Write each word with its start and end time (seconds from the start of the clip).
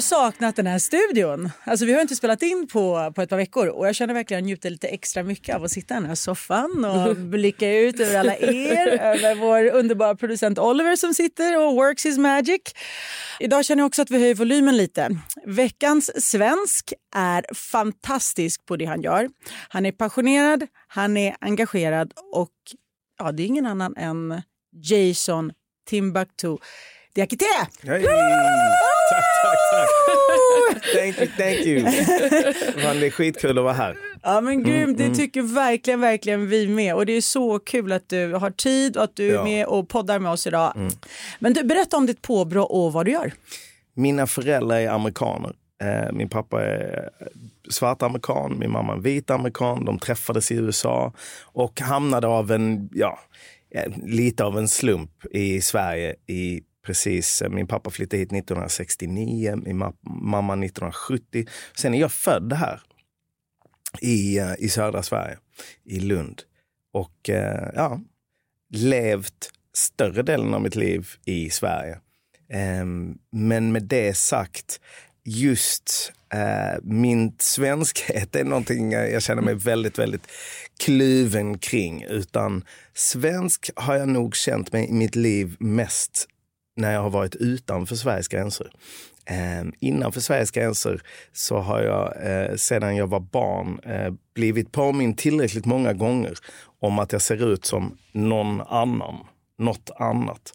Har 0.00 0.02
saknat 0.02 0.56
den 0.56 0.66
här 0.66 0.78
studion. 0.78 1.50
Alltså 1.64 1.86
vi 1.86 1.92
har 1.92 2.00
inte 2.00 2.16
spelat 2.16 2.42
in 2.42 2.66
på, 2.72 3.12
på 3.14 3.22
ett 3.22 3.28
par 3.28 3.36
veckor 3.36 3.68
och 3.68 3.86
jag 3.86 3.94
känner 3.94 4.14
verkligen 4.14 4.44
njuter 4.44 4.70
lite 4.70 4.88
extra 4.88 5.22
mycket 5.22 5.56
av 5.56 5.64
att 5.64 5.70
sitta 5.70 5.94
i 5.94 5.96
den 5.96 6.06
här 6.06 6.14
soffan 6.14 6.84
och 6.84 7.16
blicka 7.32 7.74
ut 7.78 8.00
över 8.00 8.18
alla 8.18 8.36
er, 8.36 8.88
över 8.88 9.34
vår 9.34 9.70
underbara 9.70 10.14
producent 10.14 10.58
Oliver 10.58 10.96
som 10.96 11.14
sitter 11.14 11.58
och 11.58 11.74
works 11.74 12.06
his 12.06 12.18
magic. 12.18 12.60
Idag 13.40 13.64
känner 13.64 13.82
jag 13.82 13.86
också 13.86 14.02
att 14.02 14.10
vi 14.10 14.18
höjer 14.18 14.34
volymen 14.34 14.76
lite. 14.76 15.10
Veckans 15.46 16.30
svensk 16.30 16.92
är 17.16 17.54
fantastisk 17.54 18.66
på 18.66 18.76
det 18.76 18.84
han 18.84 19.02
gör. 19.02 19.28
Han 19.68 19.86
är 19.86 19.92
passionerad, 19.92 20.66
han 20.88 21.16
är 21.16 21.36
engagerad 21.40 22.12
och 22.32 22.54
ja, 23.18 23.32
det 23.32 23.42
är 23.42 23.46
ingen 23.46 23.66
annan 23.66 23.96
än 23.96 24.42
Jason 24.72 25.52
Timbuktu 25.88 26.56
Diakité! 27.14 27.46
Hej! 27.82 28.89
Thank 31.26 31.66
you. 31.66 31.82
Fan, 32.82 33.00
det 33.00 33.06
är 33.06 33.10
skitkul 33.10 33.58
att 33.58 33.64
vara 33.64 33.74
här. 33.74 33.96
Ja 34.22 34.40
men 34.40 34.62
grymt, 34.62 34.98
det 34.98 35.14
tycker 35.14 35.42
verkligen, 35.42 36.00
verkligen 36.00 36.48
vi 36.48 36.68
med. 36.68 36.94
Och 36.94 37.06
det 37.06 37.12
är 37.12 37.20
så 37.20 37.58
kul 37.58 37.92
att 37.92 38.08
du 38.08 38.32
har 38.32 38.50
tid 38.50 38.96
och 38.96 39.04
att 39.04 39.16
du 39.16 39.36
är 39.36 39.42
med 39.44 39.66
och 39.66 39.88
poddar 39.88 40.18
med 40.18 40.32
oss 40.32 40.46
idag. 40.46 40.90
Men 41.38 41.52
du, 41.52 41.62
berätta 41.64 41.96
om 41.96 42.06
ditt 42.06 42.22
påbrå 42.22 42.62
och 42.62 42.92
vad 42.92 43.06
du 43.06 43.12
gör. 43.12 43.32
Mina 43.94 44.26
föräldrar 44.26 44.76
är 44.76 44.88
amerikaner. 44.88 45.52
Eh, 45.82 46.12
Min 46.12 46.28
pappa 46.28 46.62
är 46.62 47.10
svart 47.70 48.02
amerikan, 48.02 48.58
min 48.58 48.70
mamma 48.70 48.92
är 48.94 48.98
vit 48.98 49.30
amerikan. 49.30 49.84
De 49.84 49.98
träffades 49.98 50.52
i 50.52 50.54
USA 50.54 51.12
och 51.42 51.80
hamnade 51.80 52.26
av 52.26 52.50
en, 52.50 52.88
ja, 52.92 53.18
lite 54.04 54.44
av 54.44 54.58
en 54.58 54.68
slump 54.68 55.10
i 55.30 55.60
Sverige 55.60 56.14
i 56.26 56.60
precis, 56.90 57.42
eh, 57.42 57.50
min 57.50 57.66
pappa 57.66 57.90
flyttade 57.90 58.20
hit 58.20 58.30
1969, 58.32 59.56
min 59.64 59.82
ma- 59.82 59.94
mamma 60.02 60.52
1970. 60.56 61.46
Sen 61.76 61.94
är 61.94 62.00
jag 62.00 62.12
född 62.12 62.52
här 62.52 62.80
i, 64.00 64.38
eh, 64.38 64.52
i 64.58 64.68
södra 64.68 65.02
Sverige, 65.02 65.38
i 65.84 66.00
Lund. 66.00 66.42
Och 66.92 67.30
eh, 67.30 67.70
ja, 67.74 68.00
levt 68.72 69.50
större 69.74 70.22
delen 70.22 70.54
av 70.54 70.62
mitt 70.62 70.76
liv 70.76 71.08
i 71.24 71.50
Sverige. 71.50 71.98
Ehm, 72.52 73.18
men 73.32 73.72
med 73.72 73.82
det 73.82 74.16
sagt, 74.16 74.80
just 75.24 76.12
eh, 76.32 76.78
min 76.82 77.36
svenskhet 77.38 78.36
är 78.36 78.44
någonting 78.44 78.92
jag 78.92 79.22
känner 79.22 79.42
mig 79.42 79.54
väldigt, 79.54 79.98
väldigt 79.98 80.26
kluven 80.80 81.58
kring. 81.58 82.04
Utan 82.04 82.64
svensk 82.94 83.70
har 83.76 83.96
jag 83.96 84.08
nog 84.08 84.36
känt 84.36 84.72
mig 84.72 84.88
i 84.88 84.92
mitt 84.92 85.16
liv 85.16 85.56
mest 85.58 86.28
när 86.76 86.92
jag 86.92 87.02
har 87.02 87.10
varit 87.10 87.36
utanför 87.36 87.96
Sveriges 87.96 88.28
gränser. 88.28 88.70
Eh, 89.24 89.64
innanför 89.80 90.20
Sveriges 90.20 90.50
gränser 90.50 91.02
så 91.32 91.58
har 91.58 91.82
jag 91.82 92.12
eh, 92.26 92.56
sedan 92.56 92.96
jag 92.96 93.06
var 93.06 93.20
barn 93.20 93.80
eh, 93.84 94.12
blivit 94.34 94.72
påminn 94.72 95.14
tillräckligt 95.14 95.66
många 95.66 95.92
gånger 95.92 96.34
om 96.80 96.98
att 96.98 97.12
jag 97.12 97.22
ser 97.22 97.52
ut 97.52 97.64
som 97.64 97.98
någon 98.12 98.60
annan, 98.60 99.16
något 99.60 99.90
annat. 99.98 100.52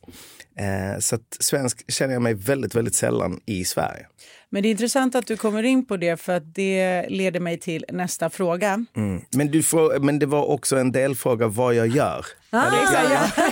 Eh, 0.60 1.00
så 1.00 1.16
att 1.16 1.38
svensk 1.40 1.92
känner 1.92 2.14
jag 2.14 2.22
mig 2.22 2.34
väldigt, 2.34 2.76
väldigt 2.76 2.96
sällan 2.96 3.40
i 3.46 3.66
Sverige. 3.66 4.06
Men 4.50 4.64
det 4.64 4.70
är 4.70 4.72
intressant 4.72 5.16
att 5.16 5.28
du 5.28 5.38
kommer 5.38 5.64
in 5.64 5.86
på 5.86 5.98
det 5.98 6.22
för 6.22 6.36
att 6.38 6.54
det 6.56 7.06
leder 7.10 7.40
mig 7.40 7.60
till 7.60 7.86
nästa 7.90 8.30
fråga. 8.30 8.86
Mm. 8.96 9.22
Men, 9.32 9.48
du 9.52 9.64
får, 9.64 10.00
men 10.00 10.20
det 10.20 10.26
var 10.26 10.46
också 10.46 10.78
en 10.78 10.92
delfråga 10.92 11.48
vad 11.48 11.76
jag 11.76 11.88
gör. 11.88 12.26
Ah, 12.50 12.66
ja. 13.04 13.44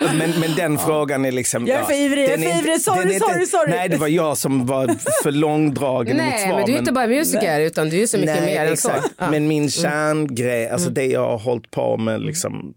Men, 0.18 0.30
men 0.40 0.54
den 0.56 0.78
frågan 0.78 1.24
är 1.24 1.32
liksom... 1.32 1.66
Jag 1.66 1.80
är 1.80 1.84
för 1.84 1.94
ivrig, 1.94 2.24
jag 2.24 2.32
är 2.32 2.38
den 2.38 2.52
för 2.52 2.58
ivrig. 2.58 2.80
Sorry, 2.80 3.14
inte- 3.14 3.26
sorry, 3.26 3.46
sorry. 3.46 3.70
Nej, 3.70 3.88
det 3.88 3.96
var 3.96 4.08
jag 4.08 4.38
som 4.38 4.66
var 4.66 4.96
för 5.22 5.32
långdragen 5.32 6.20
i 6.20 6.22
mitt 6.22 6.30
Nej, 6.32 6.46
svar. 6.48 6.56
men 6.56 6.66
du 6.66 6.72
är 6.74 6.78
inte 6.78 6.92
bara 6.92 7.06
musiker 7.06 7.60
utan 7.60 7.88
du 7.90 8.02
är 8.02 8.06
så 8.06 8.18
mycket 8.18 8.42
Nej, 8.42 8.54
mer 8.54 8.66
än 8.70 8.76
så. 8.76 8.90
Ja. 9.18 9.30
Men 9.30 9.48
min 9.48 9.70
kärngrej, 9.70 10.68
alltså 10.68 10.90
det 10.90 11.04
jag 11.06 11.28
har 11.30 11.38
hållit 11.38 11.70
på 11.70 11.96
med, 11.96 12.20
liksom, 12.20 12.74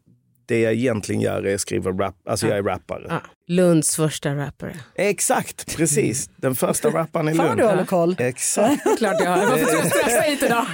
det 0.47 0.59
jag 0.59 0.73
egentligen 0.73 1.21
gör 1.21 1.43
är 1.45 1.55
att 1.55 1.61
skriva 1.61 1.91
rap. 1.91 2.15
Alltså 2.29 2.47
jag 2.47 2.57
är 2.57 2.63
rappare. 2.63 3.05
Ja. 3.09 3.21
Lunds 3.47 3.95
första 3.95 4.35
rappare. 4.35 4.75
Exakt, 4.95 5.77
precis. 5.77 6.29
Den 6.35 6.55
första 6.55 6.89
rapparen 6.89 7.29
i 7.29 7.35
Fan 7.35 7.47
Lund. 7.47 7.59
du 7.59 7.65
håller 7.65 7.85
koll. 7.85 8.15
Exakt. 8.19 8.83
Klart 8.97 9.15
jag 9.19 9.29
har. 9.29 9.45
Varför 9.45 9.65
ska 9.65 9.81
du 9.83 9.89
stressa 9.89 10.21
hit 10.21 10.43
idag? 10.43 10.65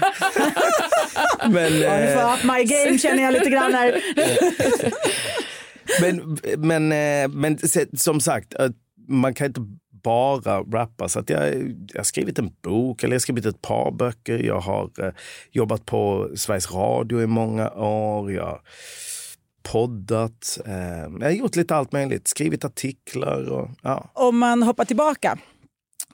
Men, 1.49 1.79
Ja, 1.79 1.89
får 1.89 2.29
eh, 2.29 2.33
up 2.33 2.43
my 2.43 2.63
game 2.63 2.97
känner 2.97 3.23
jag 3.23 3.33
lite 3.33 3.49
grann 3.49 3.73
här. 3.73 4.01
men, 6.01 6.37
men, 6.57 6.91
eh, 6.91 7.27
men 7.29 7.57
som 7.97 8.19
sagt, 8.21 8.59
eh, 8.59 8.69
man 9.07 9.33
kan 9.33 9.47
inte 9.47 9.61
bara 10.03 10.59
rappa. 10.59 11.09
Så 11.09 11.19
att 11.19 11.29
jag, 11.29 11.55
jag 11.93 11.99
har 11.99 12.03
skrivit 12.03 12.39
en 12.39 12.51
bok, 12.63 13.03
eller 13.03 13.13
jag 13.13 13.15
har 13.15 13.21
skrivit 13.21 13.45
ett 13.45 13.61
par 13.61 13.91
böcker. 13.91 14.39
Jag 14.39 14.59
har 14.59 14.89
eh, 14.99 15.13
jobbat 15.51 15.85
på 15.85 16.29
Sveriges 16.35 16.71
Radio 16.71 17.21
i 17.21 17.27
många 17.27 17.69
år. 17.71 18.31
Jag 18.31 18.59
poddat. 19.63 20.59
Eh, 20.65 20.73
jag 21.19 21.23
har 21.23 21.31
gjort 21.31 21.55
lite 21.55 21.75
allt 21.75 21.91
möjligt. 21.91 22.27
Skrivit 22.27 22.65
artiklar 22.65 23.49
och 23.49 23.69
ja. 23.81 24.09
Om 24.13 24.37
man 24.37 24.63
hoppar 24.63 24.85
tillbaka 24.85 25.37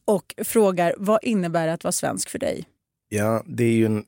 och 0.06 0.36
frågar 0.44 0.94
vad 0.98 1.20
innebär 1.24 1.68
det 1.68 1.74
att 1.74 1.84
vara 1.84 1.92
svensk 1.92 2.30
för 2.30 2.40
dig? 2.40 2.66
Ja, 3.10 3.44
det 3.46 3.64
är 3.64 3.74
ju 3.74 3.86
en... 3.86 4.06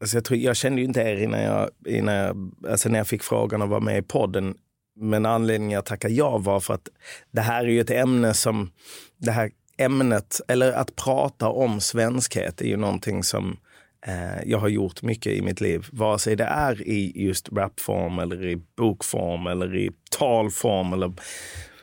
Alltså 0.00 0.16
jag, 0.16 0.24
tror, 0.24 0.38
jag 0.38 0.56
kände 0.56 0.80
ju 0.80 0.86
inte 0.86 1.00
er 1.00 1.16
innan 1.16 1.40
jag, 1.40 1.70
innan 1.86 2.14
jag, 2.14 2.52
alltså 2.68 2.88
när 2.88 2.98
jag 2.98 3.06
fick 3.06 3.22
frågan 3.22 3.62
att 3.62 3.68
vara 3.68 3.80
med 3.80 3.98
i 3.98 4.02
podden. 4.02 4.54
Men 4.96 5.26
anledningen 5.26 5.74
jag 5.74 5.84
tackade 5.84 6.14
ja 6.14 6.38
var 6.38 6.60
för 6.60 6.74
att 6.74 6.88
det 7.30 7.40
här 7.40 7.64
är 7.64 7.68
ju 7.68 7.80
ett 7.80 7.90
ämne 7.90 8.34
som... 8.34 8.70
Det 9.16 9.30
här 9.30 9.50
ämnet, 9.78 10.40
eller 10.48 10.72
att 10.72 10.96
prata 10.96 11.48
om 11.48 11.80
svenskhet 11.80 12.60
är 12.60 12.66
ju 12.66 12.76
någonting 12.76 13.24
som 13.24 13.56
Eh, 14.06 14.42
jag 14.46 14.58
har 14.58 14.68
gjort 14.68 15.02
mycket 15.02 15.32
i 15.32 15.42
mitt 15.42 15.60
liv. 15.60 15.86
Vare 15.92 16.18
sig 16.18 16.36
det 16.36 16.44
är 16.44 16.88
i 16.88 17.24
just 17.24 17.48
rapform 17.52 18.18
eller 18.18 18.46
i 18.46 18.56
bokform 18.76 19.46
eller 19.46 19.76
i 19.76 19.90
talform 20.10 20.92
eller 20.92 21.12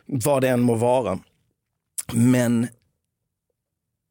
vad 0.05 0.41
det 0.41 0.50
än 0.50 0.61
må 0.61 0.75
vara. 0.75 1.19
Men 2.13 2.67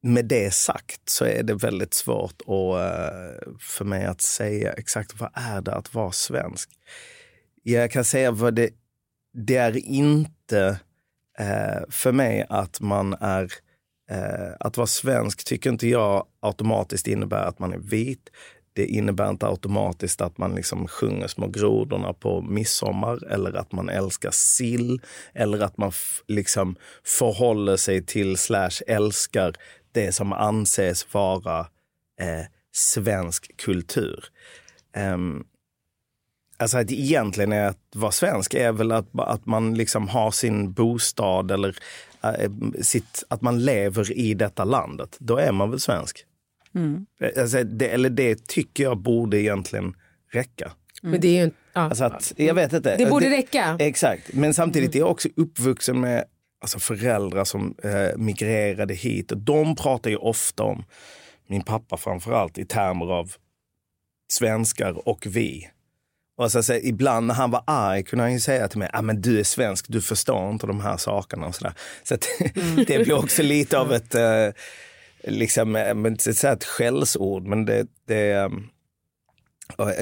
med 0.02 0.24
det 0.24 0.54
sagt 0.54 1.00
så 1.04 1.24
är 1.24 1.42
det 1.42 1.54
väldigt 1.54 1.94
svårt 1.94 2.42
att, 2.42 2.48
eh, 2.48 3.52
för 3.60 3.84
mig 3.84 4.04
att 4.04 4.20
säga 4.20 4.72
exakt 4.72 5.20
vad 5.20 5.30
är 5.34 5.60
det 5.60 5.74
att 5.74 5.94
vara 5.94 6.12
svensk. 6.12 6.70
Jag 7.62 7.90
kan 7.90 8.04
säga 8.04 8.30
vad 8.30 8.54
det, 8.54 8.70
det 9.32 9.56
är 9.56 9.76
inte 9.76 10.80
eh, 11.38 11.82
för 11.90 12.12
mig 12.12 12.46
att 12.48 12.80
man 12.80 13.12
är 13.20 13.52
eh, 14.10 14.52
att 14.60 14.76
vara 14.76 14.86
svensk 14.86 15.44
tycker 15.44 15.70
inte 15.70 15.88
jag 15.88 16.26
automatiskt 16.40 17.06
innebär 17.06 17.44
att 17.44 17.58
man 17.58 17.72
är 17.72 17.78
vit. 17.78 18.30
Det 18.72 18.86
innebär 18.86 19.30
inte 19.30 19.46
automatiskt 19.46 20.20
att 20.20 20.38
man 20.38 20.54
liksom 20.54 20.88
sjunger 20.88 21.26
Små 21.26 21.46
grodorna 21.46 22.12
på 22.12 22.42
midsommar 22.42 23.32
eller 23.32 23.52
att 23.52 23.72
man 23.72 23.88
älskar 23.88 24.30
sill 24.30 25.00
eller 25.34 25.60
att 25.60 25.76
man 25.76 25.92
liksom 26.28 26.76
förhåller 27.04 27.76
sig 27.76 28.06
till 28.06 28.36
slash 28.36 28.82
älskar 28.86 29.54
det 29.92 30.12
som 30.12 30.32
anses 30.32 31.14
vara 31.14 31.60
eh, 32.20 32.46
svensk 32.72 33.56
kultur. 33.56 34.24
Um, 34.96 35.44
Alltså 36.58 36.78
att 36.78 36.90
egentligen 36.90 37.52
är 37.52 37.68
att 37.68 37.78
vara 37.94 38.12
svensk 38.12 38.54
är 38.54 38.72
väl 38.72 38.92
att, 38.92 39.06
att 39.18 39.46
man 39.46 39.74
liksom 39.74 40.08
har 40.08 40.30
sin 40.30 40.72
bostad 40.72 41.50
eller 41.50 41.76
sitt, 42.80 43.24
att 43.28 43.42
man 43.42 43.64
lever 43.64 44.12
i 44.12 44.34
detta 44.34 44.64
landet. 44.64 45.16
Då 45.18 45.36
är 45.36 45.52
man 45.52 45.70
väl 45.70 45.80
svensk. 45.80 46.24
Alltså 47.38 47.64
det, 47.64 47.88
eller 47.88 48.10
det 48.10 48.46
tycker 48.46 48.84
jag 48.84 48.98
borde 48.98 49.40
egentligen 49.40 49.94
räcka. 50.32 50.72
Men 51.02 51.20
det 51.20 51.28
är 51.28 51.32
ju 51.32 51.44
inte... 51.44 51.56
Ja. 51.72 51.80
Alltså 51.80 52.04
att, 52.04 52.32
jag 52.36 52.54
vet 52.54 52.72
inte. 52.72 52.96
Det 52.96 53.06
borde 53.06 53.30
räcka. 53.30 53.76
Exakt, 53.80 54.32
men 54.32 54.54
samtidigt 54.54 54.94
är 54.94 54.98
jag 54.98 55.10
också 55.10 55.28
uppvuxen 55.36 56.00
med 56.00 56.24
alltså 56.60 56.78
föräldrar 56.78 57.44
som 57.44 57.74
eh, 57.82 58.16
migrerade 58.16 58.94
hit. 58.94 59.32
Och 59.32 59.38
de 59.38 59.76
pratar 59.76 60.10
ju 60.10 60.16
ofta 60.16 60.62
om, 60.62 60.84
min 61.46 61.62
pappa 61.62 61.96
framförallt, 61.96 62.58
i 62.58 62.64
termer 62.64 63.12
av 63.12 63.32
svenskar 64.28 65.08
och 65.08 65.26
vi. 65.26 65.68
Och 66.36 66.52
så, 66.52 66.62
så, 66.62 66.74
ibland 66.74 67.26
när 67.26 67.34
han 67.34 67.50
var 67.50 67.62
arg 67.66 68.02
kunde 68.02 68.24
han 68.24 68.40
säga 68.40 68.68
till 68.68 68.78
mig, 68.78 68.90
ah, 68.92 69.02
men 69.02 69.20
du 69.20 69.40
är 69.40 69.44
svensk, 69.44 69.84
du 69.88 70.02
förstår 70.02 70.50
inte 70.50 70.66
de 70.66 70.80
här 70.80 70.96
sakerna. 70.96 71.46
Och 71.46 71.54
så 71.54 71.64
där. 71.64 71.74
så 72.02 72.14
att, 72.14 72.28
det 72.86 73.04
blir 73.04 73.12
också 73.12 73.42
lite 73.42 73.78
av 73.78 73.92
ett, 73.92 74.14
eh, 74.14 74.48
liksom, 75.24 75.76
eh, 75.76 75.94
men, 75.94 76.18
så 76.18 76.46
här 76.46 76.56
ett 76.56 76.64
skällsord. 76.64 77.46
Men 77.46 77.64
det, 77.64 77.86
det, 78.06 78.30
eh, 78.30 78.48
och 78.48 78.52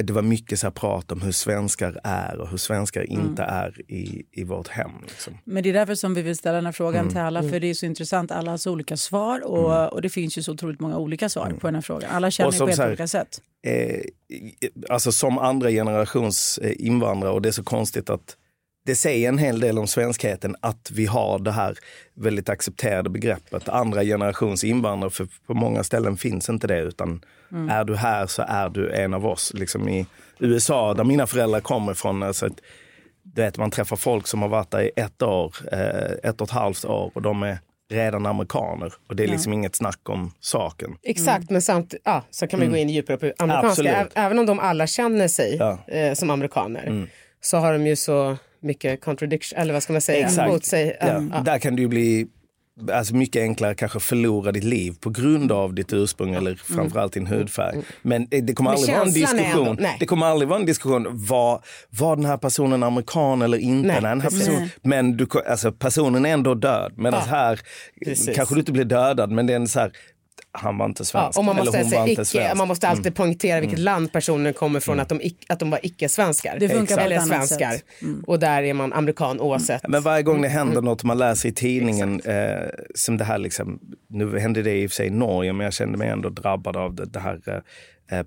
det 0.04 0.10
var 0.12 0.22
mycket 0.22 0.58
så 0.60 0.70
prat 0.70 1.12
om 1.12 1.22
hur 1.22 1.32
svenskar 1.32 2.00
är 2.04 2.36
och 2.40 2.48
hur 2.48 2.56
svenskar 2.56 3.10
inte 3.10 3.42
är 3.42 3.90
i, 3.92 4.22
i 4.32 4.44
vårt 4.44 4.68
hem. 4.68 4.90
Liksom. 5.02 5.38
Men 5.44 5.62
det 5.62 5.68
är 5.68 5.72
därför 5.72 5.94
som 5.94 6.14
vi 6.14 6.22
vill 6.22 6.36
ställa 6.36 6.54
den 6.54 6.64
här 6.66 6.72
frågan 6.72 7.00
Mm. 7.00 7.08
till 7.12 7.20
alla, 7.20 7.42
för 7.42 7.60
det 7.60 7.70
är 7.70 7.74
så 7.74 7.86
intressant. 7.86 8.30
Alla 8.30 8.50
har 8.50 8.58
så 8.58 8.72
olika 8.72 8.96
svar 8.96 9.44
och, 9.46 9.92
och 9.92 10.02
det 10.02 10.08
finns 10.08 10.38
ju 10.38 10.42
så 10.42 10.52
otroligt 10.52 10.80
många 10.80 10.98
olika 10.98 11.28
svar 11.28 11.50
på 11.60 11.66
den 11.66 11.74
här 11.74 11.82
frågan. 11.82 12.10
Alla 12.10 12.30
känner 12.30 12.48
Mm. 12.48 12.58
Som 12.58 12.66
på 12.66 12.70
helt 12.70 12.80
här- 12.80 12.88
olika 12.88 13.06
sätt. 13.06 13.40
eh, 13.66 14.00
alltså 14.90 15.12
som 15.12 15.38
andra 15.38 15.70
generations 15.70 16.58
eh, 16.62 16.72
invandrare 16.86 17.32
och 17.32 17.42
det 17.42 17.48
är 17.48 17.52
så 17.52 17.64
konstigt 17.64 18.10
att 18.10 18.36
det 18.86 18.94
säger 18.94 19.28
en 19.28 19.38
hel 19.38 19.60
del 19.60 19.78
om 19.78 19.86
svenskheten 19.86 20.56
att 20.60 20.90
vi 20.94 21.06
har 21.06 21.38
det 21.38 21.52
här 21.52 21.76
väldigt 22.14 22.48
accepterade 22.48 23.10
begreppet 23.10 23.68
andra 23.68 24.02
generations 24.04 24.64
invandrare. 24.64 25.10
För 25.10 25.26
på 25.46 25.54
många 25.54 25.84
ställen 25.84 26.16
finns 26.16 26.48
inte 26.48 26.66
det 26.66 26.78
utan 26.80 27.24
är 27.70 27.84
du 27.84 27.96
här 27.96 28.26
så 28.26 28.42
är 28.48 28.68
du 28.68 28.92
en 28.92 29.14
av 29.14 29.26
oss. 29.26 29.52
Liksom 29.54 29.88
i 29.88 30.06
USA 30.38 30.94
där 30.94 31.04
mina 31.04 31.26
föräldrar 31.26 31.60
kommer 31.60 31.92
ifrån. 31.92 32.22
Alltså, 32.22 32.46
att, 32.46 32.52
du 33.22 33.42
vet, 33.42 33.58
man 33.58 33.70
träffar 33.70 33.96
folk 33.96 34.26
som 34.26 34.42
har 34.42 34.48
varit 34.48 34.70
där 34.70 34.80
i 34.82 34.90
ett 34.96 35.22
år, 35.22 35.54
eh, 35.72 36.30
ett 36.30 36.40
och 36.40 36.46
ett 36.46 36.54
halvt 36.54 36.84
år 36.84 37.10
och 37.14 37.22
de 37.22 37.42
är 37.42 37.58
redan 37.90 38.26
amerikaner. 38.26 38.92
Och 39.08 39.16
det 39.16 39.24
är 39.24 39.28
liksom 39.28 39.52
inget 39.52 39.76
snack 39.76 40.08
om 40.08 40.32
saken. 40.40 40.96
Exakt, 41.02 41.50
men 41.50 41.62
samt, 41.62 41.94
ja, 42.04 42.22
så 42.30 42.46
kan 42.46 42.60
vi 42.60 42.66
gå 42.66 42.76
in 42.76 42.88
djupare 42.88 43.16
på 43.16 43.32
amerikanska. 43.38 43.68
Absolut. 43.96 44.12
Även 44.14 44.38
om 44.38 44.46
de 44.46 44.58
alla 44.58 44.86
känner 44.86 45.28
sig 45.28 45.56
Ja. 45.56 45.78
eh, 45.88 46.14
som 46.14 46.30
amerikaner 46.30 47.08
så 47.40 47.56
har 47.56 47.72
de 47.72 47.86
ju 47.86 47.96
så 47.96 48.36
mycket 48.64 49.00
contradiction, 49.00 49.58
eller 49.58 49.72
vad 49.72 49.82
ska 49.82 49.92
man 49.92 50.02
säga, 50.02 50.26
Exakt. 50.26 50.50
mot 50.52 50.64
sig. 50.64 50.96
Ja. 51.00 51.22
Ja. 51.32 51.40
Där 51.40 51.58
kan 51.58 51.76
ju 51.76 51.88
bli 51.88 52.26
alltså 52.92 53.14
mycket 53.14 53.42
enklare 53.42 53.74
kanske 53.74 54.00
förlora 54.00 54.52
ditt 54.52 54.64
liv 54.64 54.94
på 55.00 55.10
grund 55.10 55.52
av 55.52 55.74
ditt 55.74 55.92
ursprung 55.92 56.34
eller 56.34 56.54
framförallt 56.54 57.12
din 57.12 57.26
hudfärg. 57.26 57.76
Men 58.02 58.26
det, 58.30 58.54
kommer 58.54 58.70
aldrig 58.70 58.94
vara 58.94 59.06
en 59.06 59.12
diskussion. 59.12 59.68
ändå- 59.68 59.88
det 60.00 60.06
kommer 60.06 60.26
aldrig 60.26 60.48
vara 60.48 60.60
en 60.60 60.66
diskussion 60.66 61.06
var, 61.10 61.64
var 61.90 62.16
den 62.16 62.24
här 62.24 62.36
personen 62.36 62.82
amerikan 62.82 63.42
eller 63.42 63.58
inte. 63.58 63.88
Nej, 63.88 64.00
den 64.00 64.20
här 64.20 64.30
personen, 64.30 64.68
men 64.82 65.16
du, 65.16 65.26
alltså, 65.48 65.72
personen 65.72 66.26
är 66.26 66.30
ändå 66.32 66.54
död. 66.54 66.92
Medan 66.96 67.20
Ja, 67.26 67.36
här 67.36 67.60
precis. 68.04 68.36
kanske 68.36 68.54
du 68.54 68.58
inte 68.58 68.72
blir 68.72 68.84
dödad 68.84 69.30
men 69.30 69.46
det 69.46 69.52
är 69.52 69.56
en 69.56 69.68
så 69.68 69.80
här, 69.80 69.92
han 70.52 70.78
var 70.78 70.86
inte 70.86 71.00
Ja, 71.00 71.04
svensk. 71.04 71.38
och 71.38 71.44
man 71.44 71.56
eller 71.56 71.64
måste, 71.64 71.78
hon 71.78 71.88
säga, 71.90 72.00
var 72.00 72.08
inte 72.08 72.22
icke, 72.22 72.24
svensk. 72.30 72.56
man 72.56 72.68
måste 72.68 72.88
alltid 72.88 73.14
poängtera 73.14 73.60
vilket 73.60 73.78
land 73.78 74.12
personen 74.12 74.54
kommer 74.54 74.80
från, 74.80 75.00
att, 75.00 75.08
de 75.08 75.20
att 75.48 75.58
de 75.58 75.70
var 75.70 75.80
icke-svenskar. 75.82 76.56
Det 76.60 76.68
funkar 76.68 76.98
Eller 76.98 77.20
svenskar. 77.20 77.70
sätt. 77.70 77.84
Och 78.26 78.38
där 78.38 78.62
är 78.62 78.74
man 78.74 78.92
amerikan 78.92 79.40
oavsett. 79.40 79.88
Men 79.88 80.02
varje 80.02 80.22
gång 80.22 80.42
det 80.42 80.48
händer 80.48 80.82
något 80.82 81.04
man 81.04 81.18
läser 81.18 81.48
i 81.48 81.52
tidningen, 81.52 82.20
eh, 82.20 82.68
som 82.94 83.16
det 83.16 83.24
här 83.24 83.38
liksom, 83.38 83.80
nu 84.08 84.38
hände 84.38 84.62
det 84.62 84.76
i 84.82 84.86
och 84.86 84.90
för 84.90 84.94
sig 84.94 85.06
i 85.06 85.10
Norge, 85.10 85.52
men 85.52 85.64
jag 85.64 85.74
kände 85.74 85.98
mig 85.98 86.08
ändå 86.08 86.28
drabbad 86.28 86.76
av 86.76 86.94
det, 86.94 87.04
det 87.04 87.20
här 87.20 87.40
eh, 87.46 87.54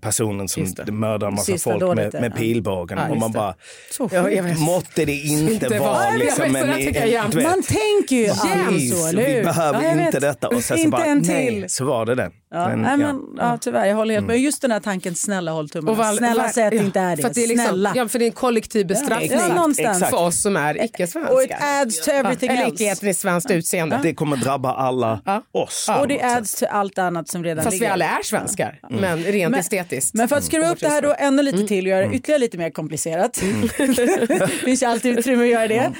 personen 0.02 0.48
som 0.48 0.68
mördar 0.88 1.28
en 1.28 1.34
massa 1.34 1.46
Sista 1.52 1.72
folk 1.80 1.96
med, 1.96 2.14
med 2.14 2.36
pilbågen. 2.36 2.98
Ja, 2.98 3.10
och 3.10 3.18
man 3.18 3.32
bara, 3.32 3.56
Så 3.92 4.10
Ja, 4.14 4.30
jag 4.32 4.44
vet. 4.44 4.60
måtte 4.60 5.06
det 5.06 5.14
inte 5.16 5.80
vara 5.80 6.10
liksom 6.12 6.56
Jag 6.56 6.96
en... 6.96 7.12
jag 7.12 7.24
Man 7.44 7.64
tänker 7.64 8.16
ju 8.16 8.26
Precis, 8.28 9.02
så, 9.02 9.08
eller 9.08 9.28
hur? 9.28 9.36
vi 9.38 9.44
behöver 9.44 9.84
Ja, 9.84 9.96
jag 9.96 10.06
inte 10.06 10.20
detta. 10.20 10.48
Och 10.48 10.64
sen 10.64 10.78
så 10.78 10.90
bara, 10.90 11.06
en 11.06 11.18
nej, 11.20 11.66
så 11.70 11.86
var 11.86 12.06
det 12.06 12.16
det. 12.16 12.32
Ja, 12.52 12.68
Men, 12.70 12.82
nej, 12.82 12.92
ja. 12.92 12.98
men, 12.98 13.22
ja, 13.38 13.58
tyvärr, 13.62 13.86
jag 13.86 13.96
håller 13.96 14.14
helt 14.14 14.28
med. 14.28 14.38
Just 14.40 14.62
den 14.62 14.72
här 14.72 14.80
tanken, 14.80 15.16
snälla 15.16 15.52
håll 15.52 15.70
tummarna. 15.70 16.14
snälla 16.14 16.50
säg 16.50 16.64
att 16.66 16.72
det 16.72 16.78
inte 16.78 17.00
är 17.00 17.16
det. 17.16 17.22
För, 17.22 17.34
det 17.34 17.44
är 17.44 17.48
liksom, 17.48 17.68
snälla. 17.68 17.92
ja, 17.96 18.08
för 18.08 18.20
det 18.20 18.26
är 18.26 18.28
en 18.28 18.32
kollektiv 18.32 18.88
bestraffning 18.88 19.32
Ja. 19.32 19.70
Exakt. 19.78 20.10
för 20.10 20.18
oss 20.18 20.42
som 20.42 20.56
är 20.58 20.76
Och 20.76 20.84
it 20.84 20.90
icke-svenskar. 20.90 21.58
adds 21.82 22.02
to 22.02 22.12
everything 22.12 22.50
else. 22.50 22.68
icke 22.74 22.92
etniskt 22.92 23.52
utseende. 23.52 24.00
Det 24.04 24.14
kommer 24.14 24.38
drabba 24.38 24.74
alla 24.74 25.22
oss. 25.52 25.90
Och 26.00 26.08
det 26.08 26.22
adds 26.22 26.56
till 26.56 26.68
allt 26.68 26.98
annat 26.98 27.28
som 27.30 27.44
redan 27.44 27.64
Fast 27.64 27.76
vi 27.76 27.80
ligger. 27.80 27.94
alla 27.94 28.06
är 28.06 28.24
svenskar, 28.24 28.80
men 28.90 29.18
rent 29.24 29.52
Men- 29.52 29.60
estetiskt. 29.74 30.14
Men 30.14 30.28
för 30.28 30.36
att 30.36 30.44
skruva 30.44 30.72
upp 30.72 30.80
det 30.80 30.88
här 30.88 31.02
då 31.02 31.16
ännu 31.18 31.44
lite 31.44 31.68
till 31.68 31.86
och 31.86 31.90
göra 31.90 32.08
det 32.08 32.16
ytterligare 32.16 32.40
lite 32.40 32.58
mer 32.58 32.70
komplicerat. 32.70 33.42
det 33.78 34.48
finns 34.66 34.84
ju 34.84 34.86
alltid 34.86 35.20
utrymme 35.20 35.44
att 35.44 35.50
göra 35.50 35.68
det. 35.68 35.94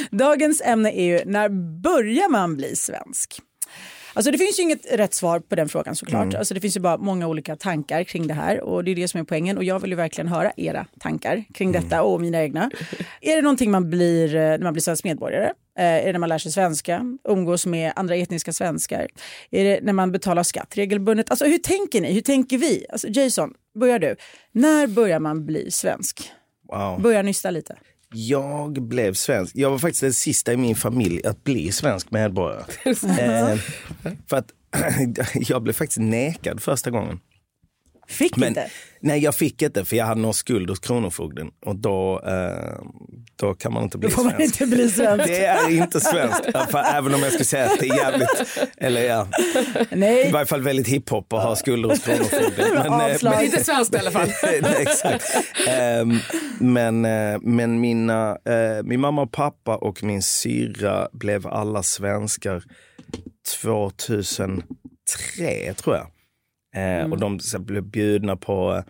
Dagens 0.10 0.62
ämne 0.64 0.92
är 0.92 1.04
ju 1.04 1.20
när 1.24 1.48
börjar 1.82 2.28
man 2.28 2.56
bli 2.56 2.76
svensk? 2.76 3.40
Alltså 4.14 4.30
det 4.30 4.38
finns 4.38 4.58
ju 4.58 4.62
inget 4.62 4.92
rätt 4.92 5.14
svar 5.14 5.40
på 5.40 5.54
den 5.54 5.68
frågan 5.68 5.96
såklart. 5.96 6.34
Alltså 6.34 6.54
det 6.54 6.60
finns 6.60 6.76
ju 6.76 6.80
bara 6.80 6.98
många 6.98 7.26
olika 7.26 7.56
tankar 7.56 8.04
kring 8.04 8.26
det 8.26 8.34
här 8.34 8.60
och 8.60 8.84
det 8.84 8.90
är 8.90 8.94
det 8.94 9.08
som 9.08 9.20
är 9.20 9.24
poängen 9.24 9.56
och 9.58 9.64
jag 9.64 9.80
vill 9.80 9.90
ju 9.90 9.96
verkligen 9.96 10.28
höra 10.28 10.52
era 10.56 10.86
tankar 11.00 11.44
kring 11.54 11.72
detta 11.72 12.02
och 12.02 12.20
mina 12.20 12.42
egna. 12.42 12.70
Är 13.20 13.36
det 13.36 13.42
någonting 13.42 13.70
man 13.70 13.90
blir 13.90 14.34
eh, 14.34 14.40
när 14.40 14.58
man 14.58 14.72
blir 14.72 14.82
svensk 14.82 15.04
medborgare? 15.04 15.52
Eh, 15.78 15.84
Är 15.84 16.06
det 16.06 16.12
när 16.12 16.18
man 16.18 16.28
lär 16.28 16.38
sig 16.38 16.52
svenska, 16.52 17.04
umgås 17.28 17.66
med 17.66 17.92
andra 17.96 18.16
etniska 18.16 18.52
svenskar? 18.52 19.08
Är 19.50 19.64
det 19.64 19.80
när 19.82 19.92
man 19.92 20.12
betalar 20.12 20.42
skatt 20.42 20.76
regelbundet? 20.76 21.30
Alltså 21.30 21.44
hur 21.44 21.58
tänker 21.58 22.00
ni? 22.00 22.12
Hur 22.12 22.20
tänker 22.20 22.58
vi? 22.58 22.86
Alltså 22.88 23.08
Jason, 23.08 23.54
börjar 23.78 23.98
du. 23.98 24.16
När 24.52 24.86
börjar 24.86 25.20
man 25.20 25.46
bli 25.46 25.70
svensk? 25.70 26.32
Wow. 26.72 27.02
Börja 27.02 27.22
nysta 27.22 27.50
lite. 27.50 27.76
Jag 28.14 28.72
blev 28.82 29.14
svensk. 29.14 29.56
Jag 29.56 29.70
var 29.70 29.78
faktiskt 29.78 30.00
den 30.00 30.12
sista 30.12 30.52
i 30.52 30.56
min 30.56 30.76
familj 30.76 31.26
att 31.26 31.44
bli 31.44 31.72
svensk 31.72 32.10
medborgare. 32.10 32.64
eh, 32.84 33.58
för 34.26 34.36
att 34.36 34.52
jag 35.34 35.62
blev 35.62 35.72
faktiskt 35.72 36.00
nekad 36.00 36.62
första 36.62 36.90
gången. 36.90 37.20
Fick 38.08 38.36
Men, 38.36 38.48
inte? 38.48 38.70
nej, 39.00 39.22
jag 39.24 39.34
fick 39.34 39.62
inte 39.62 39.84
för 39.84 39.96
jag 39.96 40.04
hade 40.06 40.20
någon 40.20 40.34
skuld 40.34 40.70
hos 40.70 40.78
Kronofogden 40.78 41.50
och 41.66 41.76
då, 41.76 42.22
eh, 42.26 42.78
då 43.36 43.54
kan 43.54 43.72
man 43.72 43.82
inte 43.82 43.98
bli 43.98 44.08
Då 44.08 44.14
får 44.14 44.24
man 44.24 44.32
svensk. 44.32 44.60
inte 44.60 44.76
bli 44.76 44.90
svensk. 44.90 45.26
Det 45.26 45.44
är 45.44 45.70
inte 45.70 46.00
svenskt, 46.00 46.40
även 46.94 47.14
om 47.14 47.20
jag 47.22 47.32
skulle 47.32 47.44
säga 47.44 47.64
att 47.64 47.78
det 47.80 47.88
är 47.88 47.96
jävligt, 47.96 48.58
eller 48.76 49.02
ja, 49.02 49.28
i 49.90 49.96
Nej. 49.96 50.32
varje 50.32 50.46
fall 50.46 50.62
väldigt 50.62 50.88
hiphop 50.88 51.32
att 51.32 51.42
ha 51.42 51.56
skulder 51.56 51.88
hos 51.88 51.98
Kronofogden. 51.98 52.52
Men, 52.74 52.86
eh, 52.86 52.92
Avslag. 53.14 53.34
Men 53.36 53.44
inte 53.44 53.64
svenskt 53.64 53.94
i 53.94 53.98
alla 53.98 54.10
fall. 54.10 54.28
Nej, 54.42 54.62
Exakt. 54.78 55.24
Ehm, 55.68 56.18
men 56.60 57.04
eh, 57.04 57.38
men 57.42 57.80
mina, 57.80 58.30
eh, 58.44 58.82
min 58.84 59.00
mamma 59.00 59.22
och 59.22 59.32
pappa 59.32 59.76
och 59.76 60.02
min 60.02 60.22
syra 60.22 61.08
blev 61.12 61.46
alla 61.46 61.82
svenskar 61.82 62.62
2003 63.62 64.62
tror 65.76 65.96
jag. 65.96 66.06
Eh, 66.78 67.10
Och 67.12 67.18
de 67.18 67.40
så, 67.40 67.58
blev 67.58 67.82
bjudna 67.82 68.36
på, 68.36 68.82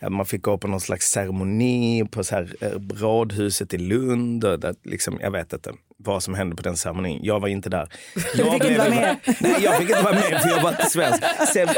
eh, 0.00 0.08
man 0.10 0.26
fick 0.26 0.42
gå 0.42 0.58
på 0.58 0.68
någon 0.68 0.80
slags 0.80 1.10
ceremoni 1.10 2.04
på 2.10 2.24
så 2.24 2.34
här, 2.34 2.54
eh, 2.60 2.68
rådhuset 2.94 3.74
i 3.74 3.78
Lund. 3.78 4.44
Och 4.44 4.60
där, 4.60 4.74
liksom, 4.84 5.18
jag 5.22 5.30
vet 5.30 5.52
inte 5.52 5.70
vad 5.98 6.22
som 6.22 6.34
hände 6.34 6.56
på 6.56 6.62
den 6.62 6.76
ceremonin. 6.76 7.20
Jag 7.22 7.40
var 7.40 7.48
inte 7.48 7.68
där. 7.70 7.88
Jag 8.36 8.52
fick 8.52 8.64
inte 8.64 8.78
vara 8.78 8.90
med. 8.90 9.16
Nej, 9.40 9.56
jag 9.60 9.76
fick 9.78 9.88
inte 9.90 10.02
vara 10.02 10.14
med 10.14 10.42
för 10.42 10.48
jag 10.48 10.62
var 10.62 10.70
inte 10.70 10.86
svensk. 10.90 11.22
Sen, 11.52 11.68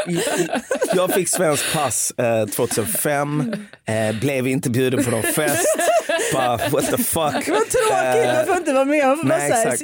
jag 0.95 1.14
fick 1.14 1.28
svensk 1.28 1.73
pass 1.73 2.11
eh, 2.19 2.47
2005, 2.47 3.52
eh, 3.85 4.21
blev 4.21 4.47
inte 4.47 4.71
bjuden 4.71 5.05
på 5.05 5.11
någon 5.11 5.23
fest. 5.23 5.67
Bara, 6.33 6.57
what 6.57 6.87
the 6.90 6.97
fuck. 6.99 7.14
Vad 7.14 7.43
tråkigt, 7.45 8.25
Eh, 8.25 8.35
man 8.37 8.47
får 8.47 8.57
inte 8.57 8.73
vara 8.73 8.85
med. 8.85 9.07
Man 9.07 9.17
får 9.17 9.25
nej, 9.25 9.78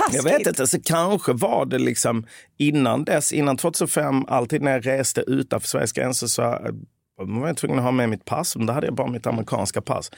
Taskigt. 0.00 0.24
Jag 0.24 0.38
vet 0.38 0.46
inte, 0.46 0.66
så 0.66 0.82
kanske 0.82 1.32
var 1.32 1.66
det 1.66 1.78
liksom 1.78 2.26
innan 2.58 3.04
dess, 3.04 3.32
innan 3.32 3.56
2005, 3.56 4.24
alltid 4.28 4.62
när 4.62 4.72
jag 4.72 4.86
reste 4.86 5.20
utanför 5.20 5.68
Sveriges 5.68 5.92
gränser 5.92 6.26
så 6.26 6.42
eh, 6.42 6.58
var 7.16 7.46
jag 7.46 7.56
tvungen 7.56 7.78
att 7.78 7.84
ha 7.84 7.90
med 7.90 8.08
mitt 8.08 8.24
pass, 8.24 8.56
men 8.56 8.66
då 8.66 8.72
hade 8.72 8.86
jag 8.86 8.94
bara 8.94 9.10
mitt 9.10 9.26
amerikanska 9.26 9.80
pass. 9.80 10.10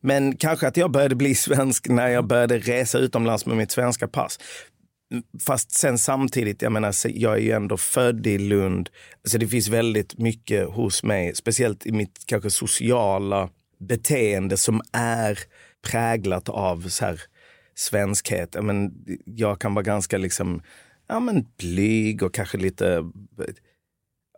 Men 0.00 0.36
kanske 0.36 0.68
att 0.68 0.76
jag 0.76 0.90
började 0.90 1.14
bli 1.14 1.34
svensk 1.34 1.88
när 1.88 2.08
jag 2.08 2.26
började 2.26 2.58
resa 2.58 2.98
utomlands 2.98 3.46
med 3.46 3.56
mitt 3.56 3.70
svenska 3.70 4.08
pass. 4.08 4.38
Fast 5.46 5.70
sen 5.70 5.98
samtidigt, 5.98 6.62
jag 6.62 6.72
menar, 6.72 6.94
jag 7.04 7.32
är 7.32 7.40
ju 7.40 7.50
ändå 7.50 7.76
född 7.76 8.26
i 8.26 8.38
Lund. 8.38 8.90
Så 9.28 9.38
det 9.38 9.46
finns 9.46 9.68
väldigt 9.68 10.18
mycket 10.18 10.68
hos 10.68 11.02
mig, 11.02 11.34
speciellt 11.34 11.86
i 11.86 11.92
mitt 11.92 12.22
kanske 12.26 12.50
sociala 12.50 13.48
beteende 13.78 14.56
som 14.56 14.82
är 14.92 15.38
präglat 15.90 16.48
av 16.48 16.88
så 16.88 17.04
här, 17.04 17.20
svenskhet. 17.78 18.54
Jag, 18.54 18.64
men, 18.64 19.04
jag 19.24 19.60
kan 19.60 19.74
vara 19.74 19.82
ganska 19.82 20.18
liksom, 20.18 20.62
ja, 21.08 21.20
men, 21.20 21.46
blyg 21.58 22.22
och 22.22 22.34
kanske 22.34 22.58
lite 22.58 22.94
eh, 22.96 23.04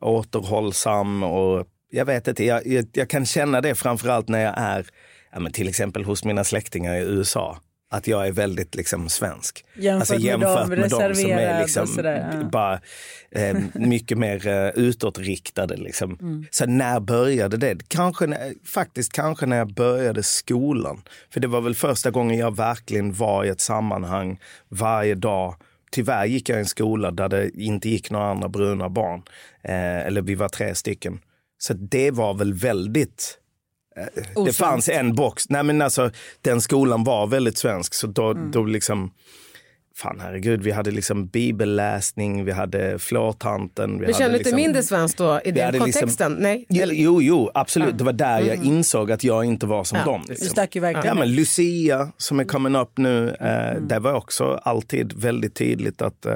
återhållsam. 0.01 1.23
Och 1.23 1.67
jag 1.91 2.05
vet 2.05 2.29
inte, 2.29 2.45
jag, 2.45 2.67
jag, 2.67 2.87
jag 2.93 3.11
kan 3.11 3.27
känna 3.27 3.61
det 3.61 3.75
framförallt 3.75 4.29
när 4.29 4.45
jag 4.45 4.55
är 4.57 4.87
ja, 5.33 5.41
men, 5.41 5.53
till 5.53 5.69
exempel 5.69 6.05
hos 6.05 6.25
mina 6.25 6.45
släktingar 6.45 6.95
i 6.95 7.01
USA. 7.01 7.59
Att 7.91 8.07
jag 8.07 8.27
är 8.27 8.33
väldigt 8.33 8.75
liksom 8.75 9.09
svensk. 9.09 9.65
Alltså, 9.93 10.15
Jämfört 10.15 10.69
med 10.69 10.79
dem, 10.79 11.15
som 11.15 11.31
är 11.31 11.61
liksom, 11.61 11.87
sådär, 11.87 12.31
ja. 12.33 12.49
bara 12.49 12.81
eh, 13.31 13.57
mycket 13.75 14.19
mer 14.19 14.47
eh, 14.47 14.69
utåtriktade. 14.69 15.77
Liksom. 15.77 16.19
Mm. 16.21 16.47
Så 16.51 16.67
när 16.67 17.01
började 17.01 17.57
det? 17.57 17.89
Kanske 17.89 18.27
när, 18.27 18.55
faktiskt 18.67 19.13
kanske 19.13 19.47
när 19.47 19.57
jag 19.57 19.75
började 19.75 20.23
skolan. 20.23 21.03
För 21.31 21.41
det 21.41 21.49
var 21.49 21.61
väl 21.61 21.75
första 21.75 22.11
gången 22.11 22.39
jag 22.39 22.57
verkligen 22.57 23.13
var 23.13 23.45
i 23.45 23.49
ett 23.49 23.61
sammanhang 23.61 24.41
varje 24.69 25.15
dag. 25.15 25.55
Tyvärr 25.91 26.27
gick 26.27 26.49
jag 26.49 26.57
i 26.57 26.61
en 26.61 26.67
skola 26.67 27.11
där 27.11 27.29
det 27.29 27.51
inte 27.51 27.89
gick 27.89 28.11
några 28.11 28.31
andra 28.31 28.49
bruna 28.49 28.89
barn. 28.89 29.23
Eh, 29.63 30.07
eller 30.07 30.23
vi 30.23 30.35
var 30.35 30.49
tre 30.49 30.75
stycken. 30.75 31.21
Så 31.59 31.75
det 31.75 32.11
var 32.11 32.35
väl 32.35 32.55
väldigt 32.55 33.39
det 34.45 34.53
fanns 34.53 34.89
en 34.89 35.15
box. 35.15 35.49
Nej 35.49 35.63
men 35.63 35.83
alltså 35.83 36.11
den 36.43 36.61
skolan 36.61 37.05
var 37.05 37.27
väldigt 37.27 37.59
svensk 37.59 37.95
så 37.95 38.07
då, 38.07 38.31
Mm. 38.31 38.51
då 38.51 38.65
liksom 38.65 39.11
Fan 39.99 40.21
herregud, 40.21 40.63
vi 40.63 40.71
hade 40.71 40.91
liksom 40.91 41.27
bibelläsning, 41.27 42.45
vi 42.45 42.53
hade 42.53 42.99
flårtanten. 42.99 43.99
Vi 44.01 44.05
Men 44.07 44.15
känner 44.15 44.31
du 44.31 44.37
inte 44.37 44.39
liksom, 44.51 44.57
mindre 44.57 44.83
svensk 44.83 45.17
då 45.19 45.41
i 45.45 45.51
den 45.51 45.73
liksom- 45.73 45.93
kontexten? 45.93 46.33
Nej? 46.39 46.67
Jo, 46.69 47.23
jo, 47.23 47.51
absolut. 47.55 47.99
Det 47.99 48.05
var 48.05 48.13
där 48.13 48.41
jag 48.41 48.65
insåg 48.65 49.13
att 49.13 49.25
jag 49.25 49.45
inte 49.45 49.67
var 49.67 49.85
som 49.85 49.97
Mm. 49.99 50.07
Ja, 50.09 50.13
dem. 50.13 50.23
Du 50.27 50.33
Liksom. 50.33 50.49
stack 50.49 50.75
ju 50.75 50.81
verkligen 50.81 51.07
Ja, 51.07 51.15
men. 51.15 51.35
Lucia 51.35 52.09
som 52.17 52.41
är 52.41 52.45
coming 52.45 52.77
up 52.77 52.89
nu, 52.99 53.29
eh, 53.41 53.71
Mm. 53.71 53.89
det 53.89 53.99
var 53.99 54.13
också 54.13 54.61
alltid 54.63 55.13
väldigt 55.13 55.55
tydligt 55.55 56.03
att 56.03 56.27
eh, 56.27 56.33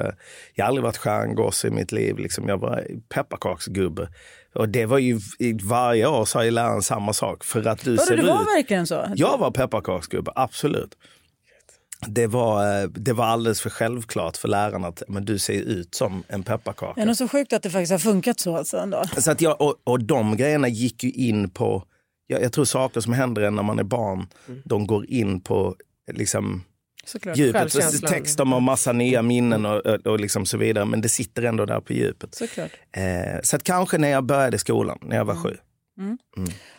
jag 0.55 0.67
aldrig 0.67 0.83
varit 0.85 0.97
stjärngosse 0.97 1.69
i 1.69 1.71
mitt 1.71 1.93
liv. 1.93 2.19
Liksom. 2.19 2.49
Jag 2.49 2.59
var 2.59 2.85
pepparkaksgubbe. 3.15 4.09
Och 4.55 4.69
det 4.69 4.87
var 4.87 4.99
ju 4.99 5.21
i 5.39 5.53
varje 5.63 6.07
år 6.07 6.25
sa 6.25 6.45
ju 6.45 6.51
läraren 6.51 6.83
samma 6.83 7.13
sak. 7.13 7.45
För 7.45 7.67
att 7.67 7.85
du 7.85 7.91
Vadå, 7.91 8.03
ser 8.07 8.17
det 8.17 8.23
var 8.23 8.41
ut. 8.43 8.47
verkligen 8.57 8.87
så? 8.87 9.05
Jag 9.15 9.39
var 9.39 9.51
pepparkaksgubbe, 9.51 10.33
absolut. 10.35 10.95
Det 12.07 12.27
var, 12.27 12.83
eh, 12.83 12.89
det 12.89 13.13
var 13.13 13.25
alldeles 13.25 13.61
för 13.61 13.71
självklart 13.71 14.37
för 14.37 14.49
lärarna 14.49 14.89
att 14.89 15.03
men 15.09 15.25
du 15.25 15.39
ser 15.39 15.61
ut 15.61 15.95
som 15.95 16.23
en 16.29 16.43
pepparkaka. 16.43 16.93
Det 16.95 17.03
är 17.03 17.07
nog 17.07 17.17
så 17.17 17.29
sjukt 17.29 17.53
att 17.53 17.63
det 17.63 17.71
faktiskt 17.71 17.93
har 17.93 17.99
funkat 17.99 18.41
så 18.41 18.57
alltså 18.57 18.77
ändå. 18.77 19.05
Så 19.19 19.31
att 19.31 19.41
jag, 19.41 19.61
och, 19.61 19.77
och 19.85 20.01
de 20.05 20.37
grejerna 20.37 20.69
gick 20.69 21.05
ju 21.05 21.11
in 21.11 21.51
på, 21.51 21.85
jag, 22.27 22.43
jag 22.43 22.53
tror 22.53 22.65
saker 22.65 23.01
som 23.01 23.13
händer 23.13 23.51
när 23.51 23.63
man 23.63 23.79
är 23.79 23.83
barn, 23.85 24.27
de 24.65 24.87
går 24.87 25.07
in 25.11 25.41
på 25.41 25.77
liksom, 26.13 26.65
Såklart. 27.05 27.37
djupet. 27.37 27.73
Så 27.73 27.81
Självkänslan. 27.81 28.13
Texter 28.13 28.45
med 28.45 28.63
massa 28.63 28.93
nya 28.93 29.23
minnen 29.23 29.67
och, 29.67 29.87
och, 29.87 30.07
och 30.07 30.21
liksom 30.21 30.47
så 30.47 30.59
vidare, 30.59 30.85
men 30.85 31.01
det 31.01 31.09
sitter 31.09 31.43
ändå 31.43 31.67
där 31.67 31.81
på 31.81 31.93
djupet. 31.93 32.35
Såklart. 32.35 32.71
Eh, 32.93 33.41
så 33.43 33.57
att 33.57 33.63
kanske 33.63 33.99
när 33.99 34.09
jag 34.09 34.25
började 34.25 34.59
skolan, 34.59 34.99
när 35.03 35.17
jag 35.17 35.25
var 35.25 35.37
sju. 35.37 35.57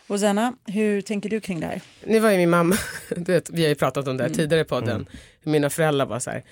Och 0.06 0.20
Zenna, 0.20 0.54
hur 0.66 1.00
tänker 1.00 1.30
du 1.30 1.40
kring 1.40 1.60
det 1.60 1.66
här? 1.66 1.80
Nu 2.06 2.20
var 2.20 2.30
ju 2.30 2.36
min 2.36 2.50
mamma, 2.50 2.76
du 3.16 3.32
vet, 3.32 3.50
vi 3.50 3.62
har 3.62 3.68
ju 3.68 3.74
pratat 3.74 4.08
om 4.08 4.16
det 4.16 4.22
här 4.22 4.28
Mm. 4.28 4.36
tidigare 4.38 4.60
i 4.60 4.64
podden, 4.64 5.06
hur 5.42 5.52
mina 5.52 5.70
föräldrar 5.70 6.06
var 6.06 6.18
så 6.18 6.30
här, 6.30 6.42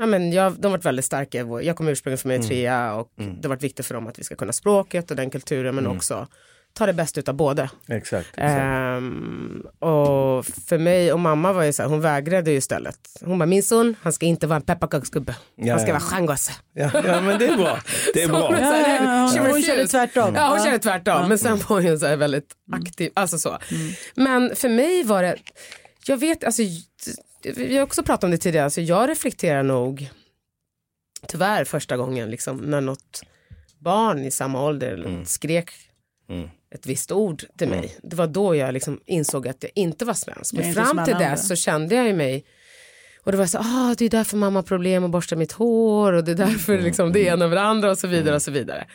ja, 0.00 0.06
men 0.06 0.32
jag, 0.32 0.52
de 0.52 0.64
har 0.66 0.70
varit 0.70 0.84
väldigt 0.84 1.04
starka, 1.04 1.38
jag 1.62 1.76
kommer 1.76 1.92
ursprungligen 1.92 2.18
från 2.18 2.30
Mm. 2.32 2.40
Eritrea 2.42 2.94
och 2.94 3.12
det 3.16 3.42
har 3.42 3.48
varit 3.48 3.62
viktigt 3.62 3.86
för 3.86 3.94
dem 3.94 4.06
att 4.06 4.18
vi 4.18 4.24
ska 4.24 4.34
kunna 4.36 4.52
språket 4.52 5.10
och 5.10 5.16
den 5.16 5.30
kulturen 5.30 5.74
men 5.74 5.84
Mm. 5.84 5.96
också 5.96 6.26
ta 6.74 6.86
det 6.86 6.92
bästa 6.92 7.20
utav 7.20 7.34
båda. 7.34 7.70
Exakt. 7.88 8.28
Ehm, 8.36 9.62
och 9.78 10.46
för 10.46 10.78
mig 10.78 11.12
och 11.12 11.20
mamma 11.20 11.52
var 11.52 11.62
ju 11.62 11.72
så 11.72 11.82
här, 11.82 11.88
hon 11.88 12.00
vägrade 12.00 12.50
ju 12.50 12.56
istället. 12.56 12.98
Hon 13.20 13.38
bara, 13.38 13.46
min 13.46 13.62
son, 13.62 13.96
han 14.02 14.12
ska 14.12 14.26
inte 14.26 14.46
vara 14.46 14.56
en 14.56 14.62
pepparkaksgubbe. 14.62 15.36
Ja, 15.56 15.72
han 15.72 15.80
ska 15.80 15.88
ja. 15.88 15.94
vara 15.94 16.00
stjärngosse. 16.02 16.52
Ja, 16.72 16.90
ja, 16.94 17.20
men 17.20 17.38
det 17.38 17.46
är 17.46 17.56
bra. 17.56 17.78
Det 18.14 18.22
är 18.22 18.26
Så 18.26 18.32
bra. 18.32 18.48
hon, 18.48 18.56
så 18.56 18.62
här, 18.62 19.04
Ja, 19.04 19.22
ja, 19.22 19.28
she 19.28 19.36
ja, 19.36 19.50
hon 19.52 19.62
körde 19.62 19.86
tvärtom. 19.86 20.34
Ja, 20.34 20.48
hon 20.48 20.64
körde 20.64 20.78
tvärtom. 20.78 21.28
Men 21.28 21.38
sen 21.38 21.58
var 21.68 21.82
hon 21.82 21.98
så 21.98 22.06
här 22.06 22.16
väldigt 22.16 22.52
aktiv. 22.72 23.10
Alltså 23.14 23.38
så. 23.38 23.58
Men 24.14 24.56
för 24.56 24.68
mig 24.68 25.04
var 25.04 25.22
det, 25.22 25.36
jag 26.06 26.16
vet, 26.16 26.44
alltså, 26.44 26.62
vi 27.42 27.76
har 27.76 27.82
också 27.84 28.02
pratat 28.02 28.24
om 28.24 28.30
det 28.30 28.38
tidigare, 28.38 28.64
alltså, 28.64 28.80
jag 28.80 29.08
reflekterar 29.08 29.62
nog 29.62 30.10
tyvärr 31.28 31.64
första 31.64 31.96
gången 31.96 32.30
liksom, 32.30 32.56
när 32.56 32.80
något 32.80 33.20
barn 33.78 34.24
i 34.24 34.30
samma 34.30 34.64
ålder 34.64 35.22
skrek 35.24 35.70
Mm. 36.28 36.48
ett 36.74 36.86
visst 36.86 37.12
ord 37.12 37.44
till 37.58 37.68
mig. 37.68 37.96
Det 38.02 38.16
var 38.16 38.26
då 38.26 38.54
jag 38.54 38.72
liksom 38.72 39.00
insåg 39.06 39.48
att 39.48 39.62
jag 39.62 39.72
inte 39.74 40.04
var 40.04 40.14
svensk. 40.14 40.54
Jag 40.54 40.64
Men 40.64 40.74
fram 40.74 41.04
till 41.04 41.14
dess 41.14 41.48
så 41.48 41.56
kände 41.56 41.94
jag 41.94 42.06
ju 42.06 42.14
mig 42.14 42.44
och 43.24 43.32
det 43.32 43.38
var 43.38 43.46
så, 43.46 43.58
ah, 43.58 43.94
det 43.98 44.04
är 44.04 44.10
därför 44.10 44.36
mamma 44.36 44.58
har 44.58 44.62
problem 44.62 45.04
att 45.04 45.10
borsta 45.10 45.36
mitt 45.36 45.52
hår 45.52 46.12
och 46.12 46.24
det 46.24 46.30
är 46.30 46.36
därför 46.36 46.78
liksom 46.78 47.12
det 47.12 47.20
ena 47.20 47.44
över 47.44 47.56
det 47.56 47.62
andra 47.62 47.90
och 47.90 47.98
så 47.98 48.06
vidare 48.06 48.34
och 48.34 48.42
så 48.42 48.50
vidare. 48.50 48.86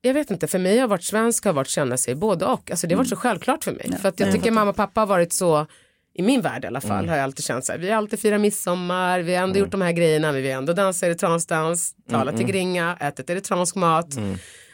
Jag 0.00 0.14
vet 0.14 0.30
inte, 0.30 0.46
för 0.46 0.58
mig 0.58 0.78
har 0.78 0.88
varit 0.88 1.04
svensk 1.04 1.44
har 1.44 1.52
varit 1.52 1.68
känna 1.68 1.96
sig 1.96 2.14
både 2.14 2.44
och. 2.44 2.70
Alltså 2.70 2.86
det 2.86 2.94
har 2.94 2.98
varit 2.98 3.08
så 3.08 3.16
självklart 3.16 3.64
för 3.64 3.72
mig. 3.72 3.90
För 4.00 4.08
att 4.08 4.20
jag 4.20 4.26
Nej, 4.26 4.34
jag 4.34 4.42
tycker 4.42 4.50
mamma 4.50 4.70
och 4.70 4.76
pappa 4.76 5.00
har 5.00 5.06
varit 5.06 5.32
så, 5.32 5.66
i 6.14 6.22
min 6.22 6.40
värld 6.40 6.64
i 6.64 6.66
alla 6.66 6.80
fall, 6.80 7.08
har 7.08 7.16
jag 7.16 7.24
alltid 7.24 7.44
känt 7.44 7.64
så 7.64 7.72
här, 7.72 7.78
vi 7.78 7.90
har 7.90 7.96
alltid 7.96 8.18
firat 8.18 8.40
midsommar, 8.40 9.20
vi 9.20 9.34
har 9.34 9.42
ändå 9.42 9.58
gjort 9.58 9.70
de 9.70 9.82
här 9.82 9.92
grejerna, 9.92 10.32
men 10.32 10.42
vi 10.42 10.50
har 10.50 10.58
ändå 10.58 10.72
dansat 10.72 11.02
eritreansdans, 11.02 11.94
talat 12.10 12.36
tigringa, 12.36 12.96
ätit 13.00 13.30
eritreansk 13.30 13.74
mat. 13.74 14.16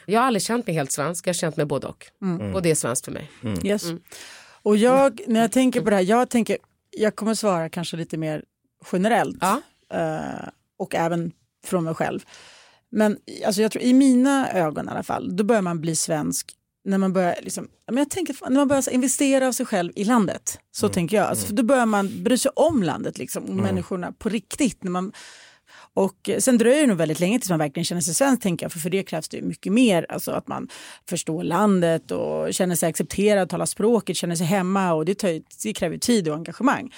Jag 0.05 0.19
har 0.19 0.27
aldrig 0.27 0.41
känt 0.41 0.67
mig 0.67 0.75
helt 0.75 0.91
svensk, 0.91 1.27
jag 1.27 1.33
har 1.33 1.35
känt 1.37 1.57
mig 1.57 1.65
både 1.65 1.87
och. 1.87 2.05
Och 2.53 2.61
det 2.61 2.71
är 2.71 2.75
svenskt 2.75 3.05
för 3.05 3.11
mig. 3.11 3.31
Yes. 3.63 3.83
Och 4.61 4.77
jag, 4.77 5.21
när 5.27 5.41
jag 5.41 5.51
tänker 5.51 5.81
på 5.81 5.89
det 5.89 5.95
här, 5.95 6.03
jag 6.03 6.29
tänker, 6.29 6.57
jag 6.91 7.15
kommer 7.15 7.33
svara 7.33 7.69
kanske 7.69 7.97
lite 7.97 8.17
mer 8.17 8.43
generellt. 8.91 9.37
Ja. 9.41 9.61
eh, 9.93 10.49
och 10.77 10.95
även 10.95 11.31
från 11.65 11.83
mig 11.83 11.93
själv. 11.93 12.25
Men 12.89 13.17
alltså, 13.45 13.61
jag 13.61 13.71
tror, 13.71 13.83
i 13.83 13.93
mina 13.93 14.51
ögon 14.51 14.87
i 14.87 14.91
alla 14.91 15.03
fall, 15.03 15.35
då 15.35 15.43
börjar 15.43 15.61
man 15.61 15.81
bli 15.81 15.95
svensk 15.95 16.55
när 16.85 16.97
man 16.97 17.13
börjar, 17.13 17.35
liksom, 17.41 17.67
men 17.87 17.97
jag 17.97 18.09
tänker, 18.09 18.35
när 18.49 18.55
man 18.55 18.67
börjar 18.67 18.81
så, 18.81 18.91
investera 18.91 19.47
av 19.47 19.51
sig 19.51 19.65
själv 19.65 19.91
i 19.95 20.03
landet. 20.03 20.59
Så 20.71 20.89
tänker 20.89 21.17
jag. 21.17 21.25
Alltså, 21.25 21.47
för 21.47 21.53
då 21.53 21.63
börjar 21.63 21.85
man 21.85 22.23
bry 22.23 22.37
sig 22.37 22.51
om 22.55 22.83
landet 22.83 23.17
liksom, 23.17 23.43
och 23.43 23.55
människorna 23.55 24.11
på 24.11 24.29
riktigt. 24.29 24.83
När 24.83 24.91
man, 24.91 25.11
och 25.95 26.29
sen 26.39 26.57
dröjer 26.57 26.81
det 26.81 26.87
nog 26.87 26.97
väldigt 26.97 27.19
länge 27.19 27.39
tills 27.39 27.49
man 27.49 27.59
verkligen 27.59 27.85
känner 27.85 28.01
sig 28.01 28.13
svensk, 28.13 28.41
tänker 28.41 28.65
jag, 28.65 28.71
för 28.71 28.79
för 28.79 28.89
det 28.89 29.03
krävs 29.03 29.27
det 29.29 29.41
mycket 29.41 29.73
mer. 29.73 30.05
Alltså 30.09 30.31
att 30.31 30.47
man 30.47 30.67
förstår 31.09 31.43
landet 31.43 32.11
och 32.11 32.53
känner 32.53 32.75
sig 32.75 32.89
accepterad, 32.89 33.49
talar 33.49 33.65
språket, 33.65 34.17
känner 34.17 34.35
sig 34.35 34.45
hemma 34.47 34.93
och 34.93 35.05
det, 35.05 35.15
tar, 35.15 35.41
det 35.63 35.73
kräver 35.73 35.97
tid 35.97 36.27
och 36.27 36.35
engagemang. 36.35 36.93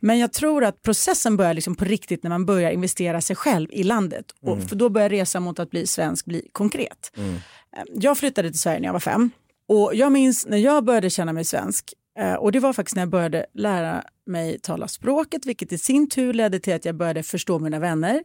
Men 0.00 0.18
jag 0.18 0.32
tror 0.32 0.64
att 0.64 0.82
processen 0.82 1.36
börjar 1.36 1.54
liksom 1.54 1.74
på 1.74 1.84
riktigt 1.84 2.22
när 2.22 2.30
man 2.30 2.46
börjar 2.46 2.70
investera 2.70 3.20
sig 3.20 3.36
själv 3.36 3.68
i 3.72 3.82
landet. 3.82 4.24
Och 4.42 4.58
för 4.68 4.76
då 4.76 4.88
börjar 4.88 5.08
resan 5.08 5.42
mot 5.42 5.58
att 5.58 5.70
bli 5.70 5.86
svensk 5.86 6.24
bli 6.26 6.48
konkret. 6.52 7.12
Eh, 7.16 7.82
Jag 7.94 8.18
flyttade 8.18 8.50
till 8.50 8.60
Sverige 8.60 8.80
när 8.80 8.88
jag 8.88 8.92
var 8.92 9.00
fem 9.00 9.30
och 9.68 9.94
jag 9.94 10.12
minns 10.12 10.46
när 10.46 10.58
jag 10.58 10.84
började 10.84 11.10
känna 11.10 11.32
mig 11.32 11.44
svensk 11.44 11.92
eh, 12.18 12.34
och 12.34 12.52
det 12.52 12.60
var 12.60 12.72
faktiskt 12.72 12.96
när 12.96 13.02
jag 13.02 13.08
började 13.10 13.46
lära 13.54 14.04
mig 14.26 14.58
tala 14.58 14.88
språket 14.88 15.46
vilket 15.46 15.72
i 15.72 15.78
sin 15.78 16.08
tur 16.08 16.32
ledde 16.32 16.58
till 16.60 16.74
att 16.74 16.84
jag 16.84 16.94
började 16.94 17.22
förstå 17.22 17.58
mina 17.58 17.78
vänner 17.78 18.22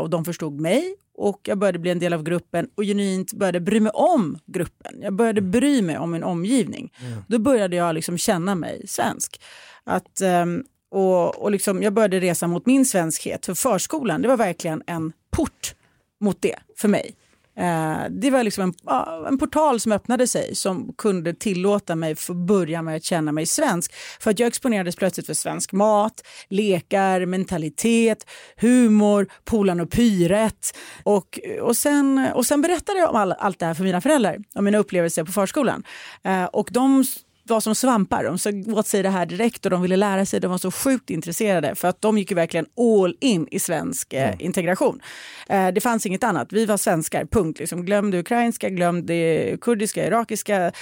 och 0.00 0.10
de 0.10 0.24
förstod 0.24 0.60
mig 0.60 0.94
och 1.14 1.40
jag 1.44 1.58
började 1.58 1.78
bli 1.78 1.90
en 1.90 1.98
del 1.98 2.12
av 2.12 2.22
gruppen 2.22 2.68
och 2.74 2.84
genuint 2.84 3.32
började 3.32 3.60
bry 3.60 3.80
mig 3.80 3.92
om 3.94 4.38
gruppen. 4.46 5.02
Jag 5.02 5.12
började 5.12 5.40
bry 5.40 5.82
mig 5.82 5.98
om 5.98 6.10
min 6.10 6.22
omgivning. 6.22 6.92
Då 7.28 7.38
började 7.38 7.76
jag 7.76 7.94
liksom 7.94 8.18
känna 8.18 8.54
mig 8.54 8.84
svensk. 8.88 9.40
Att, 9.84 10.20
ehm, 10.20 10.64
och, 10.90 11.42
och 11.42 11.50
liksom, 11.50 11.82
jag 11.82 11.92
började 11.92 12.20
resa 12.20 12.46
mot 12.46 12.66
min 12.66 12.84
svenskhet. 12.86 13.46
För 13.46 13.54
förskolan 13.54 14.22
det 14.22 14.28
var 14.28 14.36
verkligen 14.36 14.82
en 14.86 15.12
port 15.30 15.74
mot 16.20 16.42
det 16.42 16.56
för 16.76 16.88
mig. 16.88 17.14
Eh, 17.56 18.02
det 18.10 18.30
var 18.30 18.42
liksom 18.42 18.64
en, 18.64 18.74
ah, 18.84 19.28
en 19.28 19.38
portal 19.38 19.80
som 19.80 19.92
öppnade 19.92 20.26
sig 20.26 20.54
som 20.54 20.92
kunde 20.98 21.34
tillåta 21.34 21.94
mig 21.94 22.12
att 22.12 22.28
börja 22.28 22.82
med 22.82 22.96
att 22.96 23.04
känna 23.04 23.32
mig 23.32 23.46
svensk. 23.46 23.92
För 24.20 24.30
att 24.30 24.38
jag 24.38 24.46
exponerades 24.46 24.96
plötsligt 24.96 25.26
för 25.26 25.34
svensk 25.34 25.72
mat, 25.72 26.22
lekar, 26.48 27.26
mentalitet, 27.26 28.26
humor, 28.56 29.26
Polan 29.44 29.80
och 29.80 29.90
Pyret. 29.90 30.76
Och, 31.02 31.40
och, 31.62 31.76
sen, 31.76 32.28
och 32.34 32.46
sen 32.46 32.62
berättade 32.62 32.98
jag 32.98 33.10
om 33.10 33.16
all, 33.16 33.32
allt 33.32 33.58
det 33.58 33.66
här 33.66 33.74
för 33.74 33.84
mina 33.84 34.00
föräldrar, 34.00 34.38
om 34.54 34.64
mina 34.64 34.78
upplevelser 34.78 35.24
på 35.24 35.32
förskolan. 35.32 35.84
Eh, 36.24 36.44
och 36.44 36.68
de 36.72 37.04
var 37.44 37.60
som 37.60 37.74
svampar. 37.74 38.24
De 38.24 38.38
såg 38.38 38.68
åt 38.68 38.86
sig 38.86 39.02
det 39.02 39.08
här 39.08 39.26
direkt 39.26 39.64
och 39.64 39.70
de 39.70 39.82
ville 39.82 39.96
lära 39.96 40.26
sig. 40.26 40.40
De 40.40 40.50
var 40.50 40.58
så 40.58 40.70
sjukt 40.70 41.10
intresserade 41.10 41.74
för 41.74 41.88
att 41.88 42.00
de 42.02 42.18
gick 42.18 42.30
ju 42.30 42.34
verkligen 42.34 42.66
all 42.78 43.16
in 43.20 43.48
i 43.50 43.58
svensk 43.58 44.12
eh, 44.12 44.34
integration. 44.38 45.00
Eh, 45.48 45.68
det 45.68 45.80
fanns 45.80 46.06
inget 46.06 46.24
annat. 46.24 46.52
Vi 46.52 46.66
var 46.66 46.76
svenskar, 46.76 47.24
punkt. 47.24 47.58
Liksom, 47.58 47.84
glöm 47.84 48.10
det 48.10 48.18
ukrainska, 48.18 48.70
glöm 48.70 49.06
det 49.06 49.56
kurdiska, 49.60 50.06
irakiska. 50.06 50.72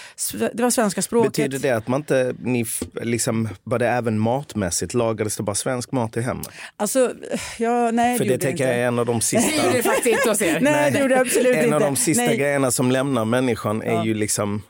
Det 0.52 0.62
var 0.62 0.70
svenska 0.70 1.02
språket. 1.02 1.32
Betyder 1.32 1.58
det 1.58 1.70
att 1.70 1.88
man 1.88 2.00
inte, 2.00 2.34
ni, 2.38 2.64
liksom, 3.02 3.48
var 3.64 3.78
det 3.78 3.88
även 3.88 4.18
matmässigt, 4.18 4.94
lagades 4.94 5.36
det 5.36 5.42
bara 5.42 5.54
svensk 5.54 5.92
mat 5.92 6.16
i 6.16 6.20
hemmet? 6.20 6.48
Alltså, 6.76 7.12
ja, 7.58 7.90
nej, 7.90 8.18
För 8.18 8.24
det 8.24 8.28
det 8.28 8.34
gjorde 8.34 8.44
tänker 8.46 8.66
jag 8.66 8.74
är 8.74 8.86
en 8.86 8.98
av 8.98 9.06
de 9.06 9.20
sista, 9.20 9.62
Det 9.62 9.68
är 9.68 9.72
det 9.72 9.82
faktiskt 9.82 10.06
inte 10.06 10.28
hos 10.28 10.42
er. 10.42 10.60
Nej, 10.60 10.90
det 10.90 10.98
gjorde 10.98 11.20
absolut 11.20 11.56
en 11.56 11.64
inte. 11.64 11.74
av 11.76 11.80
de 11.80 11.96
sista 11.96 12.24
nej. 12.24 12.36
grejerna 12.36 12.70
som 12.70 12.90
lämnar 12.90 13.24
människan 13.24 13.82
är 13.82 14.04
ju 14.04 14.14
liksom, 14.14 14.62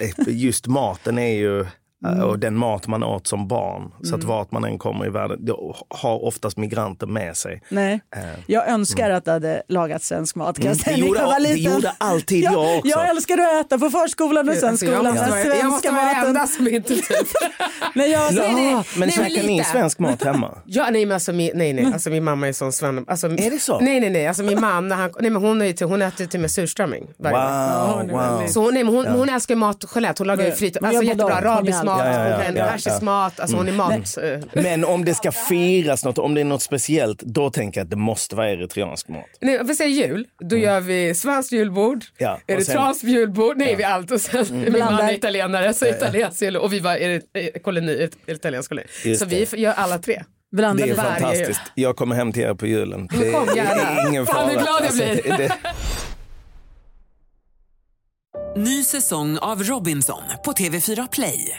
Eh, 0.00 0.28
just 0.28 0.66
maten 0.66 1.18
är 1.18 1.32
ju, 1.32 1.66
äh, 2.06 2.20
och 2.20 2.38
den 2.38 2.56
mat 2.56 2.86
man 2.86 3.02
åt 3.02 3.26
som 3.26 3.48
barn. 3.48 3.92
Så 4.02 4.14
att 4.14 4.24
vart 4.24 4.52
man 4.52 4.64
än 4.64 4.78
kommer 4.78 5.06
i 5.06 5.10
världen, 5.10 5.44
det 5.44 5.52
har 5.90 6.24
oftast 6.24 6.56
migranter 6.56 7.06
med 7.06 7.36
sig. 7.36 7.62
Nej. 7.68 8.00
Jag 8.46 8.68
önskar 8.68 9.10
att 9.10 9.24
det 9.24 9.30
hade 9.32 9.62
lagat 9.68 10.02
svensk 10.02 10.36
mat. 10.36 10.56
Kan 10.58 10.66
jag 10.66 10.88
Mm, 10.88 11.00
det 11.00 11.06
gjorde- 11.06 11.20
jag 11.20 11.26
var 11.26 11.40
det 11.40 11.54
gjorde 11.54 11.92
alltid 11.98 12.44
ja, 12.44 12.52
jag 12.52 12.78
också. 12.78 12.88
Jag 12.90 13.08
älskade 13.08 13.42
att 13.60 13.66
äta 13.66 13.78
på 13.78 13.90
förskolan 13.90 14.48
och 14.48 14.52
Alltså, 14.54 14.66
jag, 14.66 14.78
svenskolan. 14.78 15.14
måste 15.14 15.30
vara, 15.30 15.56
jag 15.56 15.66
måste 15.66 15.90
vara 15.90 16.04
den 16.04 16.26
enda 16.26 16.46
som 16.46 16.68
inte 16.68 16.88
typ... 16.94 17.06
Nej, 17.94 18.10
jag, 18.10 18.32
Ja, 18.32 18.42
nej, 18.42 18.54
nej, 18.54 18.74
men 18.74 18.84
men 19.00 19.10
käkar 19.10 19.46
ni 19.46 19.64
svensk 19.64 19.98
mat 19.98 20.22
hemma? 20.24 20.54
Ja, 20.64 20.88
nej 20.90 21.06
men 21.06 21.14
alltså 21.14 21.32
min, 21.32 21.50
nej, 21.54 21.72
nej, 21.72 21.84
alltså 21.92 22.10
min 22.10 22.24
mamma 22.24 22.48
är 22.48 22.52
sån 22.52 22.72
sven... 22.72 23.04
Alltså, 23.08 23.26
Är 23.26 23.50
det 23.50 23.58
så? 23.58 23.80
Nej, 23.80 24.00
nej, 24.00 24.10
nej, 24.10 24.26
alltså 24.26 24.42
min 24.42 24.60
mamma, 24.60 24.80
när 24.80 24.96
han, 24.96 25.10
nej 25.20 25.30
men 25.30 25.42
hon, 25.42 25.62
är 25.62 25.66
ju 25.66 25.72
till, 25.72 25.86
hon 25.86 26.02
äter 26.02 26.26
till 26.26 26.38
och 26.38 26.40
med 26.40 26.50
surströmming. 26.50 27.06
Wow, 27.18 27.32
wow. 28.10 28.46
Så 28.48 28.60
hon, 28.64 28.74
nej, 28.74 28.84
men 28.84 28.94
hon, 28.94 29.06
hon 29.06 29.28
älskar 29.28 29.54
ju 29.54 29.58
mat 29.58 29.84
generellt, 29.94 30.18
hon 30.18 30.26
lagar 30.26 30.44
ju 30.46 30.52
frit, 30.52 30.76
Men 30.80 30.88
alltså 30.88 31.02
jag 31.04 31.08
jättebra 31.16 31.34
arabisk 31.34 31.78
kom 31.78 31.87
mat. 31.88 31.98
Ja, 32.06 32.12
ja, 32.14 32.28
ja, 32.28 32.36
hon 32.46 32.56
ja, 32.56 32.76
ja. 32.84 33.00
mat, 33.02 33.40
alltså 33.40 33.56
hon 33.56 33.68
är 33.68 33.72
mat. 33.72 34.16
eh. 34.54 34.62
Men 34.62 34.84
om 34.84 35.04
det 35.04 35.14
ska 35.14 35.32
firas 35.32 36.04
något, 36.04 36.18
om 36.18 36.34
det 36.34 36.40
är 36.40 36.44
något 36.44 36.62
speciellt, 36.62 37.22
då 37.22 37.50
tänker 37.50 37.80
jag 37.80 37.84
att 37.84 37.90
det 37.90 37.96
måste 37.96 38.36
vara 38.36 38.50
eritreansk 38.50 39.08
mat. 39.08 39.24
Nej, 39.40 39.60
om 39.60 39.66
vi 39.66 39.74
säger 39.74 40.06
jul, 40.06 40.26
då 40.40 40.56
gör 40.56 40.80
vi 40.80 41.14
svenskt 41.14 41.52
julbord, 41.52 42.04
Ja, 42.18 42.40
eritreanskt 42.46 43.04
julbord, 43.04 43.56
nej 43.56 43.76
vi 43.76 43.84
allt 43.84 44.10
och 44.10 44.20
sen 44.20 44.46
min 44.50 44.62
man 44.62 44.72
Blandar. 44.72 45.08
är 45.08 45.12
italienare 45.14 45.74
så 45.74 45.84
itali- 45.84 45.96
italiensk 45.96 46.42
jul 46.42 46.56
och 46.56 46.72
vi 46.72 46.80
var 46.80 46.96
i 46.96 47.20
koloni, 47.64 48.08
italiensk 48.26 48.68
koloni. 48.68 48.86
Just 49.04 49.20
Så 49.20 49.26
vi 49.26 49.44
det. 49.44 49.58
gör 49.58 49.72
alla 49.72 49.98
tre. 49.98 50.22
Det 50.50 50.56
Blandade 50.56 50.90
är 50.90 50.94
varje 50.96 51.10
fantastiskt. 51.20 51.60
Jag 51.74 51.96
kommer 51.96 52.16
hem 52.16 52.32
till 52.32 52.42
er 52.42 52.54
på 52.54 52.66
julen. 52.66 53.08
Det 53.18 53.30
kom 53.32 53.48
är 53.48 54.08
ingen 54.08 54.26
Fan, 54.26 54.34
fara. 54.34 54.46
hur 54.48 54.52
glad 54.54 54.82
jag 54.84 54.92
blir. 54.94 55.22
det, 55.36 55.36
det, 55.36 55.52
Ny 58.56 58.84
säsong 58.84 59.38
av 59.38 59.62
Robinson 59.62 60.22
på 60.44 60.52
TV4 60.52 61.08
Play. 61.12 61.58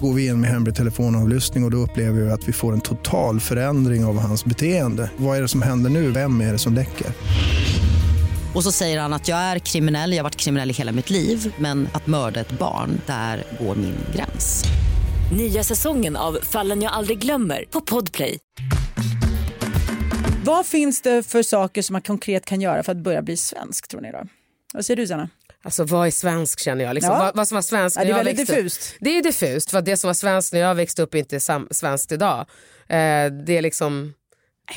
Går 0.00 0.14
vi 0.14 0.26
in 0.26 0.40
med 0.40 0.50
hemlig 0.50 0.74
telefonavlyssning 0.74 1.64
och, 1.64 1.68
och 1.68 1.70
då 1.70 1.76
upplever 1.76 2.20
vi 2.20 2.30
att 2.30 2.48
vi 2.48 2.52
får 2.52 2.72
en 2.72 2.80
total 2.80 3.40
förändring 3.40 4.04
av 4.04 4.18
hans 4.18 4.44
beteende. 4.44 5.10
Vad 5.16 5.36
är 5.38 5.42
det 5.42 5.48
som 5.48 5.62
händer 5.62 5.90
nu? 5.90 6.10
Vem 6.10 6.40
är 6.40 6.52
det 6.52 6.58
som 6.58 6.74
läcker? 6.74 7.06
Och 8.54 8.64
så 8.64 8.72
säger 8.72 9.00
han 9.00 9.12
att 9.12 9.28
jag 9.28 9.38
är 9.38 9.58
kriminell, 9.58 10.12
jag 10.12 10.18
har 10.18 10.22
varit 10.22 10.36
kriminell 10.36 10.70
i 10.70 10.72
hela 10.72 10.92
mitt 10.92 11.10
liv 11.10 11.54
men 11.58 11.88
att 11.92 12.06
mörda 12.06 12.40
ett 12.40 12.58
barn, 12.58 13.00
där 13.06 13.44
går 13.60 13.74
min 13.74 13.96
gräns. 14.14 14.64
Nya 15.36 15.64
säsongen 15.64 16.16
av 16.16 16.38
Fallen 16.42 16.82
jag 16.82 16.92
aldrig 16.92 17.18
glömmer 17.18 17.64
på 17.70 17.80
Podplay. 17.80 18.38
Vad 20.44 20.66
finns 20.66 21.02
det 21.02 21.22
för 21.22 21.42
saker 21.42 21.82
som 21.82 21.92
man 21.92 22.02
konkret 22.02 22.44
kan 22.44 22.60
göra 22.60 22.82
för 22.82 22.92
att 22.92 22.98
börja 22.98 23.22
bli 23.22 23.36
svensk 23.36 23.88
tror 23.88 24.00
ni 24.00 24.12
då? 24.12 24.22
Vad 24.74 24.84
säger 24.84 24.96
du 24.96 25.06
Sanna? 25.06 25.28
Alltså 25.62 25.84
vad 25.84 26.06
är 26.06 26.10
svensk 26.10 26.60
känner 26.60 26.84
jag? 26.84 26.94
Liksom. 26.94 27.12
Ja. 27.12 27.18
Vad, 27.18 27.36
vad 27.36 27.48
som 27.48 27.54
var 27.54 27.62
svenskt 27.62 27.96
Ja, 27.96 28.02
det 28.04 28.08
är 28.08 28.12
när 28.12 28.18
jag 28.18 28.24
väldigt 28.24 28.40
växte 28.48 28.56
diffust. 28.62 28.92
upp. 28.92 28.98
Det 29.00 29.18
är 29.18 29.22
diffust 29.22 29.70
för 29.70 29.82
det 29.82 29.96
som 29.96 30.08
var 30.08 30.14
svenskt 30.14 30.52
när 30.52 30.60
jag 30.60 30.74
växte 30.74 31.02
upp 31.02 31.14
är 31.14 31.18
inte 31.18 31.40
sam- 31.40 31.68
svenskt 31.70 32.12
idag. 32.12 32.38
Eh, 32.88 33.26
det 33.46 33.56
är 33.56 33.62
liksom 33.62 34.12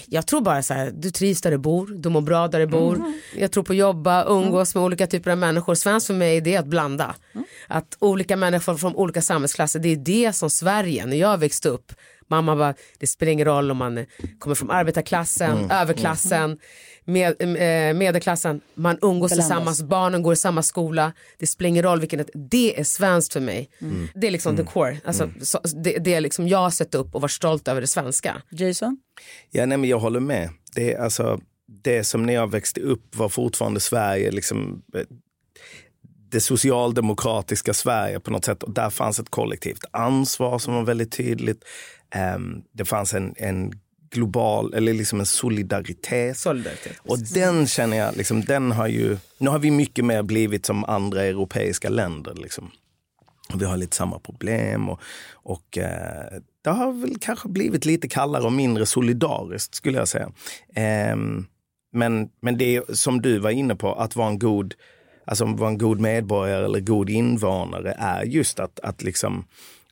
jag 0.06 0.28
tror 0.28 0.42
bara 0.42 0.64
så 0.64 0.74
här, 0.74 0.92
du 0.94 1.12
trivs 1.12 1.42
där 1.42 1.52
du 1.52 1.58
bor, 1.58 1.88
du 1.88 2.10
mår 2.10 2.22
bra 2.22 2.48
där 2.48 2.60
du 2.60 2.68
bor. 2.68 2.96
Mm. 2.96 3.20
Jag 3.36 3.52
tror 3.52 3.64
på 3.64 3.74
att 3.74 3.78
jobba, 3.78 4.26
umgås 4.26 4.76
med 4.76 4.84
olika 4.84 5.08
typer 5.08 5.32
av 5.32 5.38
människor. 5.38 5.76
Svenskt 5.76 6.08
för 6.08 6.14
mig 6.14 6.42
det 6.42 6.56
är 6.56 6.60
att 6.60 6.66
blanda. 6.66 7.16
Mm. 7.34 7.46
Att 7.68 7.98
olika 8.00 8.36
människor 8.36 8.78
från 8.78 8.96
olika 8.96 9.22
samhällsklasser, 9.22 9.80
det 9.80 9.90
är 9.90 9.96
det 9.96 10.34
som 10.34 10.50
Sverige, 10.50 11.06
när 11.06 11.18
jag 11.18 11.38
växte 11.38 11.70
upp, 11.70 11.92
mamma 12.28 12.56
bara, 12.56 12.74
det 13.00 13.08
spelar 13.08 13.32
ingen 13.32 13.46
roll 13.46 13.72
om 13.72 13.78
man 13.78 14.06
kommer 14.40 14.56
från 14.56 14.72
arbetarklassen, 14.72 15.58
Mm. 15.58 15.72
överklassen, 15.72 16.58
med, 17.06 17.42
eh, 17.42 17.94
medelklassen, 17.98 18.62
man 18.76 18.98
umgås 19.02 19.32
Blandas. 19.32 19.32
tillsammans, 19.32 19.82
barnen 19.84 20.24
går 20.24 20.34
i 20.34 20.36
samma 20.36 20.64
skola, 20.64 21.14
det 21.38 21.48
spelar 21.48 21.70
ingen 21.70 21.84
roll 21.84 22.00
vilken, 22.00 22.26
det 22.34 22.80
är 22.80 22.84
svenskt 22.84 23.34
för 23.34 23.40
mig. 23.40 23.70
Mm. 23.82 24.08
Det 24.16 24.28
är 24.28 24.32
liksom 24.32 24.58
the 24.58 24.64
core, 24.64 24.98
alltså, 25.06 25.30
så, 25.42 25.60
det, 25.84 25.98
det 25.98 26.14
är 26.14 26.22
liksom 26.22 26.48
jag 26.48 26.58
har 26.58 26.70
sett 26.70 26.96
upp 26.96 27.16
och 27.16 27.22
varit 27.22 27.32
stolt 27.32 27.68
över 27.68 27.82
det 27.82 27.88
svenska. 27.88 28.42
Jason? 28.52 28.98
Ja, 29.52 29.66
nej, 29.66 29.78
men 29.78 29.90
jag 29.90 30.00
håller 30.00 30.20
med. 30.20 30.50
Det, 30.76 30.94
är 30.94 31.00
alltså, 31.02 31.40
det 31.84 32.04
som 32.04 32.24
när 32.26 32.34
jag 32.34 32.52
växte 32.52 32.82
upp 32.82 33.16
var 33.16 33.30
fortfarande 33.30 33.80
Sverige, 33.80 34.32
liksom, 34.32 34.82
eh, 34.96 35.02
det 36.34 36.40
socialdemokratiska 36.40 37.74
Sverige 37.74 38.20
på 38.20 38.32
något 38.32 38.46
sätt. 38.46 38.64
Och 38.64 38.72
där 38.74 38.90
fanns 38.90 39.20
ett 39.20 39.30
kollektivt 39.30 39.86
ansvar 39.92 40.60
som 40.60 40.74
var 40.74 40.84
väldigt 40.84 41.12
tydligt. 41.12 41.64
Ehm, 42.16 42.62
det 42.72 42.86
fanns 42.86 43.14
en, 43.14 43.34
en 43.38 43.74
global, 44.12 44.74
eller 44.74 44.94
liksom 44.94 45.20
en 45.20 45.26
solidaritet. 45.26 46.38
Solidaritet. 46.38 46.98
Och 46.98 47.20
den 47.20 47.68
känner 47.68 47.98
jag, 47.98 48.18
liksom, 48.18 48.42
den 48.42 48.72
har 48.72 48.88
ju, 48.88 49.18
nu 49.38 49.50
har 49.50 49.60
vi 49.60 49.72
mycket 49.72 50.06
mer 50.06 50.24
blivit 50.24 50.66
som 50.66 50.86
andra 50.86 51.24
europeiska 51.24 51.90
länder. 51.90 52.34
Liksom. 52.34 52.72
Och 53.54 53.62
vi 53.62 53.66
har 53.66 53.78
lite 53.78 53.96
samma 53.96 54.20
problem 54.20 54.90
och, 54.90 55.00
och 55.32 55.78
eh, 55.78 56.34
det 56.64 56.70
har 56.70 56.92
väl 56.92 57.18
kanske 57.22 57.50
blivit 57.50 57.86
lite 57.86 58.08
kallare 58.08 58.44
och 58.44 58.54
mindre 58.54 58.86
solidariskt 58.86 59.76
skulle 59.76 59.98
jag 59.98 60.08
säga. 60.08 60.32
Ehm, 60.76 61.46
men, 61.92 62.30
men 62.42 62.58
det 62.58 62.98
som 62.98 63.22
du 63.22 63.40
var 63.40 63.50
inne 63.50 63.76
på, 63.76 63.94
att 63.94 64.16
vara 64.16 64.28
en 64.28 64.40
god, 64.40 64.74
alltså 65.26 65.46
vara 65.46 65.70
en 65.70 65.78
god 65.78 66.00
medborgare 66.00 66.66
eller 66.66 66.80
god 66.80 67.10
invånare 67.10 67.96
är 67.98 68.24
just 68.24 68.60
att, 68.60 68.80
att 68.80 69.04
liksom 69.04 69.46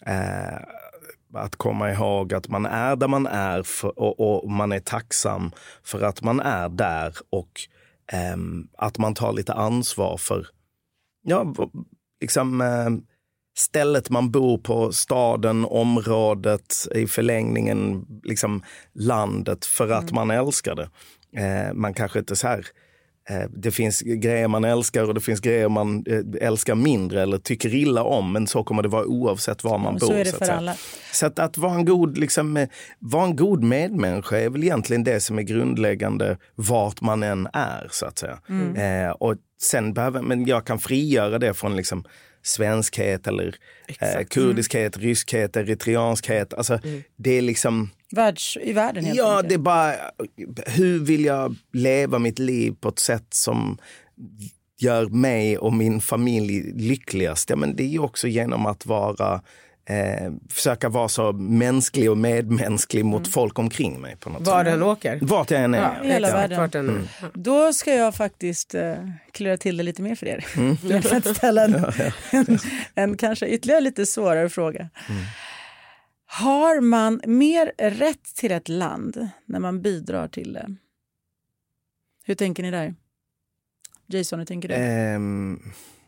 eh, 0.06 0.58
att 1.34 1.56
komma 1.56 1.92
ihåg 1.92 2.34
att 2.34 2.48
man 2.48 2.66
är 2.66 2.96
där 2.96 3.08
man 3.08 3.28
är 3.28 3.64
för, 3.64 4.00
och, 4.00 4.44
och 4.44 4.52
man 4.52 4.72
är 4.72 4.80
tacksam 4.80 5.52
för 5.84 6.02
att 6.02 6.22
man 6.22 6.40
är 6.40 6.70
där 6.70 7.16
och 7.30 7.52
ehm, 8.12 8.68
att 8.78 8.98
man 8.98 9.14
tar 9.14 9.34
lite 9.34 9.54
ansvar 9.54 10.18
för 10.18 10.48
ja, 11.24 11.54
liksom, 12.22 12.62
eh, 12.62 12.90
stället 13.58 14.10
man 14.10 14.32
bor 14.32 14.58
på, 14.58 14.92
staden, 14.92 15.66
området, 15.66 16.76
i 16.96 17.08
förlängningen 17.08 18.06
liksom 18.24 18.64
landet 18.94 19.66
för 19.66 19.90
att 19.90 20.12
man 20.12 20.32
älskar 20.32 20.76
det. 20.76 20.90
Eh, 21.42 21.74
man 21.74 21.94
kanske 21.94 22.20
inte 22.20 22.36
så 22.36 22.48
här, 22.48 22.58
eh, 22.60 22.64
det 23.50 23.72
finns 23.72 24.02
grejer 24.02 24.48
man 24.48 24.64
älskar 24.64 25.04
och 25.04 25.14
det 25.14 25.22
finns 25.22 25.40
grejer 25.40 25.70
man 25.70 26.04
eh, 26.08 26.48
älskar 26.48 26.76
mindre 26.76 27.22
eller 27.22 27.38
tycker 27.38 27.76
illa 27.76 28.04
om, 28.04 28.34
men 28.34 28.48
så 28.48 28.64
kommer 28.64 28.84
det 28.84 28.90
vara 28.90 29.06
oavsett 29.06 29.64
var 29.64 29.78
man 29.78 29.94
men 29.94 30.00
bor. 30.00 30.08
så 30.08 30.14
är 30.14 30.24
det 30.24 30.30
att 30.30 30.38
för 30.38 30.50
alla. 30.50 30.76
Så 31.14 31.26
att, 31.26 31.40
att 31.40 31.58
vara, 31.58 31.74
en 31.74 31.86
god, 31.86 32.18
liksom, 32.18 32.58
eh, 32.58 32.70
vara 33.00 33.24
en 33.24 33.36
god 33.36 33.64
medmänniska 33.64 34.40
är 34.40 34.50
väl 34.50 34.64
egentligen 34.64 35.04
det 35.04 35.20
som 35.20 35.40
är 35.40 35.44
grundläggande 35.44 36.38
vart 36.56 37.02
man 37.02 37.24
än 37.24 37.48
är. 37.54 37.88
så 37.92 38.06
att 38.06 38.18
säga. 38.20 38.40
Mm. 38.50 39.06
Eh, 39.06 39.12
och 39.12 39.36
sen 39.62 39.94
behöver, 39.94 40.22
men 40.22 40.46
jag 40.46 40.66
kan 40.66 40.80
frigöra 40.80 41.40
det 41.40 41.54
från 41.54 41.76
liksom, 41.76 42.04
svenskhet 42.44 43.28
eller 43.28 43.56
eh, 44.00 44.24
kurdiskhet, 44.30 44.98
ryskhet, 44.98 45.56
eritreanskhet. 45.56 46.54
Alltså, 46.54 46.80
Det 47.18 47.38
är 47.38 47.42
liksom... 47.42 47.90
Världs, 48.12 48.58
I 48.62 48.74
världen 48.74 49.06
helt 49.06 49.18
Ja, 49.18 49.32
enkelt. 49.38 49.50
det 49.50 49.56
är 49.56 49.60
bara 49.60 49.94
hur 50.66 51.00
vill 51.00 51.26
jag 51.26 51.56
leva 51.74 52.20
mitt 52.20 52.40
liv 52.40 52.76
på 52.82 52.90
ett 52.90 53.00
sätt 53.00 53.28
som 53.30 53.78
gör 54.80 55.06
mig 55.06 55.58
och 55.58 55.74
min 55.74 56.02
familj 56.02 56.74
lyckligast? 56.76 57.50
Ja, 57.50 57.56
men 57.56 57.76
det 57.76 57.84
är 57.84 57.88
ju 57.88 58.00
också 58.00 58.28
genom 58.28 58.66
att 58.66 58.86
vara 58.86 59.42
eh, 59.90 60.32
försöka 60.50 60.90
vara 60.90 61.10
så 61.10 61.32
mänsklig 61.32 62.12
och 62.12 62.18
medmänsklig 62.18 63.06
mot 63.06 63.28
folk 63.28 63.60
omkring 63.60 64.02
mig. 64.02 64.16
på 64.16 64.30
något 64.30 64.48
Var 64.48 64.64
den 64.64 64.84
åker. 64.84 65.20
Vart 65.22 65.52
jag 65.52 65.64
än 65.64 65.74
är. 65.74 65.80
Ja, 65.82 65.96
hela 66.04 66.32
världen. 66.32 66.90
Mm. 66.90 67.08
Då 67.34 67.74
ska 67.74 67.94
jag 67.94 68.16
faktiskt 68.16 68.76
uh, 68.76 68.94
klura 69.32 69.58
till 69.58 69.78
det 69.78 69.84
lite 69.84 70.02
mer 70.02 70.16
för 70.16 70.26
er. 70.26 70.46
Mm. 70.58 70.78
Att 71.12 71.28
ställa 71.38 71.64
en, 71.64 71.86
en, 72.32 72.60
en 72.96 73.18
kanske 73.18 73.48
ytterligare 73.48 73.82
lite 73.82 74.06
svårare 74.06 74.50
fråga. 74.50 74.90
Mm. 75.10 75.22
Har 76.34 76.82
man 76.82 77.22
mer 77.28 77.72
rätt 77.78 78.24
till 78.36 78.52
ett 78.52 78.70
land 78.70 79.30
när 79.46 79.60
man 79.60 79.82
bidrar 79.82 80.28
till 80.28 80.54
det? 80.54 80.76
Hur 82.24 82.36
tänker 82.36 82.64
ni 82.64 82.72
där? 82.72 82.96
Jason, 84.08 84.40
hur 84.40 84.46
tänker 84.46 84.68
du? 84.70 84.76
Ehm, 84.76 85.60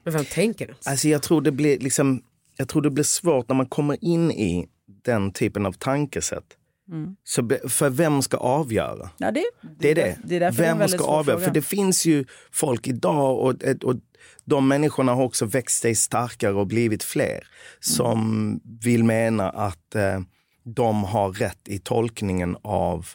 Men 0.03 0.13
vem 0.13 0.25
tänker 0.25 0.65
ens? 0.65 0.87
Alltså 0.87 1.07
jag 1.07 1.23
tror 1.23 1.41
det 1.41 1.51
blir 1.51 1.79
liksom, 1.79 2.23
jag 2.57 2.67
tror 2.67 2.81
det 2.81 2.89
blir 2.89 3.03
svårt 3.03 3.47
när 3.49 3.55
man 3.55 3.65
kommer 3.65 4.03
in 4.03 4.31
i 4.31 4.67
den 4.85 5.31
typen 5.31 5.65
av 5.65 5.71
tankesätt. 5.73 6.57
Mm. 6.89 7.15
Så 7.23 7.41
be, 7.41 7.69
för 7.69 7.89
vem 7.89 8.21
ska 8.21 8.37
avgöra? 8.37 9.09
Ja, 9.17 9.31
det, 9.31 9.43
Det 9.79 9.91
är 9.91 9.95
det. 9.95 10.17
det 10.23 10.35
är 10.35 10.39
det 10.39 10.51
vem 10.51 10.87
ska 10.87 11.03
avgöra? 11.03 11.23
fråga. 11.37 11.45
För 11.47 11.53
det 11.53 11.61
finns 11.61 12.05
ju 12.05 12.25
folk 12.51 12.87
idag 12.87 13.39
och, 13.39 13.63
och 13.83 13.95
de 14.45 14.67
människorna 14.67 15.13
har 15.13 15.23
också 15.23 15.45
växt 15.45 15.81
sig 15.81 15.95
starkare 15.95 16.53
och 16.53 16.67
blivit 16.67 17.03
fler 17.03 17.47
som 17.79 18.59
vill 18.83 19.03
mena 19.03 19.49
att 19.49 19.95
eh, 19.95 20.19
de 20.65 21.03
har 21.03 21.31
rätt 21.31 21.67
i 21.67 21.79
tolkningen 21.79 22.57
av 22.61 23.07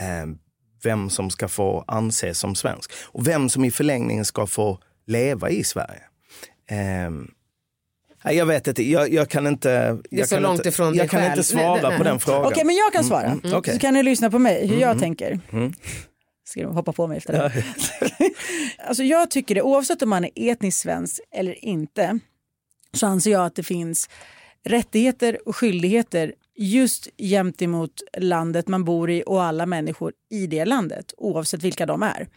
eh, 0.00 0.26
vem 0.82 1.10
som 1.10 1.30
ska 1.30 1.48
få 1.48 1.84
anses 1.86 2.38
som 2.38 2.54
svensk 2.54 2.92
och 3.06 3.26
vem 3.28 3.48
som 3.48 3.64
i 3.64 3.70
förlängningen 3.70 4.24
ska 4.24 4.46
få 4.46 4.78
leva 5.06 5.50
i 5.50 5.64
Sverige. 5.64 6.02
Nej, 8.24 8.36
jag 8.36 8.46
vet 8.46 8.66
inte, 8.66 8.82
jag, 8.90 9.12
jag 9.12 9.28
kan 9.28 9.46
inte... 9.46 9.68
Det 9.70 10.16
är 10.16 10.18
jag 10.18 10.28
så 10.28 10.34
kan 10.34 10.42
långt 10.42 10.58
inte, 10.58 10.68
ifrån 10.68 10.94
Jag 10.94 11.10
kan 11.10 11.20
själv. 11.20 11.32
inte 11.32 11.42
svara 11.44 11.72
Nej, 11.72 11.82
nej, 11.82 11.98
på 11.98 12.04
nej. 12.04 12.12
den 12.12 12.20
frågan. 12.20 12.44
Okej, 12.46 12.64
men 12.64 12.74
jag 12.76 12.92
kan 12.92 13.04
svara. 13.04 13.24
Mm, 13.26 13.40
mm, 13.44 13.56
okej. 13.58 13.74
Så 13.74 13.80
kan 13.80 13.94
ni 13.94 14.02
lyssna 14.02 14.30
på 14.30 14.38
mig 14.38 14.66
hur 14.66 14.76
jag 14.80 14.90
Mm. 14.90 15.00
tänker. 15.00 15.40
Ska 16.48 16.62
de 16.62 16.74
hoppa 16.74 16.92
på 16.92 17.06
mig 17.06 17.18
efter 17.18 17.32
det? 17.32 17.52
alltså 18.86 19.02
jag 19.02 19.30
tycker 19.30 19.54
det, 19.54 19.62
oavsett 19.62 20.02
om 20.02 20.10
man 20.10 20.24
är 20.24 20.30
etnisk 20.34 20.78
svensk 20.78 21.20
eller 21.32 21.64
inte, 21.64 22.18
så 22.92 23.06
anser 23.06 23.30
jag 23.30 23.46
att 23.46 23.54
det 23.54 23.62
finns 23.62 24.08
rättigheter 24.64 25.48
och 25.48 25.56
skyldigheter 25.56 26.34
just 26.56 27.08
gentemot 27.18 28.02
landet 28.18 28.68
man 28.68 28.84
bor 28.84 29.10
i 29.10 29.22
och 29.26 29.42
alla 29.42 29.66
människor 29.66 30.12
i 30.30 30.46
det 30.46 30.64
landet, 30.64 31.14
oavsett 31.16 31.62
vilka 31.62 31.86
de 31.86 32.02
är. 32.02 32.28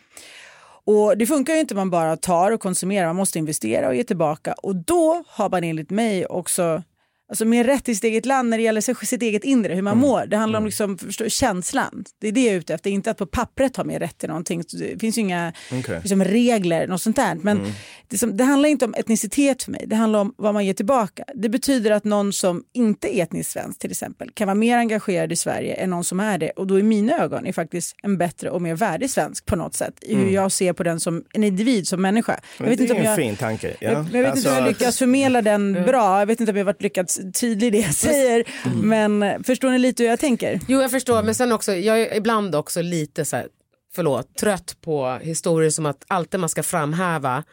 Och 0.86 1.18
Det 1.18 1.28
funkar 1.28 1.54
ju 1.54 1.60
inte 1.60 1.76
man 1.76 1.90
bara 1.90 2.18
tar 2.18 2.52
och 2.52 2.62
konsumerar, 2.62 3.08
man 3.08 3.16
måste 3.16 3.40
investera 3.40 3.88
och 3.88 3.96
ge 3.96 4.04
tillbaka. 4.04 4.54
Och 4.54 4.76
då 4.76 5.24
har 5.28 5.50
man 5.50 5.64
enligt 5.64 5.90
mig 5.90 6.26
också 6.26 6.84
Alltså 7.30 7.46
mer 7.46 7.64
rätt 7.64 7.84
till 7.86 7.96
sitt 7.96 8.04
eget 8.04 8.26
land 8.26 8.50
när 8.50 8.58
det 8.58 8.64
gäller 8.64 8.82
sig- 8.82 8.96
sitt 8.96 9.22
eget 9.22 9.44
inre, 9.44 9.74
hur 9.74 9.82
man 9.82 9.94
Mm. 9.94 10.10
mår. 10.10 10.26
Det 10.26 10.38
handlar 10.38 10.60
om 10.60 10.66
liksom, 10.66 10.98
förstå, 10.98 11.30
känslan. 11.30 12.04
Det 12.22 12.28
är 12.28 12.32
det 12.32 12.44
jag 12.46 12.54
är 12.54 12.58
ute 12.60 12.74
efter, 12.74 12.90
inte 12.90 13.12
att 13.12 13.18
på 13.18 13.26
pappret 13.26 13.78
ha 13.78 13.84
mer 13.84 14.00
rätt 14.00 14.18
till 14.18 14.30
någonting. 14.30 14.64
Det 14.80 15.00
finns 15.00 15.18
ju 15.18 15.22
inga 15.22 15.54
Okej. 15.74 16.00
liksom, 16.02 16.24
regler, 16.24 16.88
något 16.88 17.02
sånt 17.02 17.16
där. 17.16 17.36
Men 17.42 17.58
Mm. 17.58 17.72
det, 18.08 18.18
som, 18.18 18.38
det 18.38 18.44
handlar 18.44 18.70
inte 18.70 18.86
om 18.86 18.94
etnicitet 18.98 19.64
för 19.64 19.72
mig, 19.72 19.84
det 19.88 19.96
handlar 19.96 20.20
om 20.20 20.34
vad 20.38 20.54
man 20.54 20.66
ger 20.66 20.74
tillbaka. 20.74 21.24
Det 21.36 21.50
betyder 21.50 21.92
att 21.92 22.04
någon 22.04 22.34
som 22.34 22.64
inte 22.74 23.18
är 23.18 23.24
etnisk 23.24 23.52
svensk 23.52 23.80
till 23.80 23.92
exempel 23.92 24.30
kan 24.34 24.48
vara 24.48 24.56
mer 24.56 24.78
engagerad 24.78 25.32
i 25.32 25.36
Sverige 25.36 25.74
än 25.74 25.90
någon 25.90 26.04
som 26.04 26.20
är 26.20 26.38
det. 26.38 26.50
Och 26.50 26.68
då 26.68 26.80
i 26.80 26.84
mina 26.84 27.24
ögon 27.24 27.46
är 27.48 27.54
faktiskt 27.54 27.96
en 28.04 28.18
bättre 28.18 28.50
och 28.50 28.62
mer 28.62 28.76
värdig 28.76 29.10
svensk 29.10 29.46
på 29.46 29.56
något 29.56 29.76
sätt. 29.76 29.94
I 30.02 30.14
hur 30.16 30.22
Mm. 30.22 30.34
jag 30.34 30.52
ser 30.52 30.74
på 30.74 30.84
den 30.84 31.00
som 31.00 31.24
en 31.34 31.44
individ, 31.44 31.88
som 31.88 32.02
människa. 32.02 32.40
Jag 32.58 32.66
vet 32.66 32.78
det 32.78 32.84
inte 32.84 32.94
är 32.94 32.96
om 32.96 33.02
en 33.02 33.08
jag, 33.08 33.16
fin 33.16 33.36
tanke. 33.36 33.76
Ja. 33.80 33.92
jag, 33.92 34.06
jag 34.14 34.24
vet 34.24 34.36
inte 34.38 34.50
om 34.50 34.56
jag 34.56 34.64
Alltså, 34.64 34.80
lyckas 34.80 34.98
förmedla 35.00 35.42
den 35.42 35.74
bra. 35.74 36.20
Jag 36.20 36.26
vet 36.26 36.40
inte 36.40 36.52
om 36.52 36.58
jag 36.58 36.66
varit 36.66 36.82
lyckats 36.82 37.19
tydlig 37.34 37.68
i 37.68 37.70
det 37.70 37.80
jag 37.80 37.94
säger. 37.94 38.44
Men 38.84 39.24
eh, 39.24 39.42
förstår 39.44 39.70
ni 39.70 39.80
lite 39.80 40.04
hur 40.04 40.10
jag 40.10 40.20
tänker? 40.20 40.60
Jo 40.68 40.82
jag 40.82 40.92
förstår 40.92 41.24
men 41.24 41.36
sen 41.36 41.52
också, 41.52 41.76
jag 41.76 42.02
är 42.02 42.16
ibland 42.16 42.56
också 42.56 42.82
lite 42.82 43.26
så 43.26 43.36
här, 43.36 43.48
förlåt, 43.96 44.36
trött 44.36 44.78
på 44.82 45.20
historier 45.22 45.70
som 45.70 45.86
att 45.86 46.06
alltid 46.08 46.40
man 46.40 46.50
ska 46.50 46.64
framhäva. 46.64 47.44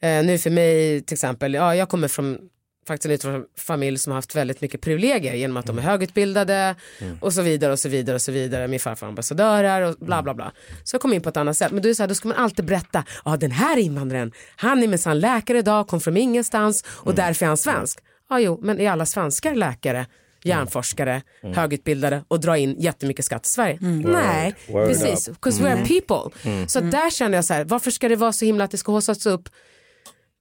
Eh, 0.00 0.24
nu 0.24 0.38
för 0.38 0.50
mig 0.50 1.02
till 1.02 1.14
exempel, 1.14 1.54
ja 1.54 1.74
jag 1.74 1.88
kommer 1.88 2.08
från 2.08 2.38
faktiskt 2.86 3.24
en 3.24 3.44
familj 3.58 3.98
som 3.98 4.10
har 4.10 4.16
haft 4.16 4.36
väldigt 4.36 4.60
mycket 4.60 4.80
privilegier 4.80 5.34
genom 5.34 5.56
att 5.56 5.66
de 5.66 5.78
är 5.78 5.82
högutbildade 5.82 6.74
och 7.20 7.32
så 7.32 7.42
vidare 7.42 7.72
och 7.72 7.78
så 7.78 7.88
vidare 7.88 8.14
och 8.14 8.22
så 8.22 8.32
vidare. 8.32 8.68
Min 8.68 8.80
farfar 8.80 9.06
ambassadörer 9.06 9.82
och 9.82 9.96
bla 9.98 10.22
bla 10.22 10.34
bla. 10.34 10.52
Så 10.84 10.94
jag 10.94 11.00
kom 11.00 11.12
in 11.12 11.22
på 11.22 11.28
ett 11.28 11.36
annat 11.36 11.56
sätt. 11.56 11.72
Men 11.72 11.82
då, 11.82 11.88
är 11.88 11.94
så 11.94 12.02
här, 12.02 12.08
då 12.08 12.14
ska 12.14 12.28
man 12.28 12.36
alltid 12.36 12.64
berätta, 12.64 13.04
ja 13.24 13.36
den 13.36 13.50
här 13.50 13.76
invandraren, 13.76 14.32
han 14.56 14.82
är 14.82 14.88
minsann 14.88 15.20
läkare 15.20 15.58
idag, 15.58 15.88
kom 15.88 16.00
från 16.00 16.16
ingenstans 16.16 16.84
och 16.88 17.14
därför 17.14 17.46
är 17.46 17.48
han 17.48 17.56
svensk. 17.56 17.98
Ja 18.28 18.40
jo, 18.40 18.58
men 18.62 18.80
är 18.80 18.90
alla 18.90 19.06
svenskar 19.06 19.54
läkare? 19.54 20.06
hjärnforskare, 20.46 21.22
högutbildade 21.42 22.24
och 22.28 22.40
dra 22.40 22.58
in 22.58 22.80
jättemycket 22.80 23.24
skatt 23.24 23.46
i 23.46 23.48
Sverige. 23.48 23.78
Nej, 23.80 24.54
Word 24.68 24.88
precis. 24.88 25.28
up. 25.28 25.34
Because 25.34 25.62
we're 25.62 25.86
people. 25.88 26.30
Så 26.68 26.80
där 26.80 27.10
känner 27.10 27.38
jag 27.38 27.44
så 27.44 27.54
här, 27.54 27.64
varför 27.64 27.90
ska 27.90 28.08
det 28.08 28.16
vara 28.16 28.32
så 28.32 28.44
himla 28.44 28.64
att 28.64 28.70
det 28.70 28.78
ska 28.78 28.92
haussas 28.92 29.26
upp 29.26 29.48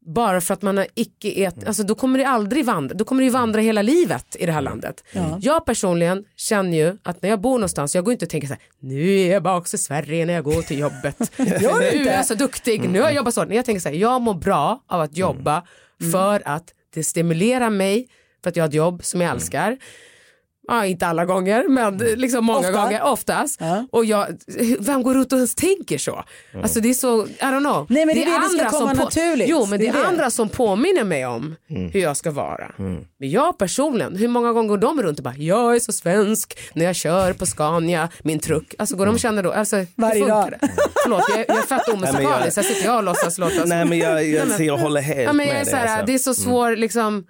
bara 0.05 0.41
för 0.41 0.53
att 0.53 0.61
man 0.61 0.77
har 0.77 0.87
icke 0.95 1.29
et, 1.29 1.67
alltså 1.67 1.83
då 1.83 1.95
kommer 1.95 2.19
det 2.19 2.27
aldrig 2.27 2.65
vandra, 2.65 2.95
då 2.95 3.05
kommer 3.05 3.21
det 3.21 3.25
ju 3.25 3.31
vandra 3.31 3.61
hela 3.61 3.81
livet 3.81 4.35
i 4.39 4.45
det 4.45 4.51
här 4.51 4.61
landet. 4.61 5.03
Jag 5.41 5.65
personligen 5.65 6.23
känner 6.35 6.77
ju 6.77 6.97
att 7.03 7.21
när 7.21 7.29
jag 7.29 7.41
bor 7.41 7.57
någonstans, 7.57 7.95
jag 7.95 8.05
går 8.05 8.11
inte 8.11 8.25
och 8.25 8.29
tänker 8.29 8.47
så 8.47 8.53
här, 8.53 8.63
nu 8.79 9.19
är 9.19 9.31
jag 9.31 9.43
bak 9.43 9.73
i 9.73 9.77
Sverige 9.77 10.25
när 10.25 10.33
jag 10.33 10.43
går 10.43 10.61
till 10.61 10.79
jobbet. 10.79 11.31
nu 11.37 12.09
är 12.09 12.13
jag 12.13 12.25
så 12.25 12.35
duktig, 12.35 12.89
nu 12.89 12.99
har 12.99 13.07
jag 13.07 13.15
jobbat 13.15 13.33
så. 13.33 13.45
Jag 13.49 13.65
tänker 13.65 13.79
så 13.79 13.89
här, 13.89 13.95
jag 13.95 14.21
mår 14.21 14.33
bra 14.33 14.83
av 14.87 15.01
att 15.01 15.17
jobba 15.17 15.63
för 16.11 16.41
att 16.45 16.73
det 16.95 17.03
stimulerar 17.03 17.69
mig 17.69 18.07
för 18.43 18.49
att 18.49 18.55
jag 18.55 18.63
har 18.63 18.67
ett 18.69 18.73
jobb 18.73 19.03
som 19.03 19.21
jag 19.21 19.31
älskar. 19.31 19.77
Ja, 20.67 20.85
inte 20.85 21.07
alla 21.07 21.25
gånger, 21.25 21.67
men 21.67 21.97
liksom 21.97 22.45
många 22.45 22.59
Ofta. 22.59 22.71
gånger, 22.71 23.03
oftast. 23.03 23.59
Och 23.91 24.05
jag, 24.05 24.27
vem 24.79 25.03
går 25.03 25.17
ut 25.17 25.31
och 25.33 25.37
ens 25.37 25.55
tänker 25.55 25.97
så? 25.97 26.23
Alltså 26.63 26.79
det 26.79 26.89
är 26.89 26.93
så, 26.93 27.27
I 27.27 27.29
don't 27.39 27.59
know. 27.59 27.85
Nej, 27.89 28.05
men 28.05 28.15
det 28.15 28.23
är 28.23 28.57
det 28.57 28.63
det 28.63 28.69
komma 28.69 28.95
på- 28.95 29.03
naturligt. 29.03 29.49
Jo, 29.49 29.65
men 29.65 29.79
det, 29.79 29.87
är 29.87 29.93
det. 29.93 30.05
andra 30.07 30.29
som 30.29 30.49
påminner 30.49 31.03
mig 31.03 31.25
om 31.25 31.55
hur 31.67 31.99
jag 31.99 32.17
ska 32.17 32.31
vara. 32.31 32.71
Men 32.77 33.05
jag 33.29 33.57
personligen, 33.57 34.15
hur 34.15 34.27
många 34.27 34.53
gånger 34.53 34.69
går 34.69 34.77
de 34.77 35.01
runt 35.03 35.17
och 35.19 35.23
bara, 35.23 35.35
jag 35.37 35.75
är 35.75 35.79
så 35.79 35.91
svensk 35.93 36.57
när 36.73 36.85
jag 36.85 36.95
kör 36.95 37.33
på 37.33 37.45
Scania, 37.45 38.09
min 38.23 38.39
truck. 38.39 38.73
Alltså 38.77 38.95
går 38.95 39.05
de 39.05 39.15
och 39.15 39.19
känner 39.21 39.43
då, 39.43 39.51
alltså 39.51 39.85
Varje 39.95 40.27
dag. 40.27 40.51
det? 40.61 40.69
Förlåt, 41.03 41.23
jag, 41.29 41.39
jag 41.47 41.57
är 41.57 41.61
fett 41.61 41.89
omusikalisk, 41.93 42.57
jag- 42.57 42.63
här 42.63 42.73
sitter 42.73 42.85
jag 42.85 42.97
och 42.97 43.03
låtsas 43.03 43.37
låta 43.37 43.55
som- 43.59 43.69
Nej 43.69 43.85
men 43.85 43.97
jag, 43.97 44.25
jag, 44.27 44.47
Nej, 44.47 44.57
men- 44.57 44.65
jag 44.67 44.77
håller 44.77 45.01
helt 45.01 45.19
Ja, 45.21 45.33
men 45.33 45.45
jag 45.45 45.53
med 45.53 45.61
är 45.61 45.65
dig. 45.65 45.71
så 45.71 45.77
här, 45.77 45.87
alltså. 45.87 46.05
Det 46.05 46.13
är 46.13 46.17
så 46.19 46.33
svår, 46.33 46.75
liksom, 46.75 47.23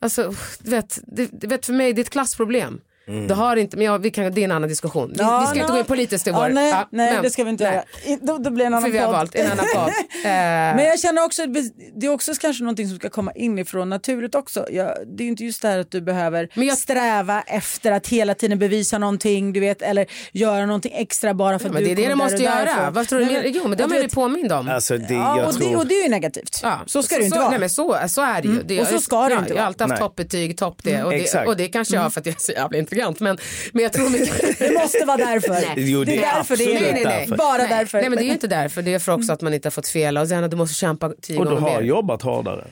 alltså, 0.00 0.34
du 0.58 0.70
vet, 0.70 0.98
det, 1.06 1.46
vet, 1.46 1.66
för 1.66 1.72
mig 1.72 1.92
det 1.92 2.00
är 2.00 2.04
ett 2.04 2.10
klassproblem. 2.10 2.80
Det 3.28 3.34
har 3.34 3.56
inte, 3.56 3.76
men 3.76 3.86
ja, 3.86 3.98
vi 3.98 4.10
kan, 4.10 4.32
det 4.32 4.40
är 4.40 4.44
en 4.44 4.50
annan 4.50 4.68
diskussion. 4.68 5.08
Vi, 5.14 5.16
Ja, 5.18 5.40
vi 5.40 5.46
ska 5.46 5.54
inte 5.56 5.66
nå- 5.68 5.72
gå 5.74 5.78
in 5.78 5.84
politiskt 5.84 6.26
i 6.26 6.30
Ja, 6.30 6.36
vår. 6.36 6.48
nej, 6.48 6.70
ja, 6.70 6.88
nej 6.90 7.12
men- 7.14 7.22
det 7.22 7.30
ska 7.30 7.44
vi 7.44 7.50
inte 7.50 7.64
nej. 7.64 7.72
göra. 7.74 8.14
I- 8.14 8.18
Då, 8.22 8.38
då 8.38 8.50
blir 8.50 8.64
det 8.64 8.66
en 8.66 8.72
För 8.72 8.76
annan 8.78 8.92
vi 8.92 8.98
har 8.98 9.06
podd. 9.06 9.14
valt 9.16 9.34
en 9.34 9.50
annan 9.50 9.64
podd. 9.74 9.88
Eh, 10.24 10.30
Men 10.76 10.84
jag 10.84 11.00
känner 11.00 11.24
också 11.24 11.42
att 11.42 11.48
det 11.94 12.06
är 12.06 12.10
också 12.10 12.32
kanske 12.40 12.62
någonting 12.64 12.88
som 12.88 12.98
ska 12.98 13.08
komma 13.10 13.32
inifrån 13.32 13.88
naturligt 13.88 14.34
också. 14.34 14.66
Jag, 14.70 14.86
det 15.06 15.22
är 15.22 15.24
ju 15.24 15.30
inte 15.30 15.44
just 15.44 15.62
det 15.62 15.68
här 15.68 15.78
att 15.78 15.90
du 15.90 16.00
behöver 16.00 16.48
Men 16.54 16.66
jag- 16.66 16.78
sträva 16.78 17.42
efter 17.42 17.92
att 17.92 18.06
hela 18.08 18.34
tiden 18.34 18.58
bevisa 18.58 18.98
någonting, 18.98 19.52
du 19.52 19.60
vet, 19.60 19.82
eller 19.82 20.06
göra 20.32 20.66
någonting 20.66 20.92
extra 20.94 21.34
bara 21.34 21.58
för 21.58 21.64
ja, 21.64 21.68
att 21.68 21.74
men 21.74 21.82
du 21.82 21.94
det 21.94 22.02
är 22.02 22.04
det 22.04 22.08
du 22.10 22.14
måste 22.14 22.42
göra. 22.42 22.90
Vad 22.90 23.08
tror 23.08 23.18
du? 23.20 23.24
Men, 23.26 23.42
jo 23.52 23.68
men 23.68 23.76
det 23.76 23.82
har 23.84 23.88
man 23.88 24.02
ju 24.02 24.08
påmind 24.08 24.52
om. 24.52 24.68
Alltså, 24.68 24.98
det, 24.98 25.14
Ja, 25.14 25.46
och, 25.46 25.54
tror... 25.54 25.70
det, 25.70 25.76
och 25.76 25.86
det 25.86 25.94
är 25.94 26.02
ju 26.02 26.08
negativt. 26.08 26.60
Ja, 26.62 26.80
så 26.86 27.02
ska 27.02 27.14
det 27.14 27.20
ju 27.20 27.24
inte 27.26 27.34
så, 27.36 27.40
vara. 27.40 27.50
Nej, 27.50 27.60
men 27.60 27.70
så, 27.70 27.98
så 28.08 28.22
är 28.22 28.42
det 28.42 28.48
ju. 28.48 28.62
Det, 28.62 28.80
Och 28.80 28.86
så 28.86 29.00
ska 29.00 29.22
det 29.22 29.34
ja, 29.34 29.38
inte 29.38 29.50
Jag 29.50 29.56
har 29.56 29.60
vara. 29.60 29.66
alltid 29.66 29.86
haft 29.88 30.00
toppbetyg, 30.02 30.58
topp 30.58 30.80
det. 30.82 31.02
Och, 31.04 31.10
det 31.10 31.16
Exakt. 31.16 31.48
och 31.48 31.56
det 31.56 31.68
kanske 31.68 31.94
jag 31.94 32.02
har 32.02 32.10
för 32.10 32.20
att 32.20 32.26
jag 32.26 32.34
är 32.34 32.40
så 32.40 32.52
jävla 32.52 32.78
intelligent. 32.78 32.95
Men, 33.20 33.38
men 33.72 33.82
jag 33.82 33.92
tror 33.92 34.10
mycket... 34.10 34.58
Det 34.58 34.74
måste 34.74 35.04
vara 35.04 35.16
därför. 35.16 35.56
Jo, 35.76 36.04
det 36.04 36.12
det 36.12 36.24
är 36.24 36.30
är 36.30 36.34
därför 36.36 36.56
det 36.56 36.64
är 36.64 36.80
nej, 36.80 36.92
nej, 36.92 37.04
nej. 37.04 37.38
Bara 37.38 37.56
nej. 37.58 37.66
därför. 37.68 38.00
Nej 38.00 38.10
men 38.10 38.18
det 38.18 38.24
är 38.24 38.26
ju 38.26 38.32
inte 38.32 38.46
därför. 38.48 38.82
Det 38.82 38.94
är 38.94 38.98
för 38.98 39.12
också 39.12 39.32
att 39.32 39.40
man 39.42 39.54
inte 39.54 39.66
har 39.66 39.70
fått 39.70 39.88
fel. 39.88 40.18
Och 40.18 40.28
sen, 40.28 40.50
du 40.50 40.56
måste 40.56 40.74
kämpa 40.74 41.12
tio 41.22 41.38
Och 41.38 41.44
du 41.50 41.56
har 41.56 41.70
mer. 41.70 41.80
jobbat 41.82 42.22
hårdare. 42.22 42.64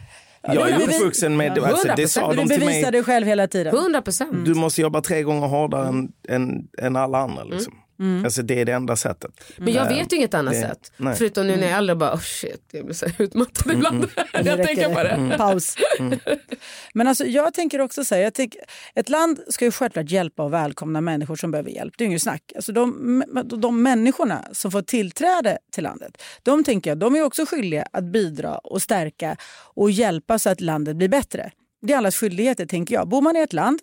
Jag 0.42 0.70
är 0.70 0.82
uppvuxen 0.82 1.37
med, 1.37 1.52
Ja, 1.56 1.66
alltså, 1.66 1.88
det 1.96 2.02
100%. 2.04 2.06
sa 2.06 2.32
de 2.32 2.48
du 2.48 2.58
bevisar 2.58 2.92
dig 2.92 3.02
själv 3.04 3.26
hela 3.26 3.46
tiden. 3.48 3.74
100 3.76 4.02
procent. 4.02 4.44
du 4.44 4.54
måste 4.54 4.80
jobba 4.80 5.00
tre 5.00 5.22
gånger 5.22 5.46
hårdare 5.46 5.88
än, 5.88 6.08
än, 6.28 6.68
än 6.82 6.96
alla 6.96 7.18
andra. 7.18 7.44
Liksom. 7.44 7.72
Alltså, 8.24 8.42
det 8.42 8.61
är 8.61 8.64
det 8.64 8.72
enda 8.72 8.96
sättet. 8.96 9.30
Men 9.57 9.72
jag 9.72 9.92
Eh, 9.92 9.96
vet 9.98 10.12
ju 10.12 10.16
inget 10.16 10.35
annat 10.35 10.54
det- 10.54 10.61
sätt. 10.61 10.92
nej. 10.96 11.14
Förutom 11.16 11.46
nu 11.46 11.57
när 11.57 11.62
jag 11.62 11.70
är 11.70 11.78
äldre 11.78 11.92
och 11.92 11.98
bara, 11.98 12.14
oh 12.14 12.20
shit, 12.20 12.62
jag 12.72 12.85
blir 12.85 12.94
så 12.94 13.07
här 13.07 13.14
utmattad 13.18 13.72
ibland. 13.72 14.00
Nu 14.00 14.09
jag 14.44 14.66
tänker 14.66 14.94
på 14.94 15.02
det. 15.02 15.35
Paus. 15.38 15.74
Men 16.94 17.07
alltså, 17.09 17.24
jag 17.24 17.54
tänker 17.54 17.80
också 17.80 18.04
säga, 18.04 18.22
jag 18.24 18.35
tänker, 18.35 18.61
ett 18.94 19.09
land 19.09 19.40
ska 19.48 19.64
ju 19.64 19.70
självklart 19.70 20.11
hjälpa 20.11 20.42
och 20.42 20.52
välkomna 20.52 21.00
människor 21.00 21.37
som 21.37 21.50
behöver 21.50 21.70
hjälp. 21.70 21.94
Det 21.98 22.04
är 22.04 22.07
inget 22.07 22.22
snack. 22.22 22.52
Alltså, 22.57 22.72
de, 22.72 23.24
de 23.44 23.83
människorna 23.83 24.44
som 24.52 24.70
får 24.70 24.83
tillträde 24.83 25.59
till 25.72 25.83
landet, 25.85 26.22
de 26.42 26.64
tänker 26.64 26.90
jag, 26.90 26.98
de 26.98 27.16
är 27.16 27.22
också 27.22 27.46
skyldiga 27.46 27.87
att 27.92 28.04
bidra 28.04 28.59
och 28.59 28.83
stärka 28.83 29.37
och 29.74 29.90
hjälpa 29.90 30.38
så 30.38 30.50
att 30.50 30.61
landet 30.61 30.96
blir 30.96 31.09
bättre. 31.09 31.50
Det 31.87 31.92
är 31.92 31.96
allas 31.96 32.16
skyldigheter 32.16 32.66
tänker 32.66 32.94
jag. 32.94 33.09
Bor 33.09 33.22
man 33.22 33.37
i 33.37 33.40
ett 33.40 33.52
land 33.52 33.78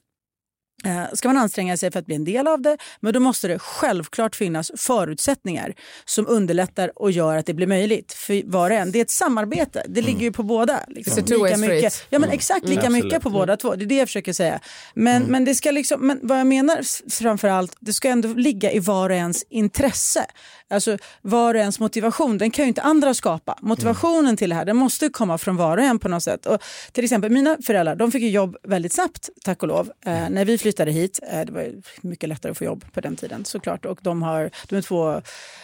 ska 1.13 1.27
man 1.27 1.37
anstränga 1.37 1.77
sig 1.77 1.91
för 1.91 1.99
att 1.99 2.05
bli 2.05 2.15
en 2.15 2.23
del 2.23 2.47
av 2.47 2.61
det, 2.61 2.77
men 2.99 3.13
då 3.13 3.19
måste 3.19 3.47
det 3.47 3.59
självklart 3.59 4.35
finnas 4.35 4.71
förutsättningar 4.77 5.73
som 6.05 6.27
underlättar 6.27 6.91
och 6.95 7.11
gör 7.11 7.37
att 7.37 7.45
det 7.45 7.53
blir 7.53 7.67
möjligt 7.67 8.13
för 8.13 8.41
var 8.51 8.69
och 8.69 8.75
en. 8.75 8.91
Det 8.91 8.99
är 8.99 9.01
ett 9.01 9.09
samarbete, 9.09 9.83
det 9.87 10.01
ligger 10.01 10.21
ju 10.21 10.31
på 10.31 10.43
båda. 10.43 10.79
Liksom, 10.87 11.17
It's 11.17 11.21
a 11.21 11.25
two-way 11.27 11.45
lika 11.57 11.57
mycket, 11.57 12.05
ja, 12.09 12.19
men 12.19 12.29
exakt 12.29 12.67
lika 12.69 12.81
Absolut. 12.81 13.03
mycket 13.03 13.21
på 13.21 13.29
båda 13.29 13.57
två, 13.57 13.75
det 13.75 13.83
är 13.85 13.87
det 13.87 13.95
jag 13.95 14.07
försöker 14.07 14.33
säga. 14.33 14.59
Men, 14.93 15.23
men, 15.23 15.45
det 15.45 15.55
ska 15.55 15.71
liksom, 15.71 16.07
men 16.07 16.19
vad 16.23 16.39
jag 16.39 16.47
menar 16.47 16.77
s- 16.79 17.01
framförallt, 17.09 17.75
det 17.79 17.93
ska 17.93 18.09
ändå 18.09 18.33
ligga 18.33 18.71
i 18.71 18.79
var 18.79 19.09
och 19.09 19.15
ens 19.15 19.43
intresse. 19.49 20.25
Alltså 20.69 20.97
var 21.21 21.53
och 21.53 21.59
ens 21.59 21.79
motivation, 21.79 22.37
den 22.37 22.51
kan 22.51 22.65
ju 22.65 22.69
inte 22.69 22.81
andra 22.81 23.13
skapa. 23.13 23.57
Motivationen 23.61 24.37
till 24.37 24.49
det 24.49 24.55
här, 24.55 24.65
den 24.65 24.77
måste 24.77 25.09
komma 25.09 25.37
från 25.37 25.55
var 25.55 25.77
och 25.77 25.83
en 25.83 25.99
på 25.99 26.09
något 26.09 26.23
sätt. 26.23 26.45
Och 26.45 26.61
till 26.91 27.03
exempel 27.03 27.29
mina 27.31 27.57
föräldrar, 27.65 27.95
de 27.95 28.11
fick 28.11 28.21
ju 28.21 28.29
jobb 28.29 28.55
väldigt 28.63 28.93
snabbt, 28.93 29.29
tack 29.43 29.61
och 29.63 29.67
lov, 29.67 29.91
eh, 30.05 30.29
när 30.29 30.45
vi 30.45 30.57
flyttade 30.57 30.70
hit. 30.91 31.19
Eh, 31.31 31.41
det 31.45 31.51
var 31.51 31.67
mycket 32.01 32.29
lättare 32.29 32.51
att 32.51 32.57
få 32.57 32.63
jobb 32.63 32.85
på 32.93 33.01
den 33.01 33.15
tiden 33.15 33.45
såklart. 33.45 33.85
Och 33.85 33.99
de, 34.01 34.21
har, 34.21 34.49
de 34.69 34.75
är 34.75 34.81
två, 34.81 35.11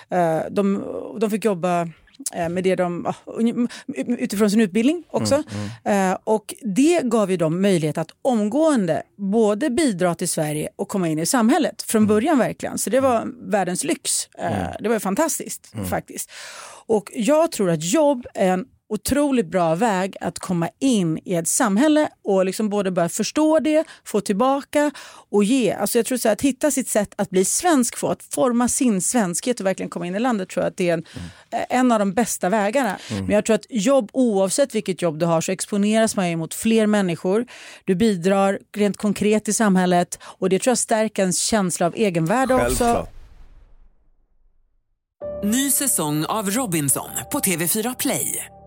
eh, 0.10 0.40
de, 0.52 0.84
de 1.20 1.30
fick 1.32 1.46
jobba 1.46 1.82
eh, 2.34 2.50
med 2.50 2.64
det 2.64 2.76
de, 2.76 3.14
uni- 3.26 3.68
utifrån 4.20 4.52
sin 4.52 4.62
utbildning 4.62 5.04
också. 5.10 5.44
Eh, 5.84 6.18
och 6.24 6.54
det 6.62 7.02
gav 7.04 7.32
ju 7.32 7.38
dem 7.38 7.62
möjlighet 7.62 7.98
att 7.98 8.12
omgående 8.22 9.04
både 9.18 9.70
bidra 9.70 10.16
till 10.16 10.30
Sverige 10.30 10.70
och 10.76 10.88
komma 10.90 11.08
in 11.10 11.20
i 11.20 11.26
samhället 11.26 11.82
från 11.82 12.08
början 12.08 12.38
verkligen. 12.38 12.78
Så 12.78 12.90
det 12.90 13.00
var 13.00 13.28
världens 13.52 13.84
lyx. 13.84 14.30
Eh, 14.38 14.68
Det 14.80 14.90
var 14.90 15.00
fantastiskt 15.00 15.72
faktiskt. 15.90 16.32
Och 16.86 17.10
jag 17.16 17.52
tror 17.52 17.70
att 17.70 17.84
jobb 17.84 18.26
är 18.34 18.48
en 18.52 18.66
otroligt 18.90 19.46
bra 19.46 19.76
väg 19.76 20.16
att 20.22 20.40
komma 20.40 20.70
in 20.80 21.20
i 21.26 21.36
ett 21.36 21.48
samhälle 21.48 22.10
och 22.24 22.46
liksom 22.46 22.70
både 22.70 22.92
börja 22.92 23.10
förstå 23.10 23.60
det, 23.60 23.86
få 24.06 24.22
tillbaka 24.22 24.92
och 25.30 25.44
ge. 25.44 25.74
Alltså 25.74 25.98
jag 25.98 26.06
tror 26.06 26.18
så 26.18 26.28
här, 26.28 26.34
att 26.34 26.42
hitta 26.42 26.72
sitt 26.72 26.90
sätt 26.90 27.14
att 27.16 27.30
bli 27.30 27.46
svensk 27.46 28.00
på, 28.00 28.10
att 28.10 28.24
forma 28.24 28.68
sin 28.68 29.02
svenskhet 29.02 29.60
och 29.60 29.66
verkligen 29.66 29.90
komma 29.90 30.08
in 30.08 30.16
i 30.16 30.20
landet 30.20 30.50
tror 30.50 30.64
jag 30.64 30.72
att 30.72 30.78
det 30.78 30.90
är 30.90 30.94
en, 30.94 31.06
en 31.70 31.92
av 31.92 32.00
de 32.00 32.14
bästa 32.14 32.50
vägarna. 32.50 32.98
Men 33.10 33.30
jag 33.30 33.46
tror 33.46 33.56
att 33.56 33.66
jobb, 33.70 34.10
oavsett 34.14 34.76
vilket 34.76 35.02
jobb 35.02 35.20
du 35.20 35.26
har 35.26 35.42
så 35.42 35.52
exponeras 35.52 36.16
man 36.16 36.30
ju 36.30 36.36
mot 36.36 36.54
fler 36.54 36.88
människor. 36.88 37.46
Du 37.86 37.96
bidrar 37.96 38.60
rent 38.76 38.98
konkret 38.98 39.48
i 39.48 39.54
samhället 39.54 40.20
och 40.24 40.50
det 40.50 40.60
tror 40.60 40.72
jag 40.72 40.78
stärker 40.78 41.22
ens 41.22 41.40
känsla 41.40 41.86
av 41.86 41.96
egenvärde 41.96 42.54
också. 42.54 43.08
Ny 45.44 45.72
säsong 45.72 46.26
av 46.26 46.50
Robinson 46.50 47.10
på 47.32 47.40
TV4 47.40 47.96
Play. 48.00 48.57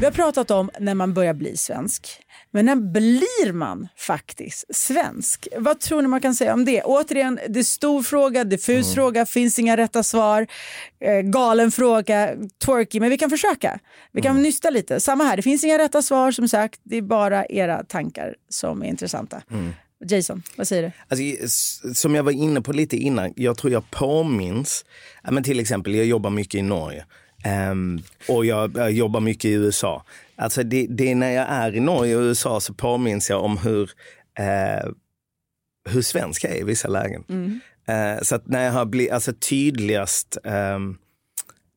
Vi 0.00 0.04
har 0.04 0.12
pratat 0.12 0.50
om 0.50 0.70
när 0.80 0.94
man 0.94 1.14
börjar 1.14 1.34
bli 1.34 1.56
svensk. 1.56 2.08
Men 2.50 2.64
när 2.64 2.76
blir 2.76 3.52
man 3.52 3.88
faktiskt 3.96 4.74
svensk? 4.76 5.48
Vad 5.58 5.80
tror 5.80 6.02
ni 6.02 6.08
man 6.08 6.20
kan 6.20 6.34
säga 6.34 6.54
om 6.54 6.64
det? 6.64 6.82
Återigen, 6.82 7.38
det 7.48 7.58
är 7.58 7.64
stor 7.64 8.02
fråga, 8.02 8.44
diffus 8.44 8.94
fråga, 8.94 9.26
finns 9.26 9.58
inga 9.58 9.76
rätta 9.76 10.02
svar. 10.02 10.46
Eh, 11.00 11.20
galen 11.20 11.70
fråga, 11.70 12.34
twerky, 12.64 13.00
men 13.00 13.10
vi 13.10 13.18
kan 13.18 13.30
försöka. 13.30 13.78
Vi 14.12 14.22
kan 14.22 14.42
nysta 14.42 14.70
lite. 14.70 15.00
Samma 15.00 15.24
här, 15.24 15.36
det 15.36 15.42
finns 15.42 15.64
inga 15.64 15.78
rätta 15.78 16.02
svar 16.02 16.30
som 16.30 16.48
sagt. 16.48 16.80
Det 16.82 16.96
är 16.96 17.02
bara 17.02 17.46
era 17.46 17.84
tankar 17.84 18.34
som 18.48 18.82
är 18.82 18.86
intressanta. 18.86 19.42
Jason, 20.08 20.42
vad 20.56 20.68
säger 20.68 20.82
du? 20.82 20.92
Alltså, 21.08 21.48
som 21.94 22.14
jag 22.14 22.22
var 22.22 22.32
inne 22.32 22.60
på 22.60 22.72
lite 22.72 22.96
innan, 22.96 23.32
jag 23.36 23.58
tror 23.58 23.72
jag 23.72 23.90
påminns. 23.90 24.84
Men 25.30 25.42
till 25.42 25.60
exempel, 25.60 25.94
jag 25.94 26.06
jobbar 26.06 26.30
mycket 26.30 26.54
i 26.54 26.62
Norge. 26.62 27.04
Ehm, 27.44 27.98
och 28.28 28.46
jag, 28.46 28.76
jag 28.76 28.92
jobbar 28.92 29.20
mycket 29.20 29.44
i 29.44 29.52
USA. 29.52 30.04
Alltså 30.36 30.62
det, 30.62 30.86
det 30.90 31.10
är 31.10 31.14
när 31.14 31.30
jag 31.30 31.46
är 31.48 31.74
i 31.76 31.80
Norge 31.80 32.16
och 32.16 32.22
USA 32.22 32.60
så 32.60 32.74
påminns 32.74 33.30
jag 33.30 33.44
om 33.44 33.58
hur, 33.58 33.90
eh, 34.38 34.90
hur 35.88 36.02
svensk 36.02 36.44
jag 36.44 36.52
är 36.52 36.60
i 36.60 36.64
vissa 36.64 36.88
lägen. 36.88 37.24
Eh, 37.88 38.22
så 38.22 38.34
att 38.34 38.46
när 38.46 38.64
jag 38.64 38.72
har 38.72 38.84
blivit 38.84 39.12
alltså, 39.12 39.32
tydligast 39.32 40.38
ehm, 40.44 40.98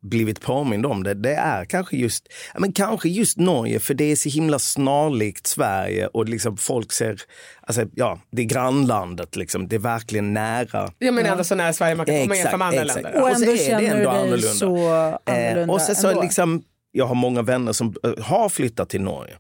blivit 0.01 0.41
påmind 0.41 0.85
om 0.85 1.03
det, 1.03 1.13
det 1.13 1.33
är 1.33 1.65
kanske 1.65 1.97
just, 1.97 2.27
ja, 2.53 2.59
men 2.59 2.73
kanske 2.73 3.09
just 3.09 3.37
Norge, 3.37 3.79
för 3.79 3.93
det 3.93 4.03
är 4.03 4.15
så 4.15 4.29
himla 4.29 4.59
snarlikt 4.59 5.47
Sverige 5.47 6.07
och 6.07 6.29
liksom 6.29 6.57
folk 6.57 6.91
ser, 6.91 7.21
alltså, 7.61 7.85
ja, 7.95 8.19
det 8.31 8.41
är 8.41 8.45
grannlandet, 8.45 9.35
liksom, 9.35 9.67
det 9.67 9.75
är 9.75 9.79
verkligen 9.79 10.33
nära. 10.33 10.91
Jag 10.99 11.13
menar 11.13 11.29
ändå 11.29 11.43
så 11.43 11.55
nära 11.55 11.73
Sverige 11.73 11.95
man 11.95 12.05
kan 12.05 12.21
komma 12.21 12.35
jämföra 12.35 12.57
med 12.57 12.67
andra 12.67 12.81
exakt. 12.81 13.03
länder. 13.03 13.21
Och 13.21 13.29
Och 13.29 13.37
så 13.37 13.43
ändå 13.43 13.55
är 13.55 13.81
det 13.81 13.87
ändå 13.87 14.09
annorlunda. 14.09 14.47
så 14.47 14.65
annorlunda 14.65 15.61
Eh, 15.61 15.69
och 15.69 15.81
sen 15.81 15.95
så 15.95 16.09
ändå. 16.09 16.21
liksom, 16.21 16.63
jag 16.91 17.05
har 17.05 17.15
många 17.15 17.41
vänner 17.41 17.71
som 17.73 17.95
eh, 18.03 18.23
har 18.23 18.49
flyttat 18.49 18.89
till 18.89 19.01
Norge. 19.01 19.33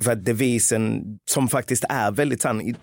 För 0.00 0.12
att 0.12 0.24
devisen 0.24 1.02
som 1.30 1.48
faktiskt 1.48 1.84
är 1.88 2.10
väldigt 2.10 2.42
sann, 2.42 2.60
i, 2.60 2.74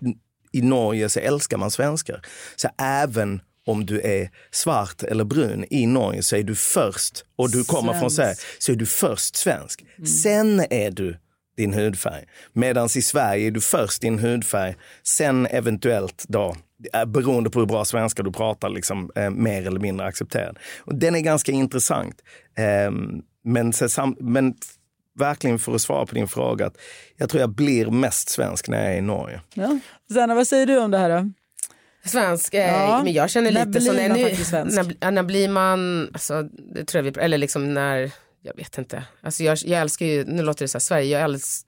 i 0.51 0.61
Norge 0.61 1.09
så 1.09 1.19
älskar 1.19 1.57
man 1.57 1.71
svenskar. 1.71 2.21
Så 2.55 2.69
även 2.81 3.41
om 3.65 3.85
du 3.85 4.01
är 4.01 4.29
svart 4.51 5.03
eller 5.03 5.23
brun 5.23 5.65
i 5.69 5.85
Norge 5.85 6.23
så 6.23 6.35
är 6.35 6.43
du 6.43 6.55
först, 6.55 7.25
och 7.35 7.51
du 7.51 7.63
kommer 7.63 7.93
från 7.93 8.11
Sverige, 8.11 8.35
så 8.59 8.71
är 8.71 8.75
du 8.75 8.85
först 8.85 9.35
svensk. 9.35 9.85
Sen 10.23 10.59
är 10.69 10.91
du 10.91 11.17
din 11.57 11.73
hudfärg. 11.73 12.25
Medan 12.53 12.85
i 12.85 13.01
Sverige 13.01 13.47
är 13.47 13.51
du 13.51 13.61
först 13.61 14.01
din 14.01 14.19
hudfärg, 14.19 14.75
sen 15.03 15.47
eventuellt 15.47 16.25
då 16.27 16.55
eh, 16.93 17.05
beroende 17.05 17.49
på 17.49 17.59
hur 17.59 17.65
bra 17.65 17.85
svenska 17.85 18.23
du 18.23 18.31
pratar, 18.31 18.69
liksom, 18.69 19.11
eh, 19.15 19.29
mer 19.29 19.67
eller 19.67 19.79
mindre 19.79 20.05
accepterad. 20.05 20.59
Och 20.79 20.95
den 20.95 21.15
är 21.15 21.19
ganska 21.19 21.51
intressant. 21.51 22.21
Ehm, 22.57 23.21
men, 23.43 23.73
sam, 23.73 24.15
men 24.19 24.53
verkligen 25.19 25.59
för 25.59 25.75
att 25.75 25.81
svara 25.81 26.05
på 26.05 26.15
din 26.15 26.27
fråga, 26.27 26.65
att 26.65 26.77
jag 27.17 27.29
tror 27.29 27.41
jag 27.41 27.55
blir 27.55 27.85
mest 27.85 28.29
svensk 28.29 28.67
när 28.67 28.83
jag 28.83 28.93
är 28.93 28.97
i 28.97 29.01
Norge. 29.01 29.41
Ja. 29.53 29.79
Sanna, 30.13 30.35
vad 30.35 30.47
säger 30.47 30.65
du 30.65 30.79
om 30.79 30.91
det 30.91 30.97
här 30.97 31.09
då? 31.09 31.31
Svensk, 32.05 32.53
eh, 32.53 32.61
Ja. 32.61 33.01
men 33.03 33.13
jag 33.13 33.29
känner 33.29 33.51
När 33.51 33.65
lite 33.65 33.81
så 33.81 33.93
när, 33.93 34.09
man 34.09 34.17
nu, 34.17 34.95
när, 35.01 35.11
när 35.11 35.23
blir 35.23 35.49
man, 35.49 36.09
alltså, 36.13 36.43
det 36.75 36.85
tror 36.85 37.05
jag 37.05 37.11
vi, 37.13 37.19
eller 37.21 37.37
liksom 37.37 37.73
när, 37.73 38.11
jag 38.41 38.55
vet 38.55 38.77
inte, 38.77 39.03
alltså 39.21 39.43
jag, 39.43 39.57
jag 39.65 39.81
älskar 39.81 40.05
ju, 40.05 40.25
nu 40.25 40.43
låter 40.43 40.63
det 40.65 40.69
så 40.69 40.75
här, 40.75 40.79
Sverige, 40.81 41.05
jag 41.19 41.21
älskar 41.21 41.67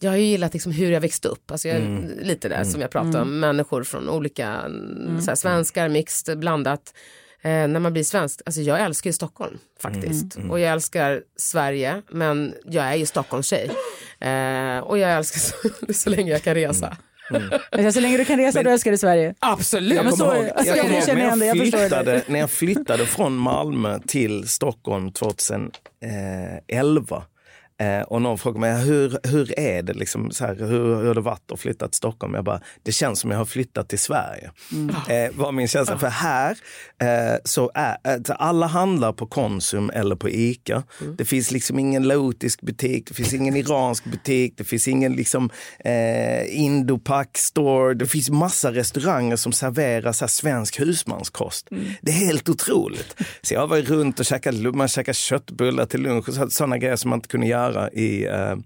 jag 0.00 0.10
har 0.10 0.16
ju 0.16 0.24
gillat 0.24 0.52
liksom 0.52 0.72
hur 0.72 0.90
jag 0.90 1.00
växte 1.00 1.28
upp, 1.28 1.50
alltså 1.50 1.68
jag, 1.68 1.76
Mm. 1.76 2.18
lite 2.22 2.48
där 2.48 2.64
som 2.64 2.80
jag 2.80 2.90
pratade 2.90 3.20
om, 3.20 3.40
människor 3.40 3.84
från 3.84 4.08
olika, 4.08 4.46
Mm. 4.48 5.20
så 5.20 5.30
här, 5.30 5.34
svenskar, 5.36 5.88
mixed, 5.88 6.38
blandat. 6.38 6.94
Eh, 7.42 7.50
när 7.68 7.80
man 7.80 7.92
blir 7.92 8.04
svensk, 8.04 8.40
alltså 8.46 8.60
jag 8.60 8.80
älskar 8.80 9.08
ju 9.10 9.12
Stockholm 9.14 9.58
faktiskt. 9.80 10.36
Mm. 10.36 10.50
Och 10.50 10.60
jag 10.60 10.72
älskar 10.72 11.22
Sverige, 11.36 12.02
men 12.10 12.54
jag 12.64 12.84
är 12.84 12.94
ju 12.94 13.06
Stockholmstjej. 13.06 13.70
Eh, 14.20 14.78
och 14.78 14.98
jag 14.98 15.12
älskar 15.16 15.38
så, 15.40 15.92
så 15.94 16.10
länge 16.10 16.30
jag 16.32 16.42
kan 16.42 16.54
resa. 16.54 16.96
Men 17.30 17.60
Så 17.92 18.00
länge 18.00 18.16
du 18.16 18.24
kan 18.24 18.38
resa, 18.38 18.62
då 18.62 18.70
älskar 18.70 18.90
du 18.90 18.98
Sverige. 18.98 19.34
Absolut. 19.38 19.96
Ja, 19.96 20.02
men 20.02 20.12
så 20.12 20.32
det. 20.32 20.52
Alltså, 20.52 20.76
jag 20.76 21.08
jag 21.08 21.38
när 21.38 21.46
jag, 21.46 21.56
jag 21.56 21.58
flyttade, 21.58 22.22
när 22.26 22.40
jag 22.40 22.50
flyttade 22.50 23.06
från 23.06 23.36
Malmö 23.36 23.98
till 24.06 24.48
Stockholm 24.48 25.12
2011 25.12 27.22
eh, 27.80 28.00
och 28.00 28.22
någon 28.22 28.38
frågade 28.38 28.60
mig 28.60 28.84
hur, 28.84 29.18
hur 29.22 29.58
är 29.58 29.82
det, 29.82 29.94
liksom, 29.94 30.30
så 30.30 30.46
här, 30.46 30.54
hur, 30.54 30.96
hur 30.96 31.06
har 31.06 31.14
det 31.14 31.20
varit 31.20 31.52
att 31.52 31.60
flytta 31.60 31.88
till 31.88 31.96
Stockholm? 31.96 32.34
Jag 32.34 32.44
bara, 32.44 32.60
det 32.82 32.92
känns 32.92 33.20
som 33.20 33.30
jag 33.30 33.38
har 33.38 33.44
flyttat 33.44 33.88
till 33.88 33.98
Sverige. 33.98 34.50
Eh, 35.08 35.36
var 35.36 35.52
min 35.52 35.68
känsla. 35.68 35.98
För 35.98 36.06
här 36.06 36.58
eh, 36.98 37.38
så 37.44 37.70
är 37.74 37.96
eh, 38.04 38.20
alla 38.28 38.66
handlar 38.66 39.12
på 39.12 39.26
Konsum 39.26 39.90
eller 39.94 40.16
på 40.16 40.30
Ica. 40.30 40.82
Det 41.18 41.24
finns 41.24 41.50
liksom 41.50 41.78
ingen 41.78 42.02
laotisk 42.02 42.60
butik, 42.60 43.08
det 43.08 43.14
finns 43.14 43.34
ingen 43.34 43.56
iransk 43.56 44.04
butik, 44.04 44.54
det 44.56 44.64
finns 44.64 44.88
ingen 44.88 45.12
liksom, 45.12 45.50
eh, 45.78 46.60
Indopac 46.60 47.28
store. 47.34 47.94
Det 47.94 48.06
finns 48.06 48.30
massa 48.30 48.72
restauranger 48.72 49.36
som 49.36 49.52
serverar 49.52 50.12
så 50.12 50.24
här, 50.24 50.28
svensk 50.28 50.80
husmanskost. 50.80 51.68
Det 52.02 52.10
är 52.10 52.26
helt 52.26 52.48
otroligt. 52.48 53.16
Så 53.42 53.54
jag 53.54 53.66
var 53.66 53.78
runt 53.78 54.20
och 54.20 54.26
käkade, 54.26 54.72
man 54.72 54.88
käkade 54.88 55.14
köttbullar 55.14 55.86
till 55.86 56.02
lunch 56.02 56.28
och 56.28 56.52
sådana 56.52 56.78
grejer 56.78 56.96
som 56.96 57.10
man 57.10 57.18
inte 57.18 57.28
kunde 57.28 57.46
göra 57.46 57.65
i, 57.92 58.24
eh, 58.24 58.56